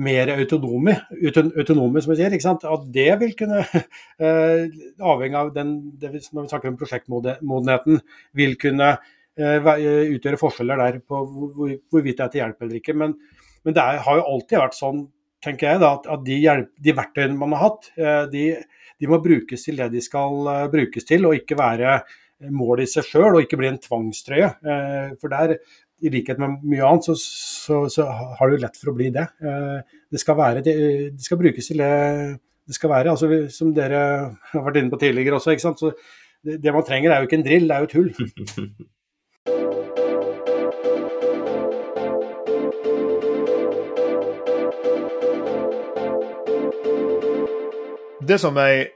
mer 0.00 0.30
autonome, 0.32 0.96
autonome 1.20 2.02
som 2.02 2.14
jeg 2.14 2.18
sier. 2.22 2.34
ikke 2.34 2.46
sant? 2.46 2.64
At 2.66 2.86
det 2.94 3.10
vil 3.20 3.34
kunne, 3.38 3.60
avhengig 5.12 5.38
av 5.38 5.52
den, 5.54 5.76
når 6.00 6.16
vi 6.16 6.22
snakker 6.24 6.70
om 6.70 6.78
prosjektmodenheten, 6.80 8.00
vil 8.38 8.56
kunne 8.58 8.96
utgjøre 9.38 10.40
forskjeller 10.40 10.82
der 10.82 10.98
på 11.06 11.22
hvorvidt 11.92 12.18
det 12.18 12.26
er 12.26 12.34
til 12.34 12.42
hjelp 12.42 12.66
eller 12.66 12.80
ikke. 12.80 12.96
Men, 13.02 13.14
men 13.66 13.76
det 13.76 13.86
er, 13.86 14.02
har 14.06 14.18
jo 14.18 14.28
alltid 14.34 14.62
vært 14.64 14.78
sånn 14.78 15.04
tenker 15.44 15.72
jeg 15.72 15.82
da, 15.82 15.92
at 16.14 16.24
de, 16.26 16.38
hjelp, 16.44 16.70
de, 16.76 16.96
verktøyene 16.96 17.38
man 17.38 17.54
har 17.56 17.66
hatt, 17.68 17.90
eh, 17.98 18.24
de, 18.32 18.46
de, 19.00 19.10
må 19.10 19.20
brukes 19.24 19.64
til 19.66 19.80
det 19.80 19.90
de 19.94 20.02
skal 20.04 20.50
eh, 20.52 20.66
brukes 20.72 21.08
til, 21.08 21.26
og 21.28 21.36
ikke 21.38 21.58
være 21.58 22.00
mål 22.56 22.84
i 22.84 22.88
seg 22.88 23.04
sjøl, 23.04 23.34
og 23.34 23.44
ikke 23.44 23.58
bli 23.60 23.70
en 23.70 23.80
tvangstrøye. 23.80 24.50
Eh, 24.60 25.14
for 25.20 25.32
der, 25.32 25.56
i 26.00 26.12
likhet 26.12 26.40
med 26.40 26.62
mye 26.64 26.86
annet, 26.88 27.08
så, 27.08 27.16
så, 27.20 27.82
så 27.92 28.06
har 28.08 28.52
jo 28.52 28.60
lett 28.60 28.78
for 28.80 28.92
å 28.92 28.94
bli 28.96 29.10
det. 29.12 29.26
Det 30.08 30.20
skal, 30.22 30.38
være, 30.38 30.62
det, 30.64 30.72
skal 31.20 31.36
brukes 31.42 31.68
til 31.68 31.82
det 31.82 31.90
det 32.70 32.76
skal 32.78 32.88
være. 32.94 33.12
altså 33.12 33.28
Som 33.52 33.74
dere 33.76 34.00
har 34.54 34.64
vært 34.64 34.80
inne 34.80 34.94
på 34.94 35.00
tidligere 35.02 35.36
også. 35.36 35.92
det, 36.40 36.56
det 36.62 36.72
man 36.72 36.86
trenger 36.88 37.12
er 37.12 37.20
jo 37.20 37.28
ikke 37.28 37.40
en 37.42 37.44
drill, 37.50 37.68
det 37.68 37.76
er 37.76 37.84
jo 37.84 37.92
tull. 37.92 38.88
det 48.30 48.38
som 48.38 48.58
jeg 48.62 48.88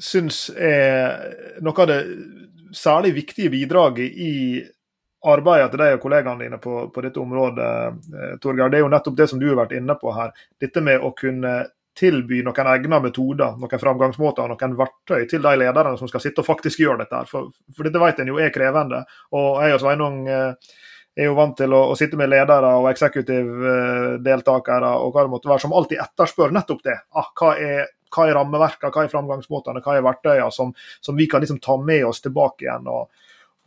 syns 0.00 0.46
er 0.56 1.60
noe 1.60 1.82
av 1.84 1.90
det 1.90 2.00
særlig 2.76 3.12
viktige 3.18 3.50
bidraget 3.52 4.14
i 4.16 4.62
arbeidet 5.28 5.68
til 5.72 5.82
deg 5.82 5.96
og 5.96 6.00
kollegaene 6.04 6.46
dine 6.46 6.58
på, 6.62 6.86
på 6.94 7.02
dette 7.04 7.20
området, 7.20 7.68
eh, 8.14 8.32
Torgeir, 8.40 8.70
det 8.72 8.80
er 8.80 8.86
jo 8.86 8.92
nettopp 8.94 9.18
det 9.18 9.28
som 9.28 9.40
du 9.40 9.48
har 9.50 9.58
vært 9.58 9.76
inne 9.76 9.96
på 10.00 10.14
her. 10.16 10.32
Dette 10.60 10.80
med 10.84 11.04
å 11.04 11.12
kunne 11.16 11.54
tilby 12.00 12.38
noen 12.46 12.70
egne 12.72 13.00
metoder, 13.04 13.58
noen 13.60 13.82
framgangsmåter 13.82 14.46
og 14.46 14.54
noen 14.54 14.76
verktøy 14.78 15.26
til 15.28 15.42
de 15.44 15.52
lederne 15.60 15.98
som 16.00 16.08
skal 16.08 16.22
sitte 16.24 16.40
og 16.40 16.48
faktisk 16.48 16.80
gjøre 16.80 17.02
dette. 17.02 17.16
her. 17.16 17.28
For, 17.28 17.50
for 17.76 17.84
dette 17.84 18.00
vet 18.00 18.22
en 18.22 18.32
jo 18.32 18.40
er 18.40 18.54
krevende. 18.54 19.02
Og 19.36 19.60
jeg 19.60 19.76
og 19.76 19.82
Sveinung 19.84 20.22
eh, 20.30 20.72
er 21.20 21.28
jo 21.28 21.36
vant 21.36 21.56
til 21.58 21.74
å, 21.76 21.82
å 21.92 21.98
sitte 21.98 22.16
med 22.16 22.30
ledere 22.32 22.70
og 22.80 22.88
eksekutivdeltakere 22.94 24.90
og 25.02 25.12
hva 25.12 25.26
det 25.26 25.34
måtte 25.34 25.50
være, 25.50 25.64
som 25.66 25.76
alltid 25.76 26.00
etterspør 26.06 26.54
nettopp 26.56 26.82
det. 26.86 26.96
Ah, 27.12 27.28
hva 27.36 27.56
er 27.60 27.90
hva 28.14 28.28
er 28.28 28.36
rammeverkene, 28.38 28.92
hva 28.94 29.04
er 29.04 29.12
framgangsmåtene, 29.12 29.82
hva 29.84 29.96
er 29.96 30.06
verktøyene 30.06 30.52
som, 30.54 30.72
som, 31.00 31.16
vi 31.18 31.28
kan 31.30 31.42
liksom 31.42 31.60
ta 31.62 31.76
med 31.80 32.04
oss 32.08 32.22
tilbake 32.24 32.66
igjen 32.66 32.88
og, 32.90 33.10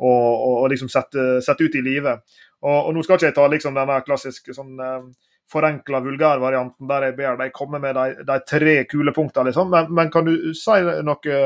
og, 0.04 0.32
og 0.54 0.72
liksom 0.74 0.92
sette, 0.92 1.42
sette, 1.46 1.64
ut 1.64 1.78
i 1.80 1.84
livet. 1.86 2.24
Og, 2.64 2.78
og, 2.78 2.92
nå 2.96 3.04
skal 3.04 3.20
ikke 3.20 3.32
jeg 3.32 3.38
ta 3.38 3.50
liksom 3.52 3.78
denne 3.78 4.00
klassiske 4.06 4.56
sånn 4.56 4.80
um, 4.80 5.12
forenkla 5.52 6.00
vulgærvarianten 6.04 6.88
der 6.90 7.10
jeg 7.10 7.18
ber 7.18 7.38
deg 7.40 7.54
komme 7.56 7.82
med 7.84 7.98
de, 7.98 8.24
de 8.26 8.40
tre 8.48 8.78
kule 8.90 9.14
punktene, 9.16 9.52
liksom. 9.52 9.70
men, 9.74 9.92
men, 9.94 10.12
kan 10.14 10.28
du 10.28 10.54
si 10.58 10.80
noe 11.04 11.38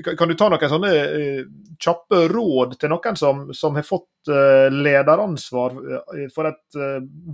kan 0.00 0.28
du 0.28 0.34
ta 0.38 0.48
noen 0.48 0.70
sånne 0.72 0.90
uh, 1.12 1.40
kjappe 1.82 2.22
råd 2.32 2.78
til 2.80 2.92
noen 2.92 3.18
som, 3.18 3.42
som 3.56 3.76
har 3.76 3.84
fått 3.84 4.30
uh, 4.32 4.72
lederansvar 4.72 5.76
uh, 5.76 6.26
for 6.32 6.48
et 6.48 6.80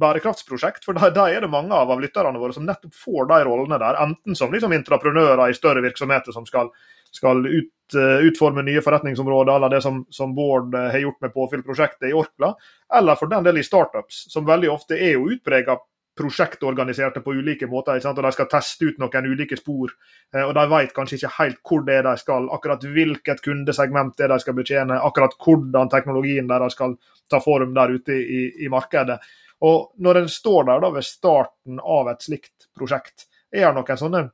bærekraftsprosjekt? 0.03 0.87
For 0.87 0.99
da, 0.99 1.29
er 1.31 1.45
det 1.45 1.53
mange 1.53 1.75
av, 1.77 1.93
av 1.95 2.03
lytterne 2.03 2.41
våre 2.41 2.57
som 2.57 2.67
nettopp 2.67 2.97
får 2.99 3.31
de 3.31 3.41
rollene 3.47 3.79
der. 3.79 4.01
Enten 4.03 4.39
som 4.39 4.55
liksom 4.55 4.75
intraprenører 4.75 5.47
i 5.47 5.59
større 5.59 5.85
virksomheter 5.85 6.35
som 6.35 6.47
skal, 6.49 6.73
skal 7.15 7.47
ut, 7.47 7.95
utforme 7.95 8.65
nye 8.67 8.83
forretningsområder, 8.85 9.55
eller 9.55 9.77
det 9.77 9.83
som, 9.85 10.03
som 10.11 10.35
Bård 10.35 10.75
har 10.75 10.99
gjort 10.99 11.23
med 11.25 11.35
påfyllprosjektet 11.37 12.11
i 12.11 12.17
Orkla, 12.17 12.53
eller 12.99 13.21
for 13.21 13.31
den 13.31 13.47
del 13.47 13.63
i 13.63 13.67
startups, 13.67 14.27
som 14.33 14.49
veldig 14.49 14.73
ofte 14.75 14.99
er 14.99 15.15
jo 15.15 15.31
utprega 15.31 15.79
prosjektorganiserte 16.19 17.23
på 17.25 17.35
ulike 17.39 17.69
måter. 17.71 18.01
og 18.07 18.23
De 18.23 18.33
skal 18.35 18.49
teste 18.51 18.85
ut 18.91 18.99
noen 18.99 19.31
ulike 19.31 19.57
spor. 19.57 19.95
Eh, 20.35 20.43
og 20.43 20.55
De 20.55 20.65
vet 20.71 20.95
kanskje 20.95 21.21
ikke 21.21 21.35
helt 21.39 21.61
hvor 21.63 21.85
det 21.87 21.99
er 21.99 22.03
de 22.09 22.17
skal, 22.19 22.49
akkurat 22.51 22.85
hvilket 22.85 23.43
kundesegment 23.45 24.17
det 24.19 24.27
er 24.27 24.35
de 24.35 24.41
skal 24.43 24.59
betjene, 24.59 25.01
akkurat 25.01 25.37
hvordan 25.39 25.93
teknologien 25.93 26.51
deres 26.51 26.77
skal 26.77 26.99
ta 27.31 27.41
form 27.41 27.75
der 27.75 27.95
ute 27.95 28.19
i, 28.19 28.43
i 28.65 28.69
markedet. 28.69 29.19
Og 29.61 29.93
Når 29.99 30.23
en 30.23 30.29
står 30.29 30.69
der 30.69 30.81
da 30.81 30.91
ved 30.91 31.07
starten 31.07 31.81
av 31.81 32.11
et 32.13 32.23
slikt 32.23 32.69
prosjekt, 32.77 33.27
er 33.53 33.73
det 33.73 33.75
noen 33.81 33.99
sånne 33.99 34.29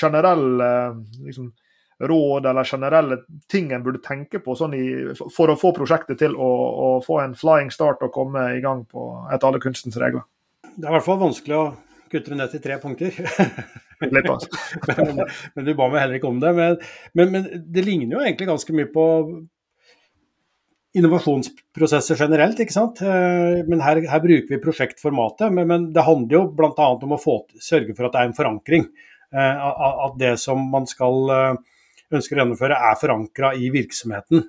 generelle 0.00 0.70
liksom, 1.26 1.50
råd 2.02 2.46
eller 2.46 2.64
generelle 2.64 3.18
ting 3.48 3.72
en 3.72 3.82
burde 3.82 4.00
tenke 4.02 4.40
på 4.42 4.54
sånn 4.58 4.74
i, 4.74 4.86
for 5.14 5.52
å 5.52 5.58
få 5.58 5.72
prosjektet 5.76 6.18
til 6.22 6.34
å, 6.34 6.50
å, 6.86 6.88
få 7.04 7.20
en 7.22 7.36
flying 7.38 7.70
start 7.74 8.02
og 8.02 8.14
komme 8.14 8.48
i 8.56 8.62
gang 8.64 8.84
på 8.90 9.10
etter 9.30 9.48
alle 9.48 9.62
kunstens 9.62 9.98
regler? 10.00 10.24
Det 10.76 10.86
er 10.86 10.90
i 10.90 10.96
hvert 10.96 11.06
fall 11.06 11.20
vanskelig 11.20 11.58
å 11.58 11.64
kutte 12.12 12.32
det 12.32 12.38
ned 12.38 12.52
til 12.52 12.62
tre 12.64 12.78
punkter. 12.82 13.16
men, 14.02 15.24
men, 15.54 15.64
du 15.64 15.72
ba 15.78 15.88
meg 15.88 16.00
heller 16.02 16.18
ikke 16.18 16.30
om 16.30 16.40
det. 16.42 16.52
Men, 16.56 16.78
men, 17.18 17.34
men, 17.34 17.50
det 17.74 17.84
ligner 17.86 18.16
jo 18.16 18.22
egentlig 18.24 18.48
ganske 18.50 18.76
mye 18.76 18.90
på 18.92 19.06
innovasjonsprosesser 20.98 22.18
generelt, 22.20 22.60
ikke 22.60 22.74
sant. 22.74 23.00
Eh, 23.04 23.62
men 23.68 23.82
her, 23.84 24.02
her 24.08 24.22
bruker 24.24 24.50
vi 24.52 24.60
prosjektformatet. 24.62 25.52
Men, 25.54 25.88
det 25.94 26.06
handler 26.06 26.38
jo 26.38 26.44
bl.a. 26.58 26.88
om 26.92 27.16
å 27.16 27.20
få, 27.20 27.38
sørge 27.62 27.96
for 27.96 28.08
at 28.08 28.16
det 28.16 28.22
er 28.22 28.30
en 28.30 28.36
forankring. 28.36 28.86
Eh, 29.32 29.66
at 30.08 30.18
det 30.20 30.34
som 30.42 30.60
man 30.72 30.88
skal 30.90 31.34
eh, 31.36 31.50
ønsker 32.12 32.36
å 32.36 32.42
gjennomføre, 32.42 32.80
er 32.90 33.00
forankra 33.00 33.54
i 33.56 33.72
virksomheten. 33.72 34.44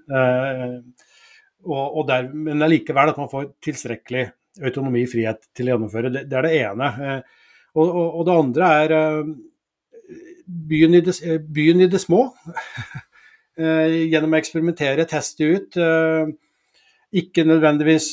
Og, 1.63 1.83
og 1.85 2.07
der, 2.09 2.25
men 2.35 2.65
allikevel 2.65 3.13
at 3.13 3.19
man 3.21 3.29
får 3.31 3.53
tilstrekkelig 3.63 4.25
autonomi, 4.61 5.05
frihet 5.09 5.47
til 5.55 5.69
å 5.69 5.75
gjennomføre. 5.75 6.11
Det, 6.13 6.25
det 6.29 6.37
er 6.37 6.47
det 6.47 6.53
ene. 6.61 6.91
Eh, 7.07 7.49
og, 7.73 7.87
og, 7.87 8.05
og, 8.05 8.21
det 8.27 8.37
andre 8.37 8.69
er 8.83 8.95
eh, 8.99 9.33
byen 10.69 10.99
i 10.99 11.03
det, 11.05 11.17
eh, 11.25 11.41
byen 11.57 11.83
i 11.85 11.89
det 11.91 12.01
små. 12.03 12.27
Gjennom 13.53 14.31
å 14.33 14.37
eksperimentere, 14.39 15.03
teste 15.05 15.45
ut. 15.45 15.75
Ikke 17.13 17.43
nødvendigvis 17.45 18.07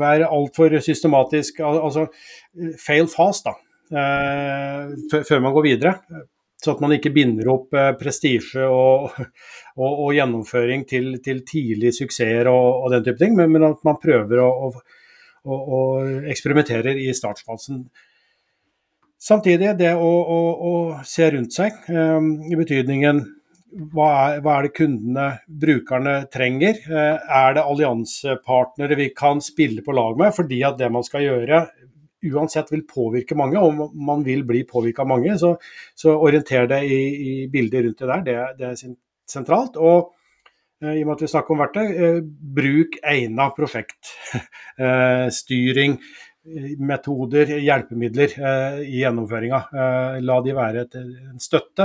være 0.00 0.26
altfor 0.26 0.74
systematisk. 0.82 1.60
Altså 1.62 2.08
fail 2.82 3.06
fast, 3.06 3.46
da. 3.46 3.54
Før 5.14 5.44
man 5.44 5.54
går 5.54 5.66
videre. 5.68 5.92
Så 6.58 6.74
at 6.74 6.82
man 6.82 6.96
ikke 6.96 7.12
binder 7.14 7.52
opp 7.54 7.70
prestisje 8.00 8.66
og, 8.66 9.14
og, 9.78 9.86
og, 9.92 10.10
gjennomføring 10.18 10.82
til, 10.90 11.12
til 11.22 11.44
tidlig 11.46 11.94
suksesser 12.00 12.50
og, 12.50 12.82
og, 12.82 12.90
den 12.96 13.06
type 13.06 13.22
ting, 13.22 13.38
men, 13.38 13.54
men 13.54 13.68
at 13.70 13.86
man 13.86 14.02
prøver 14.02 14.42
å, 14.42 14.50
å 14.66 14.99
og, 15.48 15.60
og 15.60 16.30
eksperimenterer 16.30 16.98
i 17.00 17.10
startfasen. 17.16 17.84
Samtidig 19.20 19.74
det 19.76 19.92
å, 20.00 20.08
å, 20.08 20.38
å 20.70 20.72
se 21.04 21.28
rundt 21.34 21.52
seg, 21.52 21.76
um, 21.92 22.32
i 22.48 22.56
betydningen 22.56 23.20
hva 23.92 24.06
er, 24.24 24.40
hva 24.42 24.56
er, 24.56 24.66
det 24.66 24.74
kundene, 24.74 25.26
brukerne, 25.62 26.14
trenger? 26.32 26.80
Uh, 26.88 27.20
er 27.20 27.58
det 27.58 27.66
alliansepartnere 27.66 28.98
vi 28.98 29.10
kan 29.16 29.42
spille 29.44 29.84
på 29.86 29.94
lag 29.94 30.16
med? 30.18 30.32
Fordi 30.36 30.62
at 30.66 30.80
det 30.80 30.88
man 30.92 31.06
skal 31.06 31.26
gjøre 31.26 31.66
uansett 32.30 32.68
vil 32.72 32.82
påvirke 32.88 33.36
mange, 33.38 33.60
og 33.60 33.94
man 33.96 34.24
vil 34.24 34.42
bli 34.48 34.64
påvirka 34.68 35.04
av 35.04 35.12
mange. 35.12 35.36
Så, 35.40 35.54
så 35.96 36.16
orienter 36.16 36.66
det 36.68 36.80
i, 36.88 36.98
i, 37.00 37.36
bildet 37.52 37.86
rundt 37.86 38.02
det 38.02 38.10
der, 38.10 38.24
det, 38.26 38.40
det 38.58 38.72
er 38.72 38.96
sentralt. 39.30 39.78
Og 39.80 40.10
Eh, 40.10 40.19
i 40.80 41.02
og 41.02 41.08
med 41.10 41.18
at 41.18 41.22
vi 41.24 41.28
snakker 41.28 41.52
om 41.52 41.60
verktøy, 41.60 41.88
eh, 41.92 42.20
bruk 42.56 42.94
egna 43.04 43.50
prosjektstyring, 43.56 45.92
eh, 46.00 46.72
metoder, 46.80 47.46
hjelpemidler 47.60 48.30
i 48.80 49.02
gjennomføringa. 49.02 49.60
La 50.24 50.36
de 50.40 50.52
være 50.56 50.80
et, 50.86 50.94
en 50.96 51.40
støtte, 51.42 51.84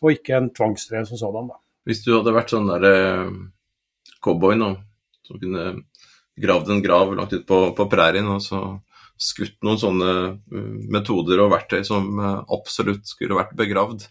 og 0.00 0.08
ikke 0.14 0.32
en 0.38 0.48
tvangstrøye 0.56 1.04
som 1.10 1.18
sådan. 1.20 1.52
Hvis 1.84 2.00
du 2.06 2.10
hadde 2.16 2.32
vært 2.32 2.52
sånn 2.54 2.72
der 2.72 2.84
cowboy 4.24 4.54
nå, 4.56 4.70
som 5.28 5.36
kunne 5.42 5.64
gravd 6.40 6.68
en 6.72 6.82
grav 6.82 7.12
langt 7.18 7.36
ut 7.36 7.44
på, 7.46 7.58
på 7.76 7.84
prærien 7.92 8.28
og 8.32 8.40
så 8.42 8.58
skutt 9.20 9.60
noen 9.66 9.78
sånne 9.82 10.10
metoder 10.88 11.38
og 11.44 11.52
verktøy 11.52 11.82
som 11.84 12.16
absolutt 12.48 13.04
skulle 13.10 13.36
vært 13.36 13.52
begravd, 13.60 14.08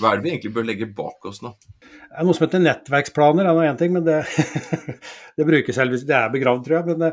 Hva 0.00 0.12
er 0.12 0.18
det 0.18 0.24
vi 0.24 0.32
egentlig 0.32 0.54
bør 0.56 0.66
legge 0.68 0.88
bak 0.96 1.28
oss 1.30 1.42
nå? 1.44 1.52
Det 1.80 2.24
noe 2.26 2.36
som 2.36 2.46
heter 2.46 2.62
nettverksplaner, 2.64 3.46
er 3.46 3.56
nå 3.56 3.66
én 3.66 3.78
ting, 3.78 3.92
men 3.94 4.06
det, 4.06 4.22
det 5.38 5.46
brukes 5.46 5.78
heldigvis. 5.78 6.06
Det 6.08 6.16
er 6.16 6.32
begravd, 6.32 6.64
tror 6.66 6.78
jeg. 6.78 6.96
Men, 6.96 7.12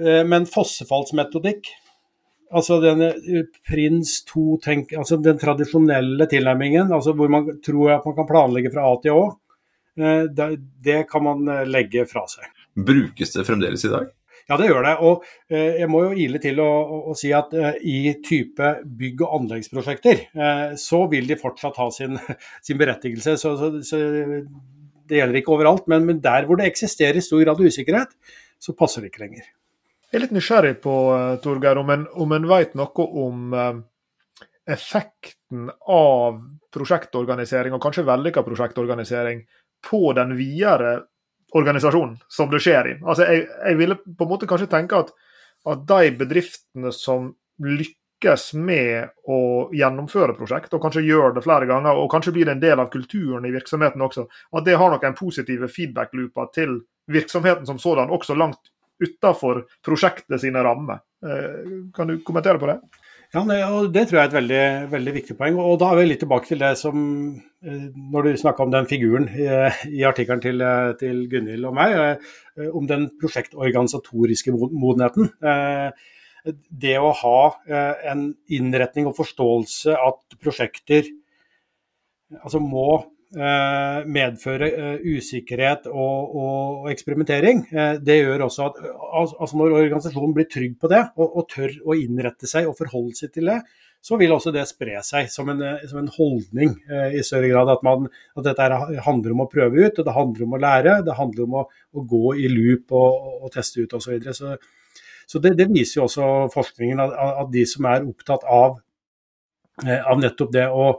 eh, 0.00 0.22
men 0.28 0.46
fossefallsmetodikk, 0.50 1.70
altså 2.54 2.78
den 2.84 3.06
eh, 3.08 3.48
prins 3.66 4.20
2, 4.30 4.44
tenk, 4.66 4.94
altså 4.98 5.18
den 5.22 5.40
tradisjonelle 5.42 6.28
tilnærmingen, 6.30 6.94
altså 6.94 7.16
hvor 7.18 7.32
man 7.32 7.50
tror 7.64 7.96
at 7.96 8.06
man 8.06 8.18
kan 8.20 8.30
planlegge 8.30 8.72
fra 8.74 8.86
A 8.90 9.00
til 9.02 9.18
Å, 9.18 9.24
eh, 9.98 10.22
det, 10.38 10.52
det 10.86 11.02
kan 11.10 11.26
man 11.26 11.50
legge 11.66 12.06
fra 12.10 12.26
seg. 12.30 12.46
Brukes 12.76 13.34
det 13.34 13.46
fremdeles 13.48 13.88
i 13.88 13.92
dag? 13.94 14.12
Ja, 14.46 14.56
det 14.60 14.68
gjør 14.68 14.84
det. 14.86 14.94
Og 15.02 15.24
eh, 15.50 15.80
jeg 15.80 15.90
må 15.90 16.04
jo 16.04 16.14
ile 16.26 16.40
til 16.42 16.60
å, 16.62 16.68
å, 16.68 17.00
å 17.10 17.16
si 17.18 17.32
at 17.34 17.54
eh, 17.56 17.80
i 17.82 17.98
type 18.24 18.70
bygg- 18.86 19.24
og 19.26 19.34
anleggsprosjekter, 19.40 20.22
eh, 20.38 20.76
så 20.78 21.02
vil 21.10 21.26
de 21.26 21.38
fortsatt 21.40 21.78
ha 21.82 21.88
sin, 21.94 22.14
sin 22.66 22.78
berettigelse. 22.78 23.36
Så, 23.42 23.56
så, 23.58 23.72
så, 23.86 24.00
det 25.06 25.20
gjelder 25.20 25.40
ikke 25.40 25.54
overalt. 25.56 25.88
Men, 25.90 26.06
men, 26.06 26.22
der 26.22 26.46
hvor 26.46 26.60
det 26.60 26.70
eksisterer 26.70 27.18
i 27.18 27.24
stor 27.24 27.42
grad 27.42 27.62
usikkerhet, 27.62 28.14
så 28.62 28.74
passer 28.78 29.02
det 29.02 29.10
ikke 29.12 29.24
lenger. 29.26 29.50
Jeg 30.06 30.20
er 30.20 30.22
litt 30.22 30.36
nysgjerrig 30.36 30.78
på, 30.84 30.94
Torgeir, 31.42 31.82
om 31.82 31.90
en, 31.92 32.06
en 32.06 32.48
vet 32.48 32.76
noe 32.78 33.06
om 33.26 33.52
effekten 34.66 35.66
av 35.90 36.38
prosjektorganisering, 36.74 37.74
og 37.74 37.82
kanskje 37.82 38.06
vellykka 38.06 38.46
prosjektorganisering, 38.46 39.42
på 39.86 40.00
den 40.16 40.32
videre 40.38 40.94
organisasjon 41.56 42.16
som 42.28 42.50
det 42.52 42.62
skjer 42.64 42.92
i. 42.92 42.96
Altså, 43.02 43.26
jeg, 43.28 43.46
jeg 43.48 43.78
ville 43.80 43.98
på 43.98 44.26
en 44.26 44.32
måte 44.32 44.48
kanskje 44.48 44.70
tenke 44.72 44.98
at, 45.04 45.14
at 45.66 45.86
de 45.88 46.10
bedriftene 46.20 46.92
som 46.94 47.32
lykkes 47.62 48.50
med 48.60 49.10
å 49.28 49.40
gjennomføre 49.76 50.36
prosjekt, 50.36 50.74
og 50.76 50.84
kanskje 50.84 51.06
gjør 51.06 51.36
det 51.36 51.44
flere 51.46 51.68
ganger, 51.68 51.98
og 51.98 52.10
kanskje 52.12 52.34
blir 52.36 52.48
det 52.48 52.56
en 52.56 52.64
del 52.64 52.82
av 52.82 52.92
kulturen 52.92 53.46
i 53.48 53.54
virksomheten 53.54 54.04
også, 54.04 54.26
at 54.56 54.68
det 54.68 54.78
har 54.80 54.92
noen 54.92 55.18
positive 55.18 55.70
feedback-looper 55.72 56.52
til 56.56 56.80
virksomheten 57.12 57.68
som 57.68 57.80
sådan, 57.80 58.12
også 58.12 58.36
langt 58.36 58.72
utafor 59.02 59.66
prosjektet 59.84 60.40
sine 60.40 60.62
rammer. 60.64 61.02
Eh, 61.24 61.90
kan 61.94 62.08
du 62.08 62.18
kommentere 62.24 62.58
på 62.58 62.68
det? 62.70 62.78
Ja, 63.34 63.42
og 63.42 63.90
det 63.94 64.06
tror 64.06 64.20
jeg 64.20 64.24
er 64.24 64.30
et 64.30 64.36
veldig, 64.36 64.64
veldig, 64.92 65.12
viktig 65.16 65.36
poeng. 65.38 65.58
Og 65.58 65.78
da 65.82 65.90
er 65.90 65.98
vi 65.98 66.06
litt 66.06 66.20
tilbake 66.22 66.48
til 66.50 66.62
det 66.62 66.72
som 66.78 66.98
eh, 67.66 67.86
Når 68.14 68.28
du 68.28 68.40
snakka 68.40 68.62
om 68.64 68.74
den 68.74 68.86
figuren 68.90 69.26
i, 69.34 69.48
i 69.98 70.04
artikkelen 70.06 70.42
til, 70.44 70.62
eh, 70.62 70.92
til 71.00 71.24
Gunhild 71.32 71.66
og 71.66 71.74
meg, 71.76 71.96
eh, 71.96 72.70
om 72.70 72.86
den 72.88 73.08
prosjektorganisatoriske 73.20 74.54
modenheten. 74.54 75.32
Det 76.70 76.94
å 77.02 77.10
ha 77.18 77.38
en 78.06 78.28
innretning 78.54 79.08
og 79.10 79.16
forståelse 79.18 79.96
at 79.98 80.36
prosjekter 80.38 81.08
altså 82.38 82.60
må 82.62 83.00
Eh, 83.34 84.04
medføre 84.06 84.66
eh, 84.70 85.00
usikkerhet 85.18 85.88
og, 85.90 86.34
og, 86.38 86.84
eksperimentering. 86.92 87.64
Eh, 87.74 87.96
det 87.98 88.20
gjør 88.20 88.44
også 88.44 88.68
at 88.68 88.78
altså 88.86 89.58
når 89.58 89.74
organisasjonen 89.80 90.34
blir 90.36 90.46
trygg 90.46 90.76
på 90.78 90.90
det, 90.92 91.00
og, 91.18 91.34
og, 91.34 91.48
tør 91.50 91.74
å 91.82 91.96
innrette 91.98 92.46
seg 92.46 92.70
og 92.70 92.76
forholde 92.78 93.18
seg 93.18 93.32
til 93.34 93.50
det, 93.50 93.56
så 94.06 94.14
vil 94.20 94.30
også 94.36 94.52
det 94.54 94.62
spre 94.70 95.02
seg 95.02 95.26
som 95.32 95.50
en, 95.50 95.64
som 95.90 95.98
en 95.98 96.12
holdning 96.14 96.76
i 97.10 97.24
større 97.26 97.50
grad. 97.50 97.72
At, 97.74 97.82
man, 97.82 98.06
at, 98.38 98.46
dette 98.46 98.70
handler 99.08 99.34
om 99.34 99.42
å 99.42 99.48
prøve 99.50 99.88
ut, 99.88 99.98
og 99.98 100.06
det 100.06 100.14
handler 100.14 100.46
om 100.46 100.54
å 100.54 100.62
lære. 100.62 100.96
Det 101.08 101.18
handler 101.18 101.48
om 101.48 101.58
å, 101.58 101.66
å 101.98 102.06
gå 102.14 102.24
i 102.38 102.46
loop 102.52 102.94
og, 102.94 103.28
og 103.40 103.54
teste 103.56 103.82
ut 103.82 103.98
osv. 103.98 104.06
Så, 104.06 104.14
videre. 104.14 104.36
så, 104.38 105.02
så 105.26 105.42
det, 105.42 105.56
det, 105.58 105.66
viser 105.74 105.98
jo 105.98 106.06
også 106.06 106.30
forskningen, 106.54 107.02
at, 107.02 107.18
at 107.42 107.50
de 107.50 107.66
som 107.66 107.90
er 107.90 108.06
opptatt 108.06 108.46
av, 108.46 108.78
av 109.82 110.22
nettopp 110.22 110.54
det 110.54 110.68
å 110.70 110.92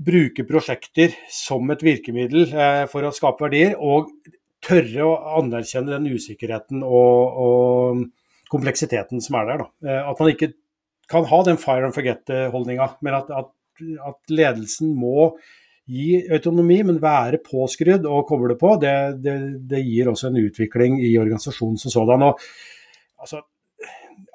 bruke 0.00 0.46
prosjekter 0.48 1.14
som 1.32 1.68
et 1.72 1.82
virkemiddel 1.84 2.48
eh, 2.48 2.84
for 2.90 3.04
å 3.04 3.12
skape 3.14 3.46
verdier, 3.46 3.76
og 3.76 4.10
tørre 4.64 5.06
å 5.06 5.14
anerkjenne 5.40 5.92
den 5.96 6.10
usikkerheten 6.14 6.84
og, 6.84 7.40
og 7.44 8.50
kompleksiteten 8.52 9.22
som 9.24 9.38
er 9.40 9.52
der. 9.52 9.64
Eh, 9.86 10.02
at 10.10 10.20
man 10.20 10.32
ikke 10.32 10.52
kan 11.10 11.26
ha 11.26 11.40
den 11.46 11.58
fire 11.60 11.88
and 11.88 11.96
forget-holdninga, 11.96 12.92
men 13.04 13.18
at, 13.18 13.32
at, 13.34 13.50
at, 14.06 14.20
ledelsen 14.30 14.92
må 14.94 15.32
gi 15.90 16.20
autonomi, 16.30 16.78
men 16.86 17.00
være 17.02 17.40
påskrudd 17.42 18.06
og 18.06 18.28
koble 18.28 18.54
på, 18.60 18.76
det, 18.82 18.94
det, 19.24 19.36
det, 19.72 19.80
gir 19.82 20.12
også 20.12 20.28
en 20.30 20.38
utvikling 20.44 21.00
i 21.02 21.16
organisasjonen 21.18 21.80
som 21.82 21.94
sådan. 21.96 22.28
Og, 22.28 22.44
altså, 23.18 23.42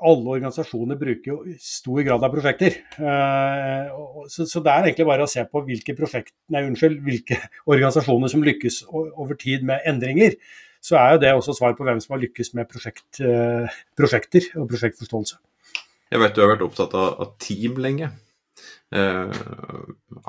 alle 0.05 0.35
organisasjoner 0.35 0.97
bruker 0.99 1.31
jo 1.31 1.55
stor 1.61 2.01
grad 2.05 2.23
av 2.25 2.33
prosjekter. 2.33 2.77
Eh, 2.99 3.95
så, 4.31 4.61
det 4.63 4.71
er 4.71 4.89
egentlig 4.89 5.07
bare 5.09 5.25
å 5.25 5.31
se 5.31 5.43
på 5.49 5.63
hvilke, 5.67 5.95
nei, 6.53 6.63
unnskyld, 6.67 6.99
hvilke 7.05 7.39
organisasjoner 7.71 8.31
som 8.31 8.45
lykkes 8.45 8.83
over 8.91 9.35
tid 9.39 9.65
med 9.67 9.85
endringer. 9.89 10.37
Så 10.85 10.99
er 11.01 11.15
jo 11.15 11.23
det 11.23 11.33
også 11.33 11.55
svar 11.57 11.73
på 11.77 11.85
hvem 11.87 12.01
som 12.03 12.13
har 12.13 12.21
lykkes 12.21 12.53
med 12.57 12.69
prosjekt, 12.69 13.07
eh, 13.23 13.79
prosjekter 13.97 14.51
og 14.61 14.69
prosjektforståelse. 14.69 15.41
Jeg 16.13 16.21
vet 16.21 16.35
du 16.35 16.43
har 16.43 16.53
vært 16.53 16.67
opptatt 16.67 16.93
av, 16.93 17.15
av 17.23 17.33
team 17.41 17.79
lenge. 17.81 18.11
Eh, 18.95 19.39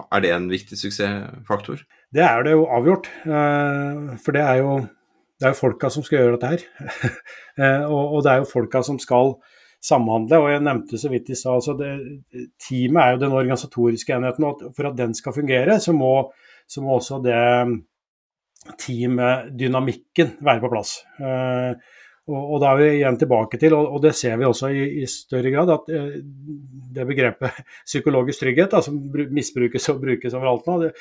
er 0.07 0.25
det 0.25 0.33
en 0.33 0.49
viktig 0.51 0.79
suksessfaktor? 0.81 1.85
Det 2.15 2.25
er 2.25 2.47
det 2.47 2.57
jo 2.57 2.65
avgjort. 2.73 3.11
For 3.27 4.37
det 4.37 4.47
er 4.47 4.63
jo, 4.63 4.79
det 5.37 5.47
er 5.47 5.53
jo 5.53 5.59
folka 5.59 5.91
som 5.93 6.05
skal 6.07 6.23
gjøre 6.23 6.37
dette 6.37 6.53
her. 6.53 6.63
og, 7.93 8.23
det 8.25 8.33
er 8.33 8.41
jo 8.41 8.49
folka 8.49 8.81
som 8.87 9.01
skal 9.03 9.35
samhandle. 9.85 10.39
og 10.41 10.49
Jeg 10.55 10.65
nevnte 10.65 11.01
så 11.01 11.11
vidt 11.13 11.29
i 11.31 11.37
stad 11.37 11.59
altså 11.59 11.75
Teamet 12.63 13.03
er 13.03 13.13
jo 13.13 13.21
den 13.25 13.37
organisatoriske 13.37 14.17
enheten. 14.17 14.49
og 14.49 14.71
For 14.77 14.89
at 14.89 14.97
den 14.99 15.13
skal 15.15 15.37
fungere, 15.37 15.77
så 15.81 15.93
må, 15.97 16.15
så 16.67 16.85
må 16.85 16.97
også 16.97 17.21
det 17.25 17.37
teamdynamikken 18.81 20.39
være 20.45 20.63
på 20.65 20.73
plass. 20.73 20.99
Eh, 21.21 21.77
og, 22.27 22.41
og, 22.41 22.57
Da 22.63 22.73
er 22.73 22.81
vi 22.81 22.89
igjen 22.97 23.19
tilbake 23.21 23.61
til, 23.63 23.77
og, 23.77 23.93
og 23.95 24.03
det 24.03 24.15
ser 24.19 24.35
vi 24.41 24.49
også 24.49 24.73
i, 24.75 24.83
i, 25.03 25.07
større 25.11 25.53
grad, 25.55 25.71
at 25.77 25.93
eh, 25.95 26.19
det 26.97 27.07
begrepet 27.07 27.61
psykologisk 27.91 28.43
trygghet, 28.43 28.73
da, 28.73 28.83
som 28.83 28.99
misbrukes 29.37 29.87
og 29.93 30.03
brukes 30.03 30.35
overalt 30.35 30.67
nå, 30.67 30.81
det, 30.83 30.93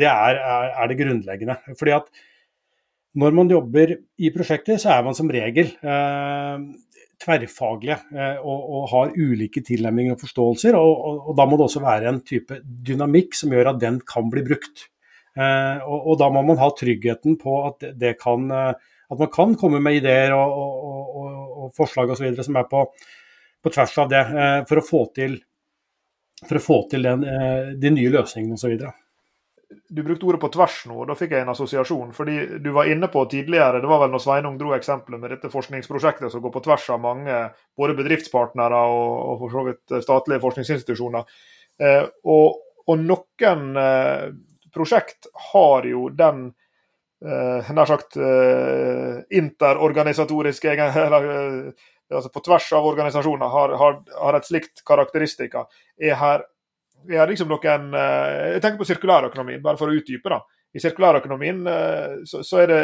det 0.00 0.08
er, 0.08 0.40
er, 0.40 0.72
er, 0.72 0.90
det 0.90 1.00
grunnleggende. 1.02 1.58
Fordi 1.78 1.96
at 1.98 2.08
når 3.18 3.34
man 3.34 3.50
jobber 3.50 3.96
i 4.22 4.30
prosjekter, 4.34 4.78
så 4.78 4.92
er 4.94 5.02
man 5.06 5.16
som 5.18 5.30
regel 5.32 5.72
eh, 5.82 6.68
tverrfaglige 7.20 7.96
eh, 8.14 8.38
og, 8.38 8.60
og, 8.60 8.86
har 8.92 9.12
ulike 9.18 9.62
tilnærminger 9.66 10.16
og 10.16 10.22
forståelser. 10.22 10.78
Og, 10.78 10.92
og, 10.94 11.18
og, 11.26 11.34
da 11.38 11.46
må 11.48 11.58
det 11.58 11.66
også 11.66 11.82
være 11.84 12.08
en 12.12 12.22
type 12.26 12.60
dynamikk 12.64 13.36
som 13.36 13.54
gjør 13.54 13.74
at 13.74 13.82
den 13.82 14.00
kan 14.08 14.30
bli 14.32 14.44
brukt. 14.46 14.86
Eh, 15.36 15.84
og, 15.84 16.14
da 16.20 16.30
må 16.32 16.44
man 16.46 16.60
ha 16.62 16.70
tryggheten 16.76 17.36
på 17.40 17.60
at, 17.68 17.90
kan, 18.20 18.48
eh, 18.54 18.94
at 19.10 19.24
man 19.24 19.32
kan 19.34 19.58
komme 19.60 19.82
med 19.82 20.00
ideer 20.00 20.36
og, 20.36 21.70
forslag 21.76 22.10
osv. 22.10 22.32
som 22.42 22.56
er 22.58 22.66
på, 22.70 22.86
på, 23.62 23.70
tvers 23.70 23.92
av 24.02 24.08
det, 24.10 24.24
for 24.66 24.80
å 24.80 24.82
få 24.82 25.04
til, 25.14 25.36
å 26.42 26.62
få 26.62 26.80
til 26.90 27.04
den, 27.06 27.22
de 27.78 27.92
nye 27.94 28.10
løsningene 28.10 28.56
osv 28.58 28.74
du 29.70 30.02
brukte 30.02 30.26
ordet 30.26 30.40
på 30.42 30.50
tvers 30.50 30.80
nå, 30.90 30.96
og 31.02 31.08
da 31.10 31.14
fikk 31.18 31.34
jeg 31.34 31.44
en 31.44 31.52
assosiasjon. 31.52 32.12
fordi 32.14 32.58
Du 32.58 32.70
var 32.74 32.90
inne 32.90 33.06
på 33.08 33.24
tidligere, 33.30 33.80
det 33.80 33.90
var 33.90 34.00
vel 34.02 34.10
når 34.10 34.22
Sveinung 34.24 34.58
dro 34.58 34.72
eksempelet 34.74 35.20
med 35.20 35.30
dette 35.30 35.50
forskningsprosjektet 35.50 36.32
som 36.32 36.42
går 36.42 36.54
på 36.54 36.62
tvers 36.64 36.88
av 36.90 37.00
mange 37.00 37.36
både 37.78 37.94
bedriftspartnere 37.98 38.80
og, 38.90 39.12
og 39.30 39.44
for 39.44 39.54
så 39.54 39.64
vidt 39.68 40.02
statlige 40.04 40.42
forskningsinstitusjoner. 40.42 41.38
Eh, 41.80 42.02
og, 42.24 42.58
og, 42.86 42.98
noen 42.98 43.78
eh, 43.78 44.26
prosjekt 44.74 45.30
har 45.52 45.86
jo 45.86 46.08
den 46.10 46.48
eh, 47.22 47.70
nær 47.70 47.90
sagt 47.90 48.18
eh, 48.18 49.22
interorganisatoriske 49.38 50.74
eller, 51.06 51.30
eh, 51.36 51.90
altså 52.10 52.30
På 52.34 52.42
tvers 52.42 52.72
av 52.74 52.86
organisasjoner 52.90 53.54
har, 53.54 53.76
har, 53.78 54.00
har 54.18 54.38
et 54.38 54.50
slikt 54.50 54.82
karakteristika. 54.86 55.68
Er 55.94 56.18
her 56.18 56.48
vi 57.06 57.16
har 57.16 57.28
liksom 57.30 57.50
noen 57.50 57.92
eh, 57.94 58.54
Jeg 58.56 58.62
tenker 58.62 58.80
på 58.80 58.88
sirkulærøkonomien, 58.88 59.62
bare 59.64 59.80
for 59.80 59.90
å 59.90 59.96
utdype. 59.96 60.32
da. 60.32 60.40
I 60.70 60.82
sirkulærøkonomien 60.82 61.66
eh, 61.66 62.14
så, 62.30 62.62
er 62.62 62.70
det, 62.70 62.78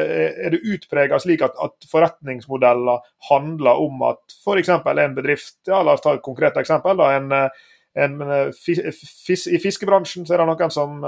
er 0.47 0.57
det 0.57 0.65
utprega 0.75 1.21
slik 1.23 1.45
at, 1.47 1.55
at, 1.63 1.87
forretningsmodeller 1.91 3.05
handler 3.31 3.83
om 3.85 4.03
at 4.09 4.37
f.eks. 4.41 4.75
en 4.75 5.17
bedrift 5.17 5.71
ja, 5.71 5.83
La 5.87 5.95
oss 5.95 6.05
ta 6.05 6.17
et 6.17 6.25
konkret 6.25 6.59
eksempel. 6.59 6.99
da, 6.99 7.13
en, 7.21 7.31
eh, 7.33 7.65
en, 7.97 8.19
fis, 8.53 9.47
I 9.49 9.61
fiskebransjen 9.63 10.27
så 10.27 10.35
er 10.35 10.43
det 10.43 10.49
noen 10.51 10.73
som, 10.75 10.99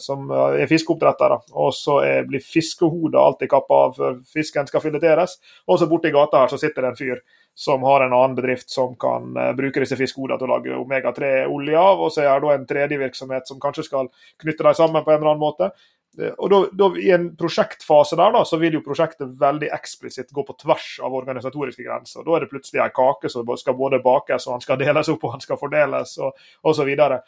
som 0.00 0.30
er 0.32 0.70
fiskeoppdrettere, 0.70 1.36
og 1.52 1.74
så 1.76 1.98
blir 2.24 2.40
fiskehodet 2.40 3.20
alltid 3.20 3.50
kappa 3.52 3.82
av 3.88 3.98
før 3.98 4.16
fisken 4.32 4.70
skal 4.70 4.80
fileteres. 4.80 5.36
Og 5.68 5.76
så 5.76 5.90
borti 5.90 6.08
gata 6.14 6.46
her 6.46 6.54
så 6.54 6.56
sitter 6.62 6.86
det 6.86 6.94
en 6.94 6.96
fyr 7.02 7.20
som 7.58 7.82
har 7.82 8.00
en 8.00 8.12
annen 8.12 8.34
bedrift 8.34 8.70
som 8.70 8.92
kan 8.96 9.32
uh, 9.36 9.52
bruke 9.58 9.82
disse 9.82 9.96
fiskehodene 9.98 10.38
til 10.38 10.46
å 10.46 10.52
lage 10.52 10.76
omega-3-olje 10.78 11.80
av. 11.80 12.02
Og 12.06 12.12
så 12.14 12.22
er 12.22 12.44
det 12.44 12.52
en 12.54 12.66
tredje 12.70 12.98
virksomhet 13.00 13.50
som 13.50 13.58
kanskje 13.58 13.88
skal 13.88 14.10
knytte 14.38 14.62
dem 14.62 14.76
sammen 14.78 15.02
på 15.02 15.10
en 15.10 15.18
eller 15.18 15.32
annen 15.32 15.42
måte. 15.42 15.72
Uh, 16.14 16.30
og 16.36 16.52
da, 16.52 16.60
da, 16.78 16.88
I 17.02 17.10
en 17.16 17.26
prosjektfase 17.40 18.20
der 18.20 18.36
da, 18.36 18.44
så 18.46 18.60
vil 18.62 18.78
jo 18.78 18.84
prosjektet 18.86 19.34
veldig 19.40 19.72
eksplisitt 19.74 20.30
gå 20.30 20.46
på 20.46 20.54
tvers 20.62 20.86
av 21.02 21.18
organisatoriske 21.18 21.82
grenser. 21.82 22.22
Da 22.22 22.38
er 22.38 22.46
det 22.46 22.52
plutselig 22.54 22.84
en 22.84 22.94
kake 23.00 23.32
som 23.34 23.50
skal 23.58 23.78
både 23.82 23.98
bakes 24.06 24.46
og 24.46 24.60
han 24.60 24.62
skal 24.62 24.78
deles 24.84 25.10
opp 25.10 25.26
og 25.26 25.34
han 25.34 25.42
skal 25.42 25.58
fordeles 25.58 26.14
og 26.22 26.38
osv. 26.70 26.94
er, 26.94 27.18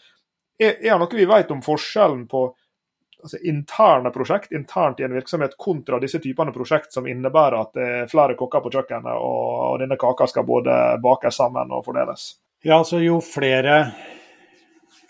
er 0.63 0.79
det 0.79 1.01
noe 1.03 1.19
vi 1.19 1.27
vet 1.35 1.51
om 1.51 1.67
forskjellen 1.67 2.29
på 2.31 2.53
altså, 3.23 3.41
interne 3.49 4.13
prosjekt 4.15 4.55
internt 4.57 5.01
i 5.01 5.07
en 5.07 5.17
virksomhet 5.17 5.57
kontra 5.61 6.01
disse 6.03 6.21
typene 6.23 6.55
prosjekt 6.55 6.95
som 6.95 7.09
innebærer 7.09 7.59
at 7.61 7.75
det 7.77 7.89
er 8.01 8.09
flere 8.11 8.37
kokker 8.39 8.65
på 8.65 8.73
kjøkkenet, 8.77 9.13
og, 9.17 9.51
og 9.73 9.83
denne 9.83 9.99
kaka 10.01 10.29
skal 10.31 10.49
både 10.49 10.79
bakes 11.03 11.41
sammen 11.43 11.73
og 11.77 11.85
fordeles? 11.87 12.33
Ja, 12.65 12.79
altså 12.81 13.01
jo 13.01 13.21
flere 13.25 13.83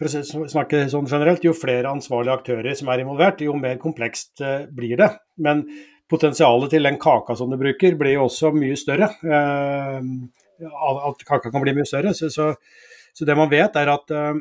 for 0.01 0.09
å 0.09 0.49
snakke 0.49 0.87
sånn 0.89 1.09
generelt, 1.11 1.45
jo 1.45 1.53
flere 1.53 1.91
ansvarlige 1.93 2.37
aktører 2.39 2.77
som 2.79 2.89
er 2.89 3.03
involvert, 3.03 3.43
jo 3.45 3.53
mer 3.61 3.77
komplekst 3.81 4.41
eh, 4.41 4.63
blir 4.73 4.97
det. 4.97 5.11
Men 5.45 5.67
potensialet 6.11 6.73
til 6.73 6.89
den 6.89 6.97
kaka 7.01 7.37
som 7.37 7.53
du 7.53 7.59
bruker, 7.61 7.99
blir 8.01 8.17
jo 8.17 8.25
også 8.25 8.55
mye 8.57 8.79
større. 8.81 9.11
Eh, 9.21 9.99
at 10.71 11.27
kaka 11.29 11.53
kan 11.53 11.65
bli 11.65 11.77
mye 11.77 11.89
større. 11.89 12.15
Så, 12.17 12.31
så, 12.33 12.55
så 13.13 13.29
det 13.29 13.37
man 13.37 13.53
vet, 13.53 13.77
er 13.77 13.93
at 13.93 14.17
eh, 14.17 14.41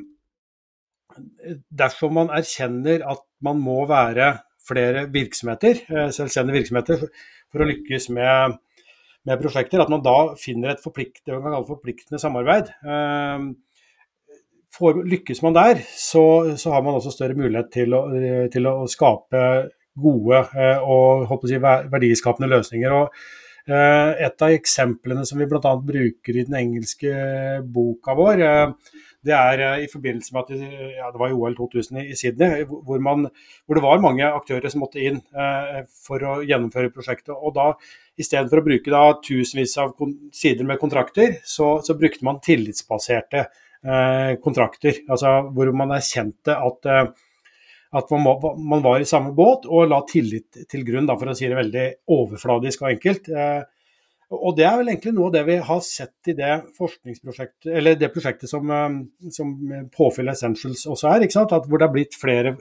dersom 1.69 2.15
man 2.17 2.31
erkjenner 2.35 3.03
at 3.07 3.23
man 3.45 3.59
må 3.63 3.81
være 3.89 4.33
flere 4.69 5.07
virksomheter, 5.13 5.81
eh, 5.89 6.11
selvstendige 6.15 6.61
virksomheter 6.61 7.07
for 7.49 7.63
å 7.63 7.69
lykkes 7.69 8.09
med, 8.15 8.59
med 9.27 9.41
prosjekter, 9.41 9.81
at 9.81 9.91
man 9.91 10.03
da 10.05 10.35
finner 10.39 10.73
et 10.73 10.83
forpliktende, 10.83 11.63
forpliktende 11.67 12.21
samarbeid. 12.21 12.71
Eh, 12.83 13.49
for, 14.75 15.01
lykkes 15.01 15.41
man 15.41 15.57
der, 15.57 15.81
så, 15.97 16.23
så, 16.59 16.75
har 16.75 16.85
man 16.85 16.99
også 16.99 17.15
større 17.15 17.37
mulighet 17.37 17.71
til 17.73 17.95
å, 17.97 18.03
til 18.53 18.69
å 18.69 18.77
skape 18.89 19.43
gode 19.99 20.43
eh, 20.53 20.83
og 20.85 21.47
si, 21.49 21.57
verdiskapende 21.59 22.51
løsninger. 22.53 22.97
Og, 23.01 23.21
et 23.69 24.41
av 24.41 24.49
eksemplene 24.49 25.21
som 25.29 25.37
vi 25.37 25.45
bl.a. 25.45 25.75
bruker 25.85 26.37
i 26.39 26.45
den 26.47 26.55
engelske 26.57 27.11
boka 27.69 28.15
vår, 28.17 28.41
det 29.25 29.35
er 29.35 29.63
eh, 29.65 29.85
i 29.85 29.89
forbindelse 29.91 30.35
med 30.35 30.45
at 30.45 30.75
ja, 30.95 31.09
det 31.11 31.19
var 31.19 31.31
i 31.31 31.35
OL 31.35 31.55
2000 31.57 32.01
i 32.05 32.17
Sydney, 32.17 32.63
hvor, 32.67 33.01
man, 33.03 33.27
hvor, 33.65 33.77
det 33.77 33.83
var 33.83 34.03
mange 34.03 34.27
aktører 34.27 34.71
som 34.71 34.83
måtte 34.85 35.01
inn 35.03 35.19
eh, 35.35 35.81
for 36.05 36.23
å 36.23 36.35
gjennomføre 36.47 36.93
prosjektet. 36.95 37.33
og 37.35 37.55
da 37.57 37.73
Istedenfor 38.19 38.59
å 38.59 38.65
bruke 38.65 38.91
da, 38.91 39.03
tusenvis 39.23 39.77
av 39.79 39.93
sider 40.35 40.67
med 40.67 40.79
kontrakter, 40.81 41.37
så, 41.47 41.77
så 41.83 41.95
brukte 41.95 42.25
man 42.27 42.41
tillitsbaserte 42.43 43.45
eh, 43.45 44.33
kontrakter. 44.43 45.03
altså 45.07 45.35
Hvor 45.55 45.71
man 45.75 45.95
erkjente 45.95 46.55
at, 46.55 46.89
eh, 46.89 47.05
at 47.99 48.11
man, 48.11 48.25
må, 48.25 48.35
man, 48.57 48.83
var 48.83 48.99
i 48.99 49.07
samme 49.07 49.31
båt 49.35 49.67
og 49.69 49.87
la 49.91 50.01
tillit 50.09 50.65
til 50.69 50.83
grunn, 50.87 51.07
da, 51.09 51.15
for 51.19 51.31
å 51.31 51.37
si 51.37 51.47
det 51.47 51.59
veldig 51.59 51.87
overfladisk 52.15 52.83
og 52.83 52.91
enkelt. 52.93 53.31
Eh, 53.31 53.61
og 54.29 54.53
Det 54.57 54.65
er 54.67 54.75
vel 54.77 54.91
egentlig 54.91 55.15
noe 55.17 55.31
av 55.31 55.33
det 55.33 55.41
vi 55.47 55.55
har 55.65 55.79
sett 55.81 56.29
i 56.29 56.35
det 56.37 56.51
forskningsprosjektet, 56.77 57.71
eller 57.79 57.97
det 57.97 58.11
prosjektet 58.13 58.51
som, 58.51 58.69
um, 58.69 58.99
som 59.33 59.55
Påfyll 59.95 60.29
Essentials 60.29 60.85
også 60.85 61.09
er. 61.15 61.25
At 61.25 61.65
hvor 61.65 61.81
det 61.81 61.87
har 61.87 61.95
blitt 61.95 62.17
flere 62.17 62.53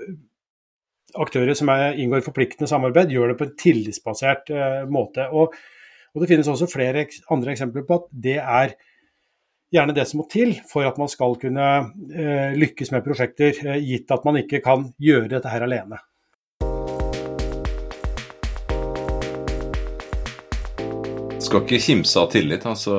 aktører 1.19 1.57
som 1.59 1.69
er, 1.73 1.99
inngår 2.01 2.25
forpliktende 2.25 2.71
samarbeid, 2.71 3.13
gjør 3.13 3.33
det 3.33 3.39
på 3.41 3.49
en 3.49 3.57
tillitsbasert 3.61 4.53
uh, 4.55 4.85
måte. 4.89 5.29
Og, 5.29 5.53
og, 6.15 6.23
Det 6.23 6.31
finnes 6.33 6.49
også 6.49 6.71
flere 6.73 7.05
andre 7.29 7.53
eksempler 7.53 7.85
på 7.85 8.01
at 8.01 8.09
det 8.13 8.39
er 8.41 8.77
gjerne 9.69 9.93
det 9.93 10.09
som 10.09 10.23
må 10.23 10.29
til 10.33 10.55
for 10.71 10.89
at 10.89 10.97
man 10.97 11.13
skal 11.13 11.37
kunne 11.43 11.71
uh, 11.85 12.51
lykkes 12.57 12.97
med 12.97 13.05
prosjekter, 13.05 13.61
uh, 13.69 13.77
gitt 13.77 14.09
at 14.17 14.25
man 14.25 14.41
ikke 14.41 14.65
kan 14.65 14.89
gjøre 14.97 15.35
dette 15.37 15.53
her 15.53 15.69
alene. 15.69 16.01
Skal 21.49 21.65
ikke 21.65 21.81
kimse 21.83 22.21
av 22.21 22.29
tillit. 22.33 22.67
altså, 22.69 22.95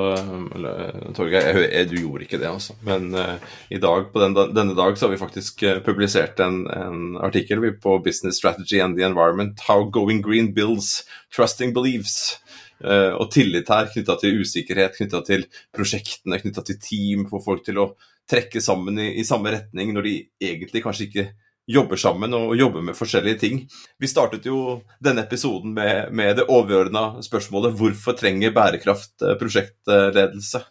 Torgeir, 1.16 1.60
du 1.90 1.96
gjorde 2.00 2.26
ikke 2.26 2.40
det, 2.42 2.50
altså. 2.50 2.76
Men 2.86 3.14
uh, 3.16 3.38
i 3.72 3.80
dag, 3.82 4.10
på 4.14 4.22
den, 4.24 4.36
denne 4.56 4.76
dag 4.78 4.98
så 4.98 5.08
har 5.08 5.14
vi 5.14 5.22
faktisk 5.22 5.64
uh, 5.64 5.80
publisert 5.86 6.42
en, 6.44 6.64
en, 6.74 7.02
artikkel 7.24 7.62
på 7.82 7.98
Business 8.06 8.42
Strategy 8.42 8.82
and 8.84 8.98
the 8.98 9.06
Environment. 9.08 9.60
How 9.68 9.86
going 9.86 10.24
green 10.26 10.54
builds 10.54 11.06
trusting 11.36 11.74
beliefs. 11.74 12.40
Uh, 12.80 13.16
og 13.20 13.32
tillit 13.36 13.70
her 13.70 13.90
knytta 13.92 14.16
til 14.22 14.42
usikkerhet, 14.44 14.96
knytta 14.98 15.24
til 15.28 15.46
prosjektene, 15.76 16.40
knytta 16.42 16.64
til 16.68 16.80
team. 16.82 17.28
Få 17.30 17.44
folk 17.44 17.66
til 17.68 17.82
å 17.82 17.92
trekke 18.30 18.62
sammen 18.62 19.00
i, 19.02 19.12
i 19.20 19.28
samme 19.28 19.54
retning 19.56 19.94
når 19.96 20.06
de 20.06 20.16
egentlig 20.52 20.84
kanskje 20.86 21.08
ikke 21.10 21.30
jobber 21.70 22.00
sammen 22.02 22.34
og 22.34 22.56
jobber 22.58 22.84
med 22.86 22.98
forskjellige 22.98 23.42
ting. 23.44 23.60
Vi 24.02 24.10
startet 24.10 24.48
jo 24.50 24.80
denne 25.04 25.26
episoden 25.28 25.76
med, 25.76 26.10
med 26.16 26.40
det 26.40 26.48
overordna 26.50 27.22
spørsmålet 27.26 27.76
hvorfor 27.78 28.18
trenger 28.18 28.56
bærekraft 28.56 29.22
eh, 29.26 29.36
prosjektledelse? 29.40 30.64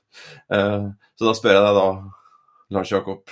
Eh, 0.55 0.89
så 1.19 1.29
da 1.29 1.35
spør 1.37 1.55
jeg 1.55 1.67
deg 1.69 1.79
da, 1.79 1.87
Lars 2.75 2.91
Jakob. 2.95 3.23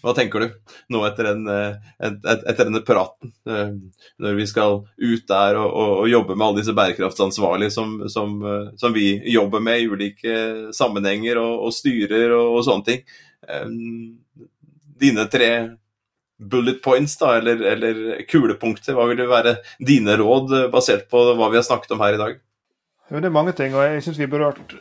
Hva 0.00 0.14
tenker 0.16 0.40
du 0.40 0.76
nå 0.94 1.00
etter, 1.04 1.26
eh, 1.34 2.52
denne 2.56 2.80
praten, 2.86 3.34
når 3.44 4.38
vi 4.38 4.46
skal 4.48 4.78
ut 4.86 5.26
der 5.28 5.58
og, 5.58 5.66
og, 5.66 5.90
og 6.04 6.08
jobbe 6.08 6.36
med 6.38 6.46
alle 6.46 6.62
disse 6.62 6.76
bærekraftsansvarlige 6.78 7.74
som, 7.74 7.98
som, 8.08 8.38
som, 8.80 8.94
vi 8.94 9.18
jobber 9.28 9.60
med 9.60 9.82
i 9.82 9.90
ulike 9.90 10.38
sammenhenger 10.78 11.42
og, 11.42 11.66
og 11.66 11.76
styrer 11.76 12.32
og, 12.38 12.62
sånne 12.64 12.86
ting? 12.86 13.04
Dine 14.98 15.26
tre 15.30 15.50
bullet 16.38 16.82
points, 16.82 17.16
da, 17.20 17.36
eller, 17.38 17.62
eller 17.72 18.02
kulepunkter? 18.30 18.96
Hva 18.96 19.08
vil 19.10 19.24
være 19.28 19.58
dine 19.78 20.18
råd 20.20 20.54
eh, 20.56 20.68
basert 20.72 21.08
på 21.10 21.24
hva 21.34 21.50
vi 21.50 21.60
har 21.60 21.66
snakket 21.66 21.96
om 21.96 22.04
her 22.04 22.18
i 22.18 22.22
dag? 22.22 22.38
Det 23.08 23.24
er 23.24 23.32
mange 23.32 23.56
ting, 23.56 23.72
og 23.74 23.86
jeg 23.86 24.04
syns 24.04 24.20
vi 24.20 24.28
berørt 24.30 24.76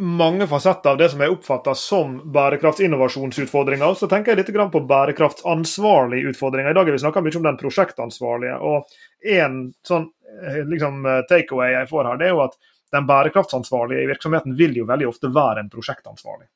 mange 0.00 0.46
fasetter 0.48 0.94
av 0.94 0.98
det 1.00 1.10
som 1.12 1.20
er 1.20 1.32
oppfatter 1.32 1.76
som 1.76 2.14
bærekraftsinnovasjonsutfordringer. 2.32 3.94
Så 3.98 4.08
tenker 4.08 4.32
jeg 4.32 4.40
litt 4.40 4.72
på 4.72 4.80
bærekraftsansvarlige 4.88 6.32
utfordringer. 6.32 6.70
I 6.70 6.78
dag 6.78 6.88
har 6.88 6.96
vi 6.96 7.02
snakka 7.02 7.20
mye 7.20 7.36
om 7.36 7.48
den 7.48 7.60
prosjektansvarlige. 7.60 8.56
og 8.56 8.88
En 9.20 9.58
sånn 9.86 10.08
eh, 10.46 10.62
liksom, 10.64 11.04
eh, 11.06 11.24
takeaway 11.28 11.74
jeg 11.74 11.90
får 11.90 12.08
her, 12.08 12.20
det 12.20 12.30
er 12.30 12.36
jo 12.36 12.44
at 12.46 12.56
den 12.90 13.06
bærekraftsansvarlige 13.06 14.04
i 14.04 14.08
virksomheten 14.10 14.56
vil 14.58 14.74
jo 14.80 14.86
veldig 14.88 15.06
ofte 15.08 15.30
være 15.34 15.64
en 15.64 15.70
prosjektansvarlig. 15.70 16.48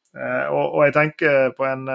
og, 0.51 0.65
og 0.65 0.81
jeg 0.87 0.95
tenker 0.97 1.55
på 1.57 1.67
en 1.69 1.87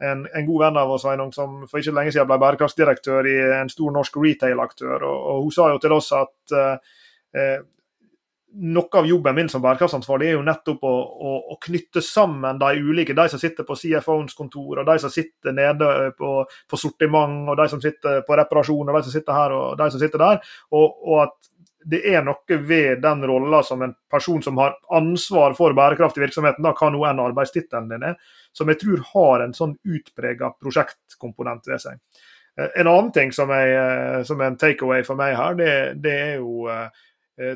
en, 0.00 0.28
en, 0.34 0.46
god 0.46 0.62
venn 0.64 0.78
av 0.80 0.92
oss 0.94 1.04
Sveinung, 1.04 1.32
som 1.32 1.60
for 1.68 1.80
ikke 1.80 1.92
lenge 1.96 2.14
siden 2.14 2.28
ble 2.28 2.38
bærekraftsdirektør 2.40 3.28
i 3.28 3.36
en 3.58 3.68
stor 3.72 3.92
norsk 3.92 4.16
retail-aktør. 4.16 5.04
Og, 5.04 5.18
og, 5.18 5.42
Hun 5.44 5.52
sa 5.56 5.68
jo 5.72 5.82
til 5.82 5.94
oss 5.96 6.08
at 6.16 6.54
eh, 6.56 7.60
noe 8.50 8.98
av 8.98 9.06
jobben 9.06 9.36
min 9.36 9.50
som 9.52 9.62
bærekraftsansvarlig 9.62 10.30
er 10.30 10.34
jo 10.38 10.46
nettopp 10.46 10.86
å, 10.88 10.94
å, 11.30 11.34
å, 11.52 11.58
knytte 11.62 12.02
sammen 12.02 12.58
de 12.58 12.80
ulike, 12.80 13.14
de 13.14 13.28
som 13.30 13.42
sitter 13.42 13.66
på 13.68 13.76
CFO-ens 13.78 14.34
kontor, 14.38 14.80
og 14.80 14.88
de 14.88 14.96
som 15.02 15.12
sitter 15.12 15.54
nede 15.54 16.10
på, 16.18 16.32
på, 16.48 16.80
sortiment, 16.80 17.44
og 17.52 17.60
de 17.60 17.68
som 17.70 17.82
sitter 17.82 18.24
på 18.26 18.40
reparasjon, 18.40 18.88
og 18.88 18.98
de 18.98 19.04
som 19.06 19.14
sitter 19.14 19.36
her 19.36 19.54
og 19.54 19.78
de 19.78 19.90
som 19.92 20.02
sitter 20.02 20.24
der. 20.24 20.42
Og, 20.74 20.96
og 21.06 21.24
at 21.28 21.49
det 21.84 22.00
er 22.12 22.24
noe 22.24 22.58
ved 22.66 23.00
den 23.02 23.22
rolla 23.28 23.62
som 23.64 23.82
en 23.82 23.94
person 24.10 24.42
som 24.42 24.58
har 24.60 24.74
ansvar 24.92 25.54
for 25.58 25.76
bærekraft 25.76 26.18
i 26.18 26.24
virksomheten, 26.24 26.64
da 26.64 26.74
kan 26.76 26.92
nå 26.92 27.04
enn 27.08 27.22
arbeidstittelen 27.22 27.88
din 27.92 28.04
er, 28.10 28.18
som 28.52 28.68
jeg 28.68 28.80
tror 28.82 29.06
har 29.12 29.46
en 29.46 29.56
sånn 29.56 29.76
utprega 29.88 30.52
prosjektkomponent 30.60 31.70
ved 31.70 31.84
seg. 31.86 32.00
Eh, 32.58 32.68
en 32.82 32.90
annen 32.90 33.12
ting 33.16 33.32
som, 33.32 33.52
jeg, 33.54 33.76
eh, 33.76 34.22
som 34.28 34.40
er 34.40 34.52
en 34.52 34.60
takeaway 34.60 35.06
for 35.06 35.20
meg 35.20 35.36
her, 35.38 35.56
det, 35.56 35.72
det 36.04 36.16
er 36.16 36.34
jo 36.42 36.68
Eh, 36.68 36.88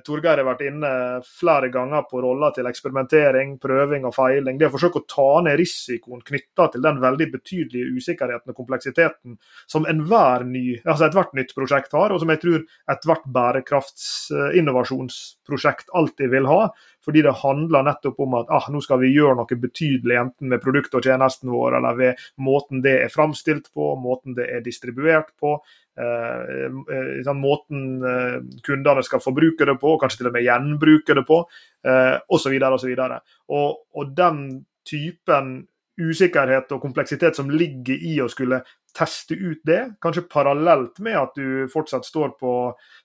Torgeir 0.05 0.39
har 0.41 0.47
vært 0.47 0.63
inne 0.65 0.91
flere 1.29 1.69
ganger 1.73 2.03
på 2.09 2.21
roller 2.25 2.51
til 2.57 2.67
eksperimentering, 2.71 3.59
prøving 3.61 4.07
og 4.09 4.15
feiling. 4.17 4.57
Det 4.57 4.69
å 4.71 4.73
forsøke 4.73 5.01
å 5.03 5.09
ta 5.11 5.43
ned 5.45 5.59
risikoen 5.61 6.23
knytta 6.25 6.65
til 6.73 6.83
den 6.87 7.03
veldig 7.03 7.27
betydelige 7.35 7.91
usikkerheten 7.99 8.51
og 8.55 8.57
kompleksiteten 8.57 9.37
som 9.69 9.85
enhver 9.91 10.45
ny, 10.49 10.81
altså 10.87 11.05
ethvert 11.11 11.37
nytt 11.37 11.53
prosjekt 11.57 11.93
har, 11.93 12.11
og 12.15 12.21
som 12.23 12.31
jeg 12.33 12.41
tror 12.47 12.61
ethvert 12.95 13.27
bærekraftsinnovasjonsprosjekt 13.37 15.87
alltid 15.93 16.29
vil 16.33 16.47
ha. 16.49 16.63
Fordi 17.05 17.21
det 17.27 17.41
handler 17.43 17.83
nettopp 17.85 18.17
om 18.25 18.33
at 18.39 18.49
ah, 18.55 18.67
nå 18.73 18.81
skal 18.81 18.99
vi 19.03 19.13
gjøre 19.13 19.37
noe 19.37 19.57
betydelig, 19.61 20.17
enten 20.17 20.49
med 20.49 20.63
produktet 20.65 20.97
og 20.97 21.05
tjenesten 21.05 21.53
vår, 21.53 21.77
eller 21.77 21.93
ved 21.99 22.13
måten 22.41 22.81
det 22.85 22.95
er 23.03 23.13
framstilt 23.13 23.69
på, 23.77 23.93
måten 24.01 24.33
det 24.39 24.47
er 24.49 24.65
distribuert 24.65 25.29
på. 25.41 25.59
Sånn 25.95 27.39
måten 27.43 27.85
eh, 28.03 28.39
kundene 28.67 29.05
skal 29.07 29.23
forbruke 29.23 29.69
det 29.69 29.77
på, 29.83 29.95
kanskje 30.01 30.23
til 30.23 30.31
og 30.31 30.35
med 30.35 30.47
gjenbruke 30.47 31.19
det 31.21 31.27
på, 31.29 31.43
osv. 32.35 32.57
osv. 32.57 32.73
osv. 32.79 33.05
Og, 33.55 33.79
og 33.95 34.17
den 34.19 34.41
typen 34.89 35.55
usikkerhet 36.01 36.73
og 36.75 36.83
kompleksitet 36.83 37.37
som 37.39 37.51
ligger 37.53 38.01
i 38.03 38.17
å 38.23 38.27
skulle 38.31 38.65
teste 38.95 39.35
ut 39.35 39.61
det, 39.67 39.97
kanskje 40.03 40.27
parallelt 40.31 40.99
med 41.03 41.17
at 41.19 41.39
du 41.39 41.67
fortsatt 41.71 42.07
står, 42.07 42.35
på, 42.39 42.53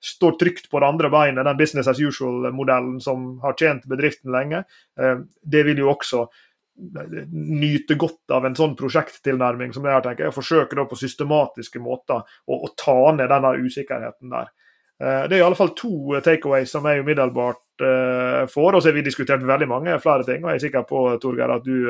står 0.01 0.37
trygt 0.41 0.69
på 0.69 0.81
det 0.81 0.89
andre 0.89 1.09
beinet, 1.13 1.45
den 1.45 1.57
business 1.57 1.89
as 1.89 2.01
usual-modellen 2.01 2.99
som 3.01 3.31
har 3.43 3.57
tjent 3.57 3.87
bedriften 3.89 4.33
lenge, 4.33 4.63
det 4.97 5.63
vil 5.65 5.81
jo 5.81 5.89
også 5.93 6.27
nyte 7.31 7.97
godt 7.99 8.33
av 8.35 8.47
en 8.47 8.55
sånn 8.57 8.75
prosjekttilnærming 8.79 9.73
som 9.75 9.85
det 9.85 9.93
her, 9.93 10.03
tenker 10.05 10.27
jeg. 10.27 10.35
Forsøke 10.35 10.77
da 10.77 10.85
på 10.89 10.99
systematiske 10.99 11.81
måter 11.83 12.21
å, 12.21 12.59
å 12.59 12.71
ta 12.79 12.97
ned 13.15 13.31
denne 13.31 13.55
usikkerheten 13.59 14.33
der. 14.33 14.51
Det 14.99 15.31
er 15.31 15.37
i 15.39 15.43
alle 15.45 15.55
fall 15.55 15.71
to 15.79 16.19
takeaways 16.19 16.73
som 16.75 16.83
jeg 16.89 17.05
umiddelbart 17.05 17.83
får. 18.51 18.75
Og 18.75 18.81
så 18.81 18.89
har 18.89 18.97
vi 18.97 19.05
diskutert 19.05 19.45
veldig 19.47 19.67
mange 19.71 19.95
flere 20.03 20.27
ting, 20.27 20.43
og 20.43 20.51
jeg 20.51 20.59
er 20.59 20.63
sikker 20.65 20.87
på 20.89 21.03
Torgeir, 21.23 21.53
at 21.55 21.63
du 21.63 21.87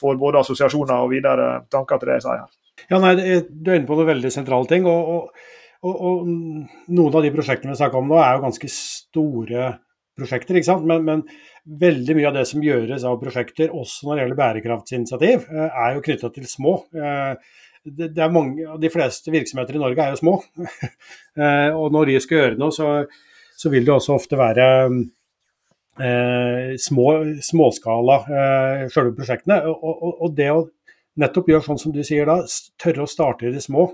får 0.00 0.18
både 0.20 0.42
assosiasjoner 0.42 1.00
og 1.00 1.14
videre 1.14 1.46
tanker 1.72 2.02
til 2.02 2.12
det 2.12 2.18
jeg 2.18 2.26
sier 2.26 2.42
her. 2.42 2.56
Ja, 2.90 3.00
nei, 3.00 3.14
Du 3.48 3.70
er 3.72 3.78
inne 3.78 3.88
på 3.88 3.96
noen 3.96 4.12
veldig 4.12 4.32
sentrale 4.34 4.68
ting. 4.68 4.84
og, 4.84 5.14
og 5.14 5.54
og, 5.84 5.96
og, 6.00 6.28
noen 6.88 7.16
av 7.18 7.24
de 7.24 7.32
prosjektene 7.34 7.74
vi 7.74 7.80
snakker 7.80 8.00
om 8.00 8.08
nå, 8.10 8.18
er 8.20 8.36
jo 8.36 8.44
ganske 8.46 8.70
store 8.72 9.68
prosjekter. 10.18 10.58
ikke 10.58 10.70
sant? 10.70 10.88
Men, 10.88 11.04
men, 11.06 11.26
veldig 11.66 12.14
mye 12.16 12.28
av 12.30 12.36
det 12.38 12.46
som 12.48 12.62
gjøres 12.62 13.04
av 13.08 13.20
prosjekter, 13.20 13.72
også 13.74 14.06
når 14.06 14.14
det 14.14 14.24
gjelder 14.24 14.40
bærekraftsinitiativ, 14.40 15.46
eh, 15.50 15.78
er 15.84 15.96
jo 15.96 16.04
knytta 16.08 16.32
til 16.34 16.50
små. 16.50 16.76
Eh, 16.94 17.62
det, 17.86 18.08
det 18.08 18.32
mange, 18.32 18.66
De 18.80 18.90
fleste 18.90 19.30
virksomheter 19.30 19.76
i 19.76 19.82
Norge 19.82 20.02
er 20.02 20.14
jo 20.14 20.22
små. 20.22 20.40
Eh, 21.36 21.68
og 21.76 21.92
når 21.92 22.08
de 22.08 22.20
skal 22.24 22.38
gjøre 22.38 22.56
noe, 22.56 22.72
så, 22.72 22.86
så 23.60 23.68
vil 23.68 23.84
det 23.84 23.92
også 23.92 24.14
ofte 24.14 24.38
være 24.40 24.68
eh, 26.00 26.70
små, 26.80 27.10
småskala, 27.44 28.16
eh, 28.38 28.84
selve 28.88 29.12
prosjektene. 29.18 29.58
Og, 29.68 29.84
og, 29.84 30.14
og, 30.14 30.30
det 30.38 30.46
å 30.48 30.62
nettopp 31.20 31.50
gjøre 31.52 31.66
sånn 31.66 31.82
som 31.82 31.92
du 31.92 32.00
sier 32.08 32.24
da, 32.24 32.38
tørre 32.80 33.04
å 33.04 33.10
starte 33.10 33.50
i 33.50 33.52
det 33.52 33.60
små 33.66 33.84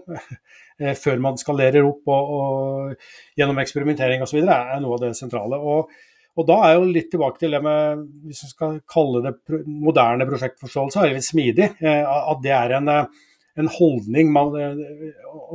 før 1.03 1.19
man 1.27 1.43
skalerer 1.43 1.83
opp 1.89 2.15
og, 2.15 2.31
og 2.39 3.43
gjennom 3.43 3.59
eksperimentering 3.65 4.23
osv., 4.23 4.39
er 4.39 4.79
noe 4.87 5.01
av 5.01 5.03
det 5.03 5.13
sentrale. 5.19 5.59
Og, 5.59 5.91
og, 6.33 6.47
da 6.49 6.57
er 6.67 6.79
jo 6.79 6.89
litt 6.89 7.11
tilbake 7.13 7.43
til 7.43 7.53
det 7.53 7.61
med, 7.65 8.05
hvis 8.27 8.45
vi 8.47 8.51
skal 8.55 8.79
kalle 8.89 9.21
det 9.27 9.35
moderne 9.67 10.27
prosjektforståelse, 10.29 11.05
eller 11.05 11.25
smidig, 11.25 11.69
eh, 11.85 12.03
at 12.09 12.43
det 12.45 12.55
er 12.57 12.77
en, 12.79 12.89
eh, 12.89 13.25
en 13.61 13.69
holdning 13.69 14.31
og 14.41 14.57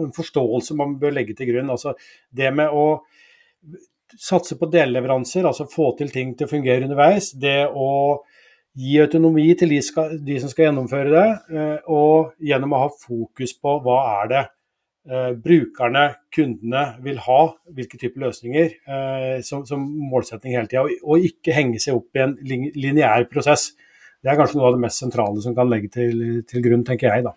en 0.04 0.12
forståelse 0.14 0.78
man 0.78 1.00
bør 1.02 1.16
legge 1.16 1.34
til 1.38 1.50
grunn. 1.50 1.72
Altså 1.74 1.96
det 2.30 2.52
med 2.54 2.70
å 2.70 3.02
satse 4.14 4.56
på 4.60 4.70
delleveranser, 4.72 5.48
altså 5.50 5.66
få 5.70 5.96
til 5.98 6.14
ting 6.14 6.36
til 6.38 6.46
å 6.46 6.52
fungere 6.52 6.86
underveis. 6.86 7.32
Det 7.34 7.66
å 7.68 8.22
gi 8.78 9.00
autonomi 9.02 9.48
til 9.58 9.74
de, 9.74 9.82
skal, 9.82 10.20
de, 10.22 10.38
som 10.40 10.54
skal 10.54 10.68
gjennomføre 10.68 11.10
det, 11.10 11.80
og 11.90 12.38
gjennom 12.38 12.78
å 12.78 12.84
ha 12.84 12.92
fokus 12.94 13.56
på 13.58 13.80
hva 13.82 13.98
er 14.22 14.30
det 14.30 14.44
eh, 14.44 14.57
brukerne, 15.40 16.04
kundene, 16.36 16.84
vil 17.06 17.20
ha, 17.24 17.40
hvilke 17.78 18.00
typer 18.02 18.26
løsninger, 18.26 18.74
eh, 18.92 19.38
som, 19.48 19.64
som, 19.70 19.84
målsetting 20.12 20.56
hele 20.56 20.68
tida. 20.68 20.84
Og, 20.84 21.04
og, 21.04 21.28
ikke 21.30 21.56
henge 21.56 21.80
seg 21.84 22.00
opp 22.00 22.18
i 22.18 22.26
en 22.26 22.38
lineær 22.44 23.28
prosess. 23.32 23.72
Det 24.20 24.34
er 24.34 24.40
kanskje 24.40 24.60
noe 24.60 24.72
av 24.72 24.78
det 24.78 24.84
mest 24.84 25.04
sentrale 25.04 25.44
som 25.44 25.56
kan 25.56 25.70
legge 25.72 25.92
til, 25.94 26.24
til 26.50 26.66
grunn, 26.66 26.84
tenker 26.88 27.12
jeg. 27.14 27.28
da. 27.30 27.36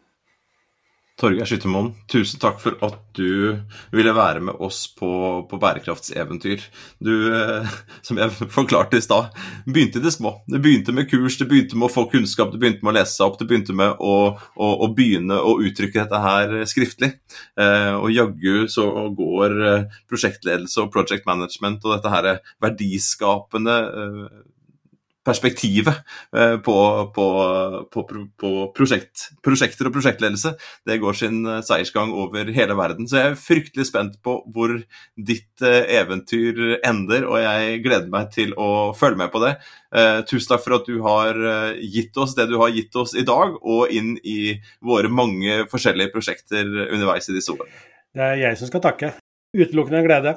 Torgeir 1.20 1.48
Skyttermoen, 1.48 1.90
tusen 2.08 2.40
takk 2.40 2.60
for 2.62 2.78
at 2.86 2.96
du 3.16 3.58
ville 3.92 4.12
være 4.16 4.40
med 4.44 4.60
oss 4.64 4.86
på, 4.96 5.10
på 5.50 5.58
bærekraftseventyr. 5.60 6.62
Du, 7.04 7.12
eh, 7.36 7.74
som 8.06 8.20
jeg 8.20 8.32
forklarte 8.56 8.96
i 8.96 9.04
stad, 9.04 9.28
begynte 9.66 10.00
i 10.00 10.04
det 10.04 10.14
små. 10.14 10.38
Det 10.48 10.62
begynte 10.64 10.94
med 10.96 11.10
kurs, 11.10 11.36
det 11.36 11.48
begynte 11.50 11.76
med 11.76 11.90
å 11.90 11.92
få 11.92 12.06
kunnskap, 12.12 12.54
det 12.54 12.62
begynte 12.62 12.86
med 12.86 12.94
å 12.94 12.98
lese 12.98 13.18
seg 13.18 13.26
opp, 13.28 13.36
det 13.40 13.48
begynte 13.50 13.76
med 13.76 14.00
å, 14.00 14.14
å, 14.56 14.70
å 14.86 14.90
begynne 14.96 15.36
å 15.36 15.58
uttrykke 15.60 16.00
dette 16.06 16.22
her 16.24 16.56
skriftlig. 16.70 17.12
Eh, 17.60 17.92
og 17.98 18.08
jaggu 18.14 18.64
så 18.72 18.86
går 19.16 19.58
eh, 19.60 19.98
prosjektledelse 20.08 20.86
og 20.86 20.94
project 20.94 21.28
management 21.28 21.84
og 21.84 21.98
dette 21.98 22.14
her 22.14 22.32
verdiskapende 22.64 23.76
eh, 23.90 24.40
perspektivet 25.26 25.94
eh, 26.36 26.56
på, 26.64 26.76
på, 27.14 27.26
på, 27.92 28.04
på 28.40 28.50
prosjekt, 28.76 29.26
prosjekter 29.44 29.90
og 29.90 29.94
prosjektledelse. 29.96 30.54
Det 30.86 30.98
går 31.02 31.18
sin 31.18 31.42
eh, 31.44 31.60
seiersgang 31.66 32.14
over 32.16 32.48
hele 32.54 32.76
verden. 32.78 33.08
Så 33.08 33.18
jeg 33.18 33.32
er 33.32 33.40
fryktelig 33.40 33.88
spent 33.90 34.16
på 34.24 34.38
hvor 34.54 34.74
ditt 35.16 35.66
eh, 35.66 35.92
eventyr 36.00 36.78
ender, 36.78 37.28
og 37.28 37.40
jeg 37.42 37.82
gleder 37.84 38.08
meg 38.12 38.32
til 38.34 38.54
å 38.56 38.70
følge 38.96 39.20
med 39.20 39.32
på 39.34 39.44
det. 39.44 39.54
Tusen 40.30 40.52
takk 40.52 40.62
for 40.62 40.76
at 40.76 40.86
du 40.86 41.00
har 41.02 41.34
gitt 41.82 42.14
oss 42.22 42.36
det 42.38 42.44
du 42.46 42.54
har 42.60 42.70
gitt 42.70 42.94
oss 42.94 43.10
i 43.18 43.24
dag, 43.26 43.56
og 43.58 43.90
inn 43.90 44.12
i 44.22 44.54
våre 44.86 45.10
mange 45.10 45.64
forskjellige 45.70 46.12
prosjekter 46.14 46.68
underveis 46.86 47.26
i 47.26 47.34
disse 47.34 47.50
årene. 47.50 47.82
Det 48.14 48.22
er 48.22 48.38
jeg 48.44 48.60
som 48.60 48.70
skal 48.70 48.84
takke. 48.84 49.10
Utelukkende 49.50 50.04
glede. 50.06 50.36